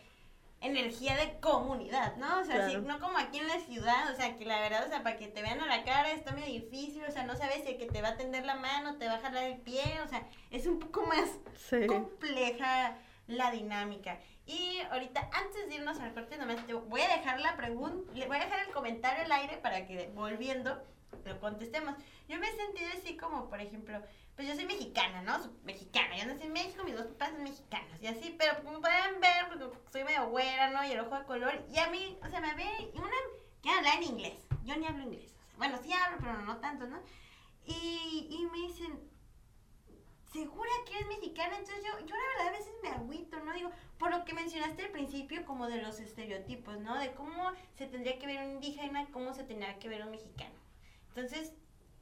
energía 0.64 1.16
de 1.18 1.40
comunidad, 1.40 2.16
¿no? 2.16 2.40
O 2.40 2.44
sea, 2.46 2.70
sí, 2.70 2.78
no 2.78 3.00
como 3.00 3.18
aquí 3.18 3.38
en 3.40 3.48
la 3.48 3.60
ciudad, 3.60 4.12
o 4.12 4.16
sea, 4.16 4.36
que 4.38 4.46
la 4.46 4.60
verdad, 4.62 4.86
o 4.86 4.90
sea, 4.90 5.04
para 5.04 5.18
que 5.18 5.28
te 5.28 5.42
vean 5.42 5.60
a 5.62 5.68
la 5.68 5.84
cara 5.84 6.12
está 6.12 6.32
medio 6.32 6.48
difícil, 6.54 7.04
o 7.08 7.12
sea, 7.12 7.24
no 7.24 7.36
sabes 7.36 7.64
si 7.64 7.72
el 7.72 7.78
que 7.78 7.86
te 7.88 8.02
va 8.02 8.10
a 8.10 8.18
tender 8.18 8.46
la 8.46 8.56
mano, 8.56 8.96
te 8.96 9.08
va 9.08 9.16
a 9.16 9.20
jalar 9.20 9.44
el 9.44 9.58
pie, 9.60 9.84
o 10.04 10.08
sea, 10.08 10.26
es 10.52 10.66
un 10.66 10.80
poco 10.80 11.06
más 11.06 11.30
Sí. 11.56 11.86
compleja 11.88 12.96
la 13.28 13.52
dinámica. 13.52 14.20
Y 14.46 14.80
ahorita, 14.92 15.30
antes 15.34 15.70
de 15.70 15.76
irnos 15.76 16.00
al 16.00 16.14
corte, 16.14 16.38
nomás 16.38 16.66
te 16.66 16.74
voy 16.74 17.02
a 17.02 17.08
dejar 17.18 17.40
la 17.40 17.56
pregunta, 17.56 18.12
le 18.14 18.28
voy 18.28 18.38
a 18.38 18.42
dejar 18.46 18.60
el 18.68 18.74
comentario 18.74 19.24
al 19.26 19.32
aire 19.32 19.58
para 19.58 19.86
que 19.86 20.10
volviendo 20.14 20.82
lo 21.26 21.40
contestemos. 21.40 21.96
Yo 22.28 22.38
me 22.40 22.48
he 22.50 22.56
sentido 22.56 22.90
así 22.98 23.16
como, 23.16 23.48
por 23.50 23.62
ejemplo, 23.62 24.02
pues 24.36 24.48
yo 24.48 24.56
soy 24.56 24.66
mexicana, 24.66 25.22
¿no? 25.22 25.42
Soy 25.42 25.52
mexicana, 25.64 26.18
yo 26.18 26.26
nací 26.26 26.44
en 26.44 26.54
México, 26.54 26.84
mis 26.84 26.96
dos 26.96 27.08
papás 27.08 27.32
son 27.32 27.44
mexicanos 27.44 28.02
y 28.02 28.08
así, 28.08 28.36
pero 28.38 28.64
como 28.64 28.82
pueden 28.82 29.20
ver, 29.20 29.48
porque 29.48 29.78
soy 29.92 30.04
medio 30.04 30.30
güera, 30.30 30.72
¿no? 30.72 30.84
Y 30.86 30.92
el 30.92 31.00
ojo 31.02 31.18
de 31.18 31.26
color, 31.26 31.66
y 31.70 31.78
a 31.78 31.90
mí, 31.90 32.18
o 32.24 32.30
sea, 32.30 32.42
me 32.42 32.56
ve 32.56 32.92
una 32.96 33.10
que 33.62 33.70
habla 33.70 33.94
en 33.96 34.04
inglés. 34.04 34.46
Yo 34.64 34.76
ni 34.76 34.86
hablo 34.86 35.04
inglés. 35.04 35.34
bueno, 35.58 35.78
sí 35.84 35.92
hablo, 35.94 36.18
pero 36.20 36.42
no 36.42 36.58
tanto, 36.58 36.88
¿no? 36.88 37.02
Y, 37.66 38.28
y 38.30 38.46
me 38.52 38.68
dicen, 38.68 39.00
¿segura 40.32 40.70
que 40.86 40.96
eres 40.96 41.08
mexicana? 41.08 41.58
Entonces 41.58 41.84
yo, 41.84 42.06
yo 42.06 42.16
la 42.16 42.28
verdad 42.28 42.48
a 42.48 42.58
veces 42.58 42.74
me 42.82 42.90
agüito, 42.90 43.40
¿no? 43.40 43.54
Digo, 43.54 43.72
por 44.00 44.12
lo 44.12 44.26
que 44.26 44.34
mencionaste 44.34 44.84
al 44.84 44.92
principio, 44.92 45.46
como 45.46 45.68
de 45.68 45.82
los 45.82 46.00
estereotipos, 46.00 46.80
¿no? 46.80 46.98
De 46.98 47.14
cómo 47.14 47.52
se 47.78 47.86
tendría 47.86 48.18
que 48.18 48.26
ver 48.26 48.40
un 48.44 48.56
indígena, 48.56 49.08
cómo 49.12 49.34
se 49.34 49.44
tendría 49.44 49.78
que 49.80 49.90
ver 49.90 50.04
un 50.04 50.12
mexicano. 50.12 50.56
Entonces, 51.10 51.54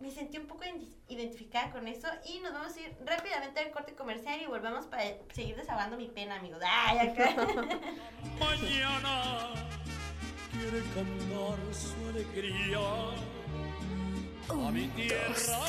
me 0.02 0.10
sentí 0.12 0.38
un 0.38 0.47
poco 0.47 0.64
identi- 0.64 0.93
identificada 1.08 1.72
con 1.72 1.88
eso 1.88 2.08
y 2.26 2.39
nos 2.39 2.54
vamos 2.54 2.76
a 2.76 2.80
ir 2.80 2.95
rápidamente 3.06 3.60
al 3.60 3.72
corte 3.72 3.93
comercial 3.93 4.41
y 4.41 4.45
volvemos 4.47 4.86
para 4.88 5.04
seguir 5.34 5.56
desahogando 5.56 5.95
mi 5.97 6.08
pena, 6.08 6.36
amigos. 6.36 6.62
¡Ay, 6.66 6.97
acá! 7.10 7.36
mañana 8.39 9.54
quiere 10.52 10.82
cantar 10.93 11.58
su 11.74 12.10
alegría 12.10 12.80
a 14.49 14.72
mi 14.72 14.88
tierra. 14.89 15.60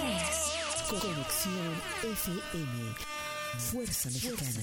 Conexión 0.88 1.82
FM. 2.02 2.94
Fuerza 3.58 4.08
Mexicana. 4.08 4.62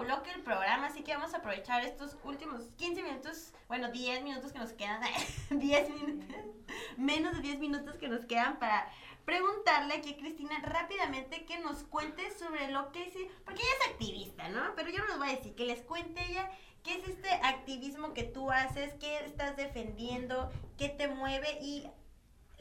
Bloque 0.00 0.30
del 0.30 0.42
programa, 0.42 0.86
así 0.86 1.02
que 1.02 1.14
vamos 1.14 1.34
a 1.34 1.38
aprovechar 1.38 1.84
estos 1.84 2.16
últimos 2.24 2.64
15 2.76 3.02
minutos, 3.02 3.52
bueno, 3.68 3.90
10 3.90 4.22
minutos 4.22 4.52
que 4.52 4.58
nos 4.58 4.72
quedan, 4.72 5.00
10 5.50 5.90
minutos, 5.90 6.36
menos 6.96 7.36
de 7.36 7.42
10 7.42 7.58
minutos 7.60 7.96
que 7.96 8.08
nos 8.08 8.24
quedan 8.26 8.58
para 8.58 8.90
preguntarle 9.24 9.94
aquí 9.94 10.14
a 10.14 10.16
Cristina 10.16 10.58
rápidamente 10.62 11.44
que 11.44 11.58
nos 11.58 11.84
cuente 11.84 12.30
sobre 12.32 12.70
lo 12.70 12.90
que 12.92 13.04
es, 13.04 13.14
porque 13.44 13.62
ella 13.62 13.72
es 13.80 13.90
activista, 13.90 14.48
¿no? 14.48 14.74
Pero 14.74 14.90
yo 14.90 14.98
no 14.98 15.08
les 15.08 15.18
voy 15.18 15.28
a 15.28 15.36
decir, 15.36 15.54
que 15.54 15.66
les 15.66 15.82
cuente 15.82 16.20
ella 16.28 16.50
qué 16.82 16.96
es 16.96 17.08
este 17.08 17.30
activismo 17.30 18.12
que 18.12 18.24
tú 18.24 18.50
haces, 18.50 18.94
qué 18.94 19.24
estás 19.24 19.56
defendiendo, 19.56 20.50
qué 20.76 20.88
te 20.88 21.08
mueve 21.08 21.58
y 21.60 21.86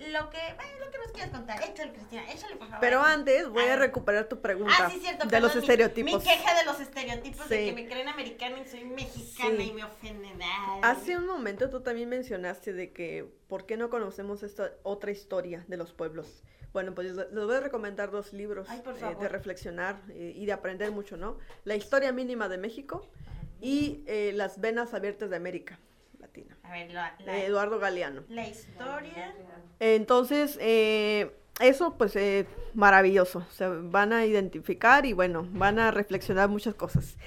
lo 0.09 0.29
que, 0.29 0.37
bueno, 0.55 0.85
lo 0.85 0.91
que 0.91 0.97
nos 0.97 1.11
quieras 1.11 1.31
contar. 1.31 1.61
Échale, 1.63 1.93
Cristina, 1.93 2.29
échale, 2.31 2.55
por 2.55 2.67
favor. 2.67 2.79
Pero 2.81 3.01
antes 3.01 3.47
voy 3.49 3.63
A 3.65 3.75
recuperar 3.75 4.25
tu 4.25 4.41
pregunta 4.41 4.73
Ah, 4.79 4.89
sí, 4.89 4.99
cierto. 4.99 5.27
de 5.27 5.39
los 5.39 5.53
mi- 5.55 5.61
estereotipos. 5.61 6.23
Mi, 6.23 6.29
queja 6.29 6.55
de 6.55 6.65
los 6.65 6.79
estereotipos 6.79 7.47
de 7.49 7.57
Sí. 7.59 7.65
que 7.65 7.73
me 7.73 7.87
creen 7.87 8.07
americana 8.07 8.59
y 8.59 8.67
soy 8.67 8.83
mexicana 8.85 9.55
Sí. 9.57 9.69
y 9.69 9.73
me 9.73 9.83
ofenden. 9.83 10.39
Hace 10.81 11.17
un 11.17 11.25
momento 11.27 11.69
tú 11.69 11.81
también 11.81 12.09
mencionaste 12.09 12.73
de 12.73 12.91
que 12.91 13.25
por 13.47 13.65
qué 13.65 13.77
no 13.77 13.89
conocemos 13.89 14.43
esta 14.43 14.71
otra 14.83 15.11
historia 15.11 15.63
de 15.67 15.77
los 15.77 15.93
pueblos. 15.93 16.43
Bueno, 16.73 16.95
pues 16.95 17.13
les 17.13 17.29
voy 17.45 17.55
a 17.55 17.59
recomendar 17.59 18.11
dos 18.11 18.31
libros 18.31 18.67
Ay, 18.69 18.81
eh, 18.85 19.15
de 19.19 19.27
reflexionar 19.27 20.01
eh, 20.09 20.33
y 20.35 20.45
de 20.45 20.53
aprender 20.53 20.89
mucho, 20.91 21.17
¿no? 21.17 21.37
La 21.65 21.75
historia 21.75 22.13
mínima 22.13 22.47
de 22.47 22.57
México 22.57 23.05
y 23.59 24.03
eh, 24.07 24.31
Las 24.33 24.59
venas 24.61 24.93
abiertas 24.93 25.29
de 25.29 25.35
América 25.35 25.79
Latina, 26.33 26.57
A 26.63 26.71
ver, 26.71 26.91
la, 26.91 27.15
la, 27.25 27.33
de 27.33 27.45
Eduardo 27.45 27.79
Galeano. 27.79 28.23
la 28.29 28.47
historia. 28.47 29.33
Entonces, 29.79 30.57
eh, 30.61 31.31
eso 31.59 31.95
pues 31.97 32.15
eh, 32.15 32.45
maravilloso. 32.73 33.45
Se 33.51 33.67
van 33.67 34.13
a 34.13 34.25
identificar 34.25 35.05
y 35.05 35.13
bueno, 35.13 35.47
van 35.51 35.79
a 35.79 35.91
reflexionar 35.91 36.49
muchas 36.49 36.75
cosas. 36.75 37.17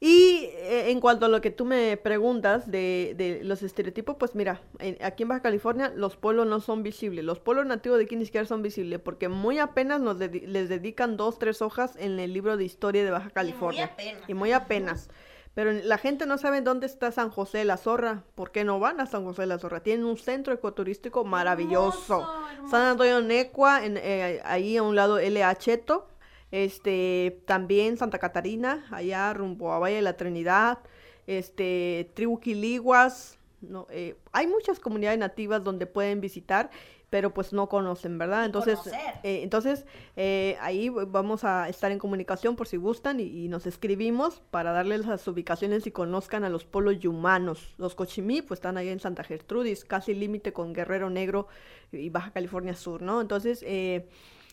Y 0.00 0.46
eh, 0.54 0.90
en 0.90 1.00
cuanto 1.00 1.26
a 1.26 1.28
lo 1.28 1.40
que 1.40 1.52
tú 1.52 1.64
me 1.64 1.96
preguntas 1.96 2.68
de, 2.68 3.14
de 3.16 3.44
los 3.44 3.62
estereotipos, 3.62 4.16
pues 4.18 4.34
mira, 4.34 4.60
en- 4.80 4.98
aquí 5.00 5.22
en 5.22 5.28
Baja 5.28 5.42
California 5.42 5.92
los 5.94 6.16
pueblos 6.16 6.48
no 6.48 6.58
son 6.60 6.82
visibles. 6.82 7.24
Los 7.24 7.38
pueblos 7.38 7.66
nativos 7.66 7.98
de 7.98 8.04
aquí 8.04 8.16
ni 8.16 8.24
siquiera 8.26 8.44
son 8.46 8.62
visibles 8.62 8.98
porque 8.98 9.28
muy 9.28 9.60
apenas 9.60 10.00
nos 10.00 10.18
les 10.18 10.68
dedican 10.68 11.16
dos, 11.16 11.38
tres 11.38 11.62
hojas 11.62 11.94
en 11.96 12.18
el 12.18 12.32
libro 12.32 12.56
de 12.56 12.64
historia 12.64 13.04
de 13.04 13.12
Baja 13.12 13.30
California. 13.30 13.84
apenas. 13.84 14.22
Y 14.28 14.34
muy 14.34 14.50
apenas. 14.50 15.08
Pero 15.54 15.72
la 15.72 15.98
gente 15.98 16.24
no 16.24 16.38
sabe 16.38 16.62
dónde 16.62 16.86
está 16.86 17.12
San 17.12 17.30
José 17.30 17.58
de 17.58 17.64
la 17.64 17.76
Zorra. 17.76 18.24
¿Por 18.34 18.52
qué 18.52 18.64
no 18.64 18.80
van 18.80 19.00
a 19.00 19.06
San 19.06 19.24
José 19.24 19.42
de 19.42 19.48
la 19.48 19.58
Zorra? 19.58 19.82
Tienen 19.82 20.06
un 20.06 20.16
centro 20.16 20.54
ecoturístico 20.54 21.24
maravilloso. 21.24 22.20
Hermoso, 22.20 22.50
hermoso. 22.50 22.70
San 22.70 22.82
Antonio 22.86 23.20
Necua, 23.20 23.84
en, 23.84 23.98
eh, 23.98 24.40
ahí 24.44 24.78
a 24.78 24.82
un 24.82 24.96
lado 24.96 25.18
L.A. 25.18 25.54
Cheto. 25.56 26.08
Este, 26.50 27.42
también 27.46 27.96
Santa 27.96 28.18
Catarina, 28.18 28.86
allá 28.90 29.32
rumbo 29.32 29.72
a 29.72 29.78
Valle 29.78 29.96
de 29.96 30.02
la 30.02 30.16
Trinidad. 30.16 30.78
Este, 31.26 32.10
Tribu 32.14 32.40
Quiliguas. 32.40 33.38
No, 33.60 33.86
eh, 33.90 34.16
hay 34.32 34.46
muchas 34.46 34.80
comunidades 34.80 35.18
nativas 35.18 35.62
donde 35.62 35.86
pueden 35.86 36.20
visitar, 36.20 36.70
pero 37.12 37.34
pues 37.34 37.52
no 37.52 37.68
conocen, 37.68 38.16
¿verdad? 38.16 38.46
Entonces, 38.46 38.78
eh, 39.22 39.42
entonces 39.42 39.84
eh, 40.16 40.56
ahí 40.62 40.88
vamos 40.88 41.44
a 41.44 41.68
estar 41.68 41.92
en 41.92 41.98
comunicación 41.98 42.56
por 42.56 42.66
si 42.66 42.78
gustan 42.78 43.20
y, 43.20 43.24
y 43.24 43.48
nos 43.48 43.66
escribimos 43.66 44.40
para 44.50 44.72
darles 44.72 45.04
las 45.04 45.28
ubicaciones 45.28 45.86
y 45.86 45.90
conozcan 45.90 46.42
a 46.42 46.48
los 46.48 46.64
pueblos 46.64 47.00
yumanos. 47.00 47.74
Los 47.76 47.94
Cochimí 47.94 48.40
pues 48.40 48.56
están 48.56 48.78
ahí 48.78 48.88
en 48.88 48.98
Santa 48.98 49.24
Gertrudis, 49.24 49.84
casi 49.84 50.14
límite 50.14 50.54
con 50.54 50.72
Guerrero 50.72 51.10
Negro 51.10 51.48
y 51.92 52.08
Baja 52.08 52.30
California 52.30 52.74
Sur, 52.74 53.02
¿no? 53.02 53.20
Entonces, 53.20 53.62
eh, 53.66 54.08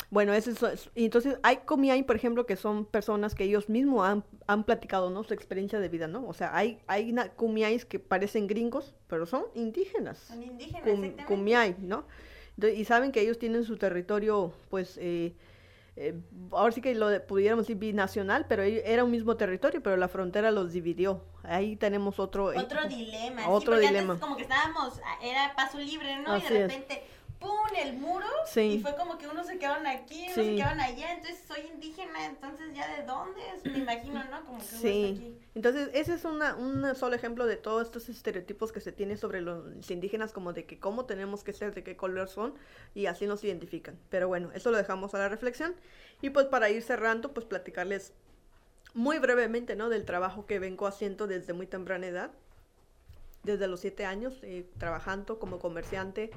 bueno, 0.09 0.33
ese 0.33 0.51
es, 0.51 0.89
entonces 0.95 1.37
hay 1.43 1.57
comiay, 1.63 2.03
por 2.03 2.17
ejemplo, 2.17 2.45
que 2.45 2.57
son 2.57 2.83
personas 2.83 3.35
que 3.35 3.45
ellos 3.45 3.69
mismos 3.69 4.05
han, 4.05 4.25
han 4.47 4.65
platicado, 4.65 5.09
¿no? 5.11 5.23
Su 5.23 5.33
experiencia 5.33 5.79
de 5.79 5.87
vida, 5.87 6.07
¿no? 6.07 6.27
O 6.27 6.33
sea, 6.33 6.53
hay, 6.57 6.79
hay 6.87 7.15
kumiais 7.37 7.85
que 7.85 7.99
parecen 7.99 8.47
gringos, 8.47 8.95
pero 9.07 9.25
son 9.25 9.43
indígenas. 9.55 10.17
Son 10.17 10.43
indígenas, 10.43 10.81
Cum- 10.83 11.03
exactamente. 11.05 11.25
Kumiai, 11.25 11.75
¿no? 11.79 12.03
Y 12.67 12.85
saben 12.85 13.11
que 13.11 13.21
ellos 13.21 13.39
tienen 13.39 13.63
su 13.63 13.77
territorio, 13.77 14.51
pues, 14.69 14.97
eh, 15.01 15.33
eh, 15.95 16.15
ahora 16.51 16.71
sí 16.71 16.81
que 16.81 16.95
lo 16.95 17.07
de- 17.09 17.19
pudiéramos 17.19 17.65
decir 17.65 17.77
binacional, 17.77 18.45
pero 18.47 18.63
era 18.63 19.03
un 19.03 19.11
mismo 19.11 19.35
territorio, 19.37 19.81
pero 19.83 19.97
la 19.97 20.07
frontera 20.07 20.51
los 20.51 20.71
dividió. 20.71 21.21
Ahí 21.43 21.75
tenemos 21.75 22.19
otro... 22.19 22.51
eh, 22.53 22.57
Otro 22.59 22.87
dilema. 22.87 23.49
Otro 23.49 23.79
dilema. 23.79 24.13
Antes 24.13 24.21
como 24.21 24.35
que 24.37 24.43
estábamos, 24.43 24.99
ah, 25.05 25.17
era 25.23 25.53
paso 25.55 25.77
libre, 25.79 26.17
¿no? 26.21 26.31
Así 26.33 26.53
y 26.53 26.57
de 26.57 26.65
es. 26.65 26.73
¡Pum! 27.39 27.59
el 27.81 27.93
muro. 27.97 28.25
Sí. 28.45 28.61
Y 28.61 28.79
fue 28.81 28.95
como 28.95 29.17
que 29.17 29.27
unos 29.27 29.47
se 29.47 29.57
quedaron 29.57 29.87
aquí, 29.87 30.23
unos 30.23 30.35
se 30.35 30.55
quedaron 30.55 30.79
allá. 30.81 31.13
Entonces 31.13 31.39
soy 31.47 31.61
indígena, 31.73 32.25
entonces 32.25 32.73
ya 32.73 32.95
de 32.95 33.03
dónde 33.03 33.41
es? 33.55 33.63
Me 33.65 33.79
imagino, 33.79 34.23
¿no? 34.25 34.45
Como 34.45 34.57
que 34.59 34.65
Sí, 34.65 35.15
aquí. 35.17 35.37
entonces 35.55 35.89
ese 35.93 36.13
es 36.15 36.25
una, 36.25 36.55
un 36.55 36.95
solo 36.95 37.15
ejemplo 37.15 37.45
de 37.45 37.57
todos 37.57 37.85
estos 37.85 38.09
estereotipos 38.09 38.71
que 38.71 38.81
se 38.81 38.91
tiene 38.91 39.17
sobre 39.17 39.41
los 39.41 39.89
indígenas, 39.89 40.33
como 40.33 40.53
de 40.53 40.65
que 40.65 40.79
cómo 40.79 41.05
tenemos 41.05 41.43
que 41.43 41.53
ser, 41.53 41.73
de 41.73 41.83
qué 41.83 41.95
color 41.95 42.27
son, 42.27 42.53
y 42.93 43.05
así 43.05 43.27
nos 43.27 43.43
identifican. 43.43 43.97
Pero 44.09 44.27
bueno, 44.27 44.51
eso 44.53 44.71
lo 44.71 44.77
dejamos 44.77 45.13
a 45.13 45.19
la 45.19 45.29
reflexión. 45.29 45.75
Y 46.21 46.31
pues 46.31 46.47
para 46.47 46.69
ir 46.69 46.81
cerrando, 46.81 47.33
pues 47.33 47.45
platicarles 47.45 48.13
muy 48.93 49.19
brevemente, 49.19 49.75
¿no? 49.75 49.89
Del 49.89 50.05
trabajo 50.05 50.45
que 50.45 50.59
vengo 50.59 50.87
haciendo 50.87 51.27
desde 51.27 51.53
muy 51.53 51.67
temprana 51.67 52.07
edad, 52.07 52.31
desde 53.43 53.67
los 53.67 53.79
siete 53.79 54.05
años, 54.05 54.39
eh, 54.43 54.65
trabajando 54.77 55.39
como 55.39 55.59
comerciante 55.59 56.31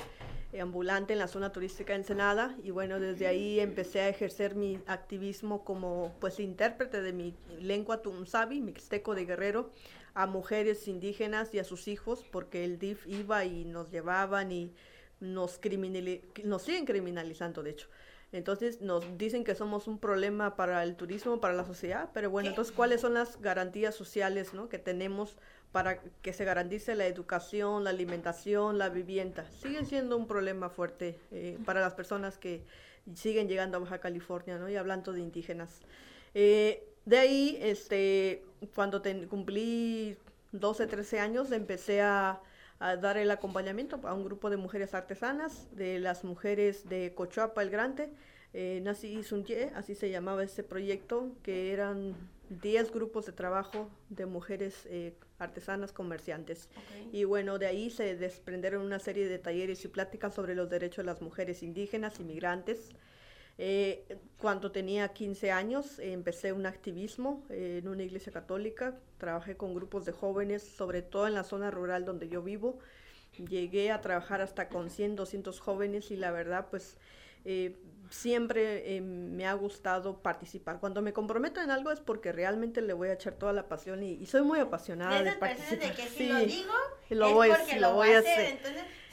eh, 0.53 0.61
ambulante 0.61 1.15
en 1.15 1.19
la 1.19 1.29
zona 1.29 1.51
turística 1.51 1.93
de 1.95 2.01
Ensenada 2.01 2.57
y 2.63 2.71
bueno, 2.71 3.01
desde 3.01 3.27
ahí 3.27 3.59
empecé 3.59 4.01
a 4.01 4.09
ejercer 4.09 4.55
mi 4.55 4.79
activismo 4.87 5.65
como 5.65 6.15
pues 6.21 6.39
intérprete 6.41 7.01
de 7.01 7.13
mi 7.13 7.35
lengua 7.59 8.03
tumsabi, 8.03 8.61
mixteco 8.61 9.15
de 9.15 9.25
guerrero, 9.25 9.71
a 10.15 10.27
mujeres 10.27 10.89
indígenas 10.89 11.55
y 11.55 11.59
a 11.59 11.65
sus 11.65 11.89
hijos, 11.89 12.25
porque 12.31 12.65
el 12.65 12.79
DIF 12.79 13.07
iba 13.07 13.45
y 13.45 13.65
nos 13.65 13.91
llevaban 13.91 14.53
y 14.53 14.75
nos, 15.21 15.59
nos 16.45 16.63
siguen 16.63 16.85
criminalizando, 16.85 17.63
de 17.63 17.71
hecho. 17.71 17.89
Entonces 18.33 18.81
nos 18.81 19.19
dicen 19.19 19.45
que 19.45 19.55
somos 19.55 19.87
un 19.87 19.99
problema 19.99 20.57
para 20.57 20.83
el 20.83 20.97
turismo, 20.97 21.39
para 21.39 21.53
la 21.53 21.67
sociedad, 21.67 22.09
pero 22.15 22.31
bueno, 22.31 22.49
entonces 22.49 22.75
¿cuáles 22.75 23.03
son 23.03 23.13
las 23.15 23.41
garantías 23.41 23.95
sociales 23.95 24.55
¿no? 24.55 24.71
que 24.71 24.79
tenemos 24.79 25.37
para 25.73 25.99
que 26.01 26.33
se 26.33 26.45
garantice 26.45 26.95
la 26.95 27.07
educación, 27.07 27.85
la 27.85 27.91
alimentación, 27.91 28.79
la 28.79 28.91
vivienda? 28.91 29.47
Siguen 29.63 29.87
siendo 29.87 30.17
un 30.17 30.27
problema 30.27 30.69
fuerte 30.69 31.19
eh, 31.31 31.59
para 31.65 31.81
las 31.81 31.95
personas 31.95 32.39
que 32.39 32.63
siguen 33.15 33.49
llegando 33.49 33.79
a 33.79 33.81
Baja 33.81 33.99
California, 33.99 34.59
¿no? 34.59 34.69
Y 34.69 34.77
hablando 34.77 35.13
de 35.13 35.21
indígenas. 35.21 35.81
Eh, 36.35 36.87
de 37.05 37.19
ahí, 37.19 37.59
este, 37.61 38.45
cuando 38.75 39.03
cumplí 39.29 40.17
12, 40.53 40.87
13 40.87 41.21
años, 41.21 41.51
empecé 41.53 42.03
a, 42.03 42.41
dar 43.01 43.17
el 43.17 43.31
acompañamiento 43.31 44.01
a 44.03 44.13
un 44.13 44.25
grupo 44.25 44.51
de 44.51 44.57
mujeres 44.57 44.93
artesanas, 44.93 45.69
de 45.77 46.01
las 46.01 46.25
mujeres 46.25 46.89
de 46.89 47.15
Cochuapa 47.15 47.63
el 47.63 47.71
Grande, 47.71 48.11
eh, 48.55 48.81
Nací 48.83 49.23
Sunye, 49.23 49.71
así 49.77 49.95
se 49.95 50.11
llamaba 50.11 50.43
este 50.43 50.65
proyecto, 50.65 51.31
que 51.45 51.73
eran 51.73 52.17
10 52.61 52.91
grupos 52.91 53.27
de 53.27 53.33
trabajo 53.33 53.89
de 54.09 54.27
mujeres 54.27 54.85
eh, 54.87 55.15
artesanas 55.43 55.93
comerciantes. 55.93 56.69
Y 57.13 57.25
bueno, 57.25 57.59
de 57.59 57.67
ahí 57.67 57.91
se 57.91 58.17
desprendieron 58.17 58.83
una 58.83 58.99
serie 58.99 59.29
de 59.29 59.39
talleres 59.39 59.85
y 59.85 59.89
pláticas 59.89 60.35
sobre 60.35 60.55
los 60.55 60.71
derechos 60.71 60.99
de 60.99 61.05
las 61.05 61.21
mujeres 61.21 61.63
indígenas, 61.63 62.21
inmigrantes, 62.21 62.91
eh, 63.59 64.19
cuando 64.39 64.73
tenía 64.73 65.09
15 65.09 65.53
años 65.53 65.99
empecé 65.99 66.53
un 66.53 66.67
activismo 66.67 67.45
eh, 67.51 67.81
en 67.83 67.89
una 67.89 68.03
iglesia 68.03 68.33
católica, 68.33 68.99
trabajé 69.19 69.57
con 69.57 69.75
grupos 69.75 70.05
de 70.05 70.13
jóvenes, 70.13 70.63
sobre 70.63 71.03
todo 71.03 71.27
en 71.27 71.35
la 71.35 71.45
zona 71.45 71.71
rural 71.71 72.05
donde 72.05 72.29
yo 72.29 72.43
vivo. 72.43 72.79
Llegué 73.37 73.91
a 73.91 74.01
trabajar 74.01 74.41
hasta 74.41 74.69
con 74.69 74.91
100, 74.91 75.17
200 75.17 75.61
jóvenes 75.61 76.11
y 76.11 76.17
la 76.17 76.31
verdad 76.31 76.69
pues 76.71 76.97
eh, 77.45 77.77
siempre 78.13 79.01
me 79.01 79.47
ha 79.47 79.55
gustado 79.55 80.19
participar. 80.19 80.79
Cuando 80.81 81.01
me 81.03 81.13
comprometo 81.13 81.61
en 81.61 81.71
algo 81.71 81.91
es 81.91 82.01
porque 82.01 82.31
realmente 82.31 82.83
le 82.83 82.93
voy 82.93 83.09
a 83.09 83.15
echar 83.15 83.35
toda 83.35 83.53
la 83.53 83.69
pasión 83.69 84.03
y, 84.03 84.27
soy 84.27 84.43
muy 84.43 84.61
apasionada 84.61 85.23
de, 85.23 85.33
participar. 85.33 85.79
De 85.79 85.95
que 85.95 86.09
si 86.09 86.29
lo 86.29 86.39
digo, 86.41 86.73
lo 87.11 87.29
es 87.29 87.33
voy, 87.33 87.49
porque 87.49 87.81
lo, 87.81 87.95
voy 87.95 88.11
a 88.11 88.19
hacer. 88.19 88.59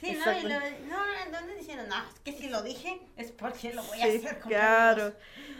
Sí, 0.00 0.12
no, 0.12 0.38
y 0.38 0.42
lo, 0.42 0.50
no, 0.50 1.54
diciendo, 1.56 1.84
no, 1.88 1.96
es 1.96 2.20
que 2.20 2.32
si 2.32 2.48
lo 2.48 2.62
dije 2.62 3.00
es 3.16 3.32
porque 3.32 3.72
lo 3.72 3.82
voy 3.82 4.00
a 4.00 4.04
hacer. 4.04 4.38
Claro. 4.40 5.14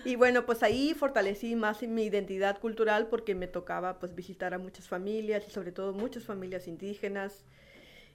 Y 0.05 0.16
bueno, 0.16 0.47
pues 0.47 0.62
ahí 0.62 0.95
fortalecí 0.95 1.57
más 1.57 1.82
mi 1.82 2.05
identidad 2.05 2.59
cultural 2.59 3.09
porque 3.09 3.34
me 3.34 3.49
tocaba 3.49 3.99
pues 3.99 4.14
visitar 4.14 4.55
a 4.55 4.59
muchas 4.59 4.88
familias 4.88 5.45
y 5.47 5.51
sobre 5.51 5.72
todo 5.72 5.93
muchas 5.93 6.24
familias 6.24 6.68
indígenas. 6.68 7.45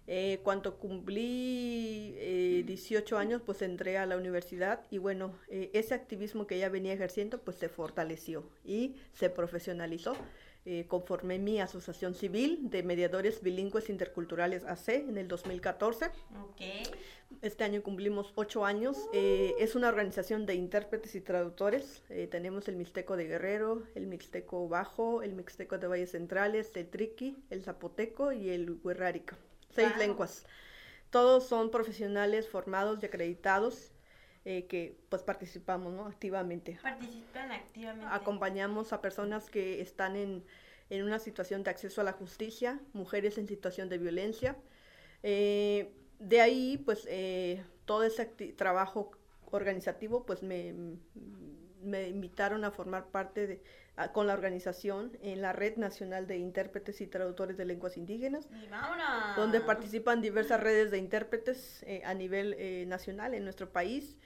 Eh, 0.07 0.39
cuando 0.43 0.77
cumplí 0.77 2.13
eh, 2.17 2.63
18 2.65 3.17
años, 3.17 3.41
pues 3.45 3.61
entré 3.61 3.97
a 3.97 4.05
la 4.05 4.17
universidad 4.17 4.81
y 4.91 4.99
bueno, 4.99 5.33
eh, 5.49 5.71
ese 5.73 5.95
activismo 5.95 6.45
que 6.45 6.59
ya 6.59 6.69
venía 6.69 6.93
ejerciendo, 6.93 7.39
pues 7.39 7.57
se 7.57 7.69
fortaleció 7.69 8.43
y 8.63 8.95
se 9.13 9.29
profesionalizó 9.29 10.15
eh, 10.67 10.85
conformé 10.87 11.37
mi 11.37 11.61
asociación 11.61 12.15
civil 12.15 12.71
de 12.71 12.81
mediadores 12.81 13.43
bilingües 13.43 13.87
interculturales 13.87 14.65
AC 14.65 14.89
en 14.89 15.19
el 15.19 15.27
2014. 15.27 16.09
Este 17.43 17.63
año 17.63 17.83
cumplimos 17.83 18.33
ocho 18.33 18.65
años. 18.65 18.97
Eh, 19.13 19.53
es 19.59 19.75
una 19.75 19.89
organización 19.89 20.47
de 20.47 20.55
intérpretes 20.55 21.13
y 21.13 21.21
traductores. 21.21 22.01
Tenemos 22.31 22.67
el 22.67 22.77
Mixteco 22.77 23.15
de 23.15 23.25
Guerrero, 23.27 23.83
el 23.93 24.07
Mixteco 24.07 24.67
Bajo, 24.67 25.21
el 25.21 25.33
Mixteco 25.33 25.77
de 25.77 25.85
Valles 25.85 26.11
Centrales, 26.11 26.75
el 26.75 26.89
Triqui, 26.89 27.37
el 27.51 27.61
Zapoteco 27.61 28.31
y 28.31 28.49
el 28.49 28.79
Huerrárica. 28.83 29.37
Seis 29.75 29.97
lenguas. 29.97 30.45
Todos 31.09 31.47
son 31.47 31.69
profesionales 31.71 32.49
formados 32.49 33.01
y 33.01 33.05
acreditados 33.05 33.91
eh, 34.43 34.65
que 34.67 34.97
pues 35.09 35.23
participamos 35.23 35.93
¿no? 35.93 36.05
activamente. 36.05 36.77
Participan 36.81 37.51
activamente. 37.51 38.07
Acompañamos 38.11 38.93
a 38.93 39.01
personas 39.01 39.49
que 39.49 39.81
están 39.81 40.15
en, 40.15 40.43
en 40.89 41.03
una 41.03 41.19
situación 41.19 41.63
de 41.63 41.71
acceso 41.71 42.01
a 42.01 42.03
la 42.03 42.11
justicia, 42.11 42.79
mujeres 42.93 43.37
en 43.37 43.47
situación 43.47 43.89
de 43.89 43.97
violencia. 43.97 44.55
Eh, 45.23 45.91
de 46.19 46.41
ahí, 46.41 46.77
pues, 46.77 47.07
eh, 47.09 47.63
todo 47.85 48.03
ese 48.03 48.25
trabajo 48.25 49.11
organizativo, 49.51 50.25
pues, 50.25 50.43
me, 50.43 50.73
me, 51.81 52.07
invitaron 52.09 52.63
a 52.63 52.71
formar 52.71 53.07
parte 53.07 53.47
de, 53.47 53.63
con 54.13 54.27
la 54.27 54.33
organización 54.33 55.17
en 55.21 55.41
la 55.41 55.53
Red 55.53 55.77
Nacional 55.77 56.27
de 56.27 56.37
Intérpretes 56.37 57.01
y 57.01 57.07
Traductores 57.07 57.57
de 57.57 57.65
Lenguas 57.65 57.97
Indígenas, 57.97 58.47
donde 59.35 59.61
participan 59.61 60.21
diversas 60.21 60.59
redes 60.59 60.91
de 60.91 60.97
intérpretes 60.97 61.85
a 62.03 62.13
nivel 62.13 62.87
nacional 62.87 63.33
en 63.33 63.43
nuestro 63.43 63.71
país. 63.71 64.17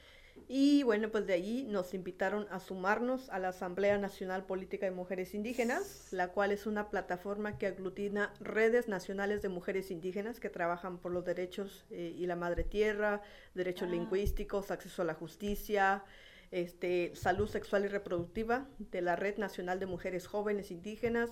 Y 0.47 0.83
bueno, 0.83 1.09
pues 1.11 1.27
de 1.27 1.33
ahí 1.33 1.65
nos 1.69 1.93
invitaron 1.93 2.47
a 2.49 2.59
sumarnos 2.59 3.29
a 3.29 3.39
la 3.39 3.49
Asamblea 3.49 3.97
Nacional 3.97 4.45
Política 4.45 4.85
de 4.85 4.91
Mujeres 4.91 5.33
Indígenas, 5.33 6.07
la 6.11 6.29
cual 6.29 6.51
es 6.51 6.65
una 6.65 6.89
plataforma 6.89 7.57
que 7.57 7.67
aglutina 7.67 8.33
redes 8.39 8.87
nacionales 8.87 9.41
de 9.41 9.49
mujeres 9.49 9.91
indígenas 9.91 10.39
que 10.39 10.49
trabajan 10.49 10.97
por 10.97 11.11
los 11.11 11.25
derechos 11.25 11.85
eh, 11.91 12.15
y 12.17 12.25
la 12.25 12.35
madre 12.35 12.63
tierra, 12.63 13.21
derechos 13.53 13.89
ah. 13.89 13.91
lingüísticos, 13.91 14.71
acceso 14.71 15.01
a 15.03 15.05
la 15.05 15.13
justicia, 15.13 16.03
este, 16.51 17.15
salud 17.15 17.47
sexual 17.47 17.85
y 17.85 17.87
reproductiva 17.87 18.67
de 18.79 19.01
la 19.01 19.15
Red 19.15 19.37
Nacional 19.37 19.79
de 19.79 19.85
Mujeres 19.85 20.27
Jóvenes 20.27 20.71
Indígenas, 20.71 21.31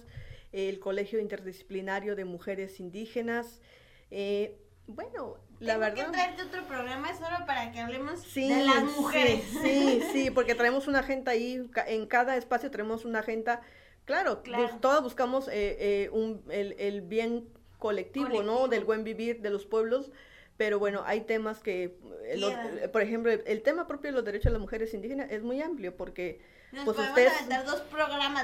el 0.52 0.80
Colegio 0.80 1.20
Interdisciplinario 1.20 2.16
de 2.16 2.26
Mujeres 2.26 2.80
Indígenas. 2.80 3.62
Eh, 4.12 4.58
bueno, 4.88 5.38
la 5.60 5.74
Tengo 5.74 5.80
verdad. 5.80 6.06
que 6.06 6.12
traerte 6.12 6.44
otro 6.44 6.64
programa 6.66 7.14
solo 7.14 7.46
para 7.46 7.72
que 7.72 7.80
hablemos 7.80 8.34
de 8.34 8.66
las 8.66 8.84
mujeres. 8.84 9.44
Sí, 9.62 10.02
sí, 10.14 10.32
porque 10.32 10.56
traemos 10.56 10.88
una 10.88 11.00
agenda 11.00 11.32
ahí, 11.32 11.70
en 11.88 12.06
cada 12.06 12.38
espacio 12.38 12.72
tenemos 12.72 13.04
una 13.04 13.20
agenda. 13.20 13.62
Claro, 14.06 14.42
claro. 14.42 14.78
todos 14.80 15.04
buscamos 15.04 15.50
eh, 15.50 15.76
eh, 15.80 16.10
un, 16.14 16.42
el, 16.50 16.76
el, 16.80 17.02
bien 17.02 17.50
colectivo, 17.78 18.42
¿no? 18.42 18.70
Del 18.70 18.86
buen 18.86 19.04
vivir 19.04 19.42
de 19.42 19.50
los 19.50 19.66
pueblos, 19.66 20.12
pero 20.58 20.80
bueno, 20.80 21.04
hay 21.06 21.22
temas 21.22 21.60
que, 21.60 21.98
eh, 22.26 22.90
por 22.92 23.02
ejemplo, 23.04 23.32
el, 23.32 23.62
tema 23.62 23.88
propio 23.88 24.10
de 24.10 24.16
los 24.16 24.26
derechos 24.26 24.46
de 24.46 24.52
las 24.52 24.62
mujeres 24.62 24.94
indígenas 24.94 25.32
es 25.32 25.44
muy 25.44 25.62
amplio 25.62 25.96
porque 25.96 26.40
nos 26.70 26.84
pues 26.84 26.98
ustedes, 27.00 27.32
dos 27.66 27.80
programas. 27.82 28.44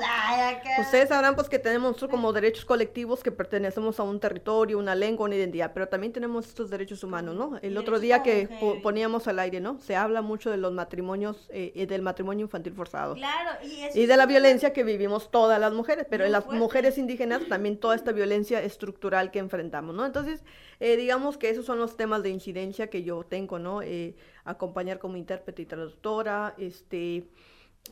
Ustedes 0.79 1.09
sabrán 1.09 1.35
pues 1.35 1.49
que 1.49 1.59
tenemos 1.59 1.97
como 2.09 2.31
derechos 2.31 2.63
colectivos 2.63 3.21
que 3.21 3.31
pertenecemos 3.31 3.99
a 3.99 4.03
un 4.03 4.19
territorio, 4.21 4.79
una 4.79 4.95
lengua, 4.95 5.25
una 5.25 5.35
identidad, 5.35 5.71
pero 5.73 5.89
también 5.89 6.13
tenemos 6.13 6.47
estos 6.47 6.69
derechos 6.69 7.03
humanos, 7.03 7.35
¿no? 7.35 7.59
El 7.61 7.77
otro 7.77 7.99
día 7.99 8.23
que 8.23 8.47
poníamos 8.81 9.27
al 9.27 9.39
aire, 9.39 9.59
¿no? 9.59 9.77
Se 9.81 9.97
habla 9.97 10.21
mucho 10.21 10.51
de 10.51 10.57
los 10.57 10.71
matrimonios, 10.71 11.49
eh, 11.49 11.85
del 11.85 12.01
matrimonio 12.01 12.45
infantil 12.45 12.73
forzado. 12.73 13.15
Claro, 13.15 13.51
y, 13.93 14.05
de 14.05 14.17
la 14.17 14.25
violencia 14.25 14.71
que 14.71 14.85
vivimos 14.85 15.29
todas 15.29 15.59
las 15.59 15.73
mujeres, 15.73 16.05
pero 16.09 16.23
en 16.23 16.31
las 16.31 16.47
mujeres 16.47 16.97
indígenas 16.97 17.45
también 17.49 17.77
toda 17.77 17.95
esta 17.95 18.13
violencia 18.13 18.61
estructural 18.61 19.31
que 19.31 19.39
enfrentamos, 19.39 19.93
¿no? 19.95 20.05
Entonces, 20.05 20.43
eh, 20.79 20.95
digamos 20.95 21.37
que 21.37 21.49
esos 21.49 21.65
son 21.65 21.77
los 21.77 21.97
temas 21.97 22.23
de 22.23 22.29
incidencia 22.29 22.87
que 22.87 23.03
yo 23.03 23.25
tengo, 23.25 23.59
¿no? 23.59 23.81
Eh, 23.81 24.15
acompañar 24.45 24.99
como 24.99 25.17
intérprete 25.17 25.63
y 25.63 25.65
traductora, 25.65 26.53
este 26.57 27.25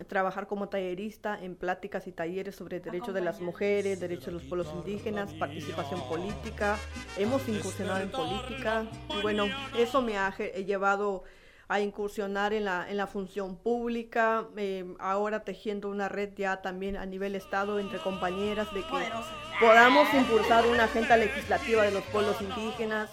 trabajar 0.07 0.47
como 0.47 0.69
tallerista 0.69 1.37
en 1.41 1.55
pláticas 1.55 2.07
y 2.07 2.11
talleres 2.11 2.55
sobre 2.55 2.79
derechos 2.79 3.13
de 3.13 3.21
las 3.21 3.41
mujeres, 3.41 3.99
derechos 3.99 4.27
de 4.27 4.31
los 4.33 4.43
pueblos 4.43 4.69
indígenas, 4.73 5.33
participación 5.33 6.01
política. 6.07 6.77
Hemos 7.17 7.47
incursionado 7.47 8.01
en 8.01 8.09
política 8.09 8.85
y 9.09 9.21
bueno, 9.21 9.47
eso 9.77 10.01
me 10.01 10.17
ha 10.17 10.35
llevado 10.37 11.23
a 11.67 11.79
incursionar 11.79 12.51
en 12.51 12.65
la, 12.65 12.89
en 12.89 12.97
la 12.97 13.07
función 13.07 13.55
pública, 13.55 14.45
eh, 14.57 14.93
ahora 14.99 15.45
tejiendo 15.45 15.87
una 15.87 16.09
red 16.09 16.31
ya 16.35 16.61
también 16.61 16.97
a 16.97 17.05
nivel 17.05 17.33
Estado 17.33 17.79
entre 17.79 17.99
compañeras 17.99 18.73
de 18.73 18.81
que 18.81 19.09
podamos 19.57 20.13
impulsar 20.13 20.67
una 20.67 20.83
agenda 20.83 21.15
legislativa 21.15 21.83
de 21.83 21.91
los 21.91 22.03
pueblos 22.05 22.35
indígenas. 22.41 23.09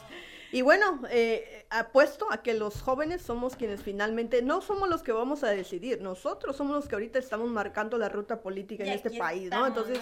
Y 0.50 0.62
bueno, 0.62 1.02
eh, 1.10 1.66
apuesto 1.70 2.26
a 2.30 2.42
que 2.42 2.54
los 2.54 2.80
jóvenes 2.80 3.22
somos 3.22 3.54
quienes 3.54 3.82
finalmente, 3.82 4.40
no 4.40 4.60
somos 4.62 4.88
los 4.88 5.02
que 5.02 5.12
vamos 5.12 5.44
a 5.44 5.50
decidir, 5.50 6.00
nosotros 6.00 6.56
somos 6.56 6.74
los 6.74 6.88
que 6.88 6.94
ahorita 6.94 7.18
estamos 7.18 7.48
marcando 7.50 7.98
la 7.98 8.08
ruta 8.08 8.40
política 8.40 8.84
en 8.84 8.90
este 8.90 9.10
país, 9.18 9.50
¿no? 9.50 9.66
Entonces, 9.66 10.00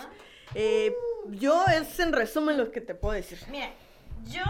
Eh, 0.55 0.95
yo 1.31 1.65
es 1.67 1.99
en 1.99 2.13
resumen 2.13 2.57
lo 2.57 2.71
que 2.71 2.81
te 2.81 2.95
puedo 2.95 3.15
decir. 3.15 3.37
Mira, 3.51 3.73
yo 4.27 4.45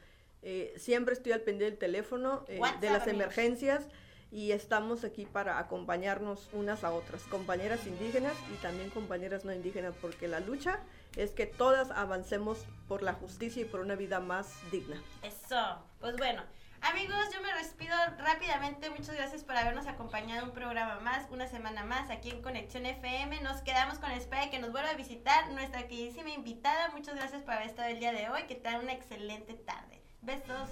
Eh, 0.48 0.72
siempre 0.76 1.14
estoy 1.14 1.32
al 1.32 1.40
pendiente 1.40 1.72
del 1.72 1.78
teléfono, 1.78 2.44
eh, 2.46 2.60
de 2.80 2.90
las 2.90 3.08
emergencias 3.08 3.88
y 4.30 4.52
estamos 4.52 5.04
aquí 5.04 5.24
para 5.24 5.58
acompañarnos 5.58 6.48
unas 6.52 6.84
a 6.84 6.90
otras, 6.92 7.22
compañeras 7.24 7.86
indígenas 7.86 8.34
y 8.52 8.56
también 8.56 8.90
compañeras 8.90 9.44
no 9.44 9.52
indígenas, 9.52 9.94
porque 10.00 10.28
la 10.28 10.40
lucha 10.40 10.80
es 11.16 11.30
que 11.30 11.46
todas 11.46 11.90
avancemos 11.90 12.64
por 12.88 13.02
la 13.02 13.14
justicia 13.14 13.62
y 13.62 13.64
por 13.64 13.80
una 13.80 13.94
vida 13.94 14.20
más 14.20 14.52
digna. 14.70 15.00
Eso, 15.22 15.82
pues 16.00 16.16
bueno. 16.16 16.42
Amigos, 16.82 17.18
yo 17.34 17.40
me 17.40 17.52
despido 17.54 17.96
rápidamente. 18.18 18.90
Muchas 18.90 19.16
gracias 19.16 19.42
por 19.42 19.56
habernos 19.56 19.86
acompañado 19.86 20.44
un 20.44 20.52
programa 20.52 21.00
más, 21.00 21.26
una 21.30 21.48
semana 21.48 21.84
más 21.84 22.10
aquí 22.10 22.30
en 22.30 22.42
Conexión 22.42 22.86
FM. 22.86 23.40
Nos 23.40 23.62
quedamos 23.62 23.98
con 23.98 24.10
espera 24.10 24.42
de 24.42 24.50
que 24.50 24.58
nos 24.58 24.72
vuelva 24.72 24.90
a 24.90 24.94
visitar 24.94 25.50
nuestra 25.50 25.88
queridísima 25.88 26.30
invitada. 26.30 26.90
Muchas 26.90 27.16
gracias 27.16 27.42
por 27.42 27.54
haber 27.54 27.68
estado 27.68 27.88
el 27.88 27.98
día 27.98 28.12
de 28.12 28.28
hoy. 28.28 28.42
Que 28.44 28.54
tengan 28.54 28.82
una 28.82 28.92
excelente 28.92 29.54
tarde. 29.54 30.02
Besos. 30.20 30.68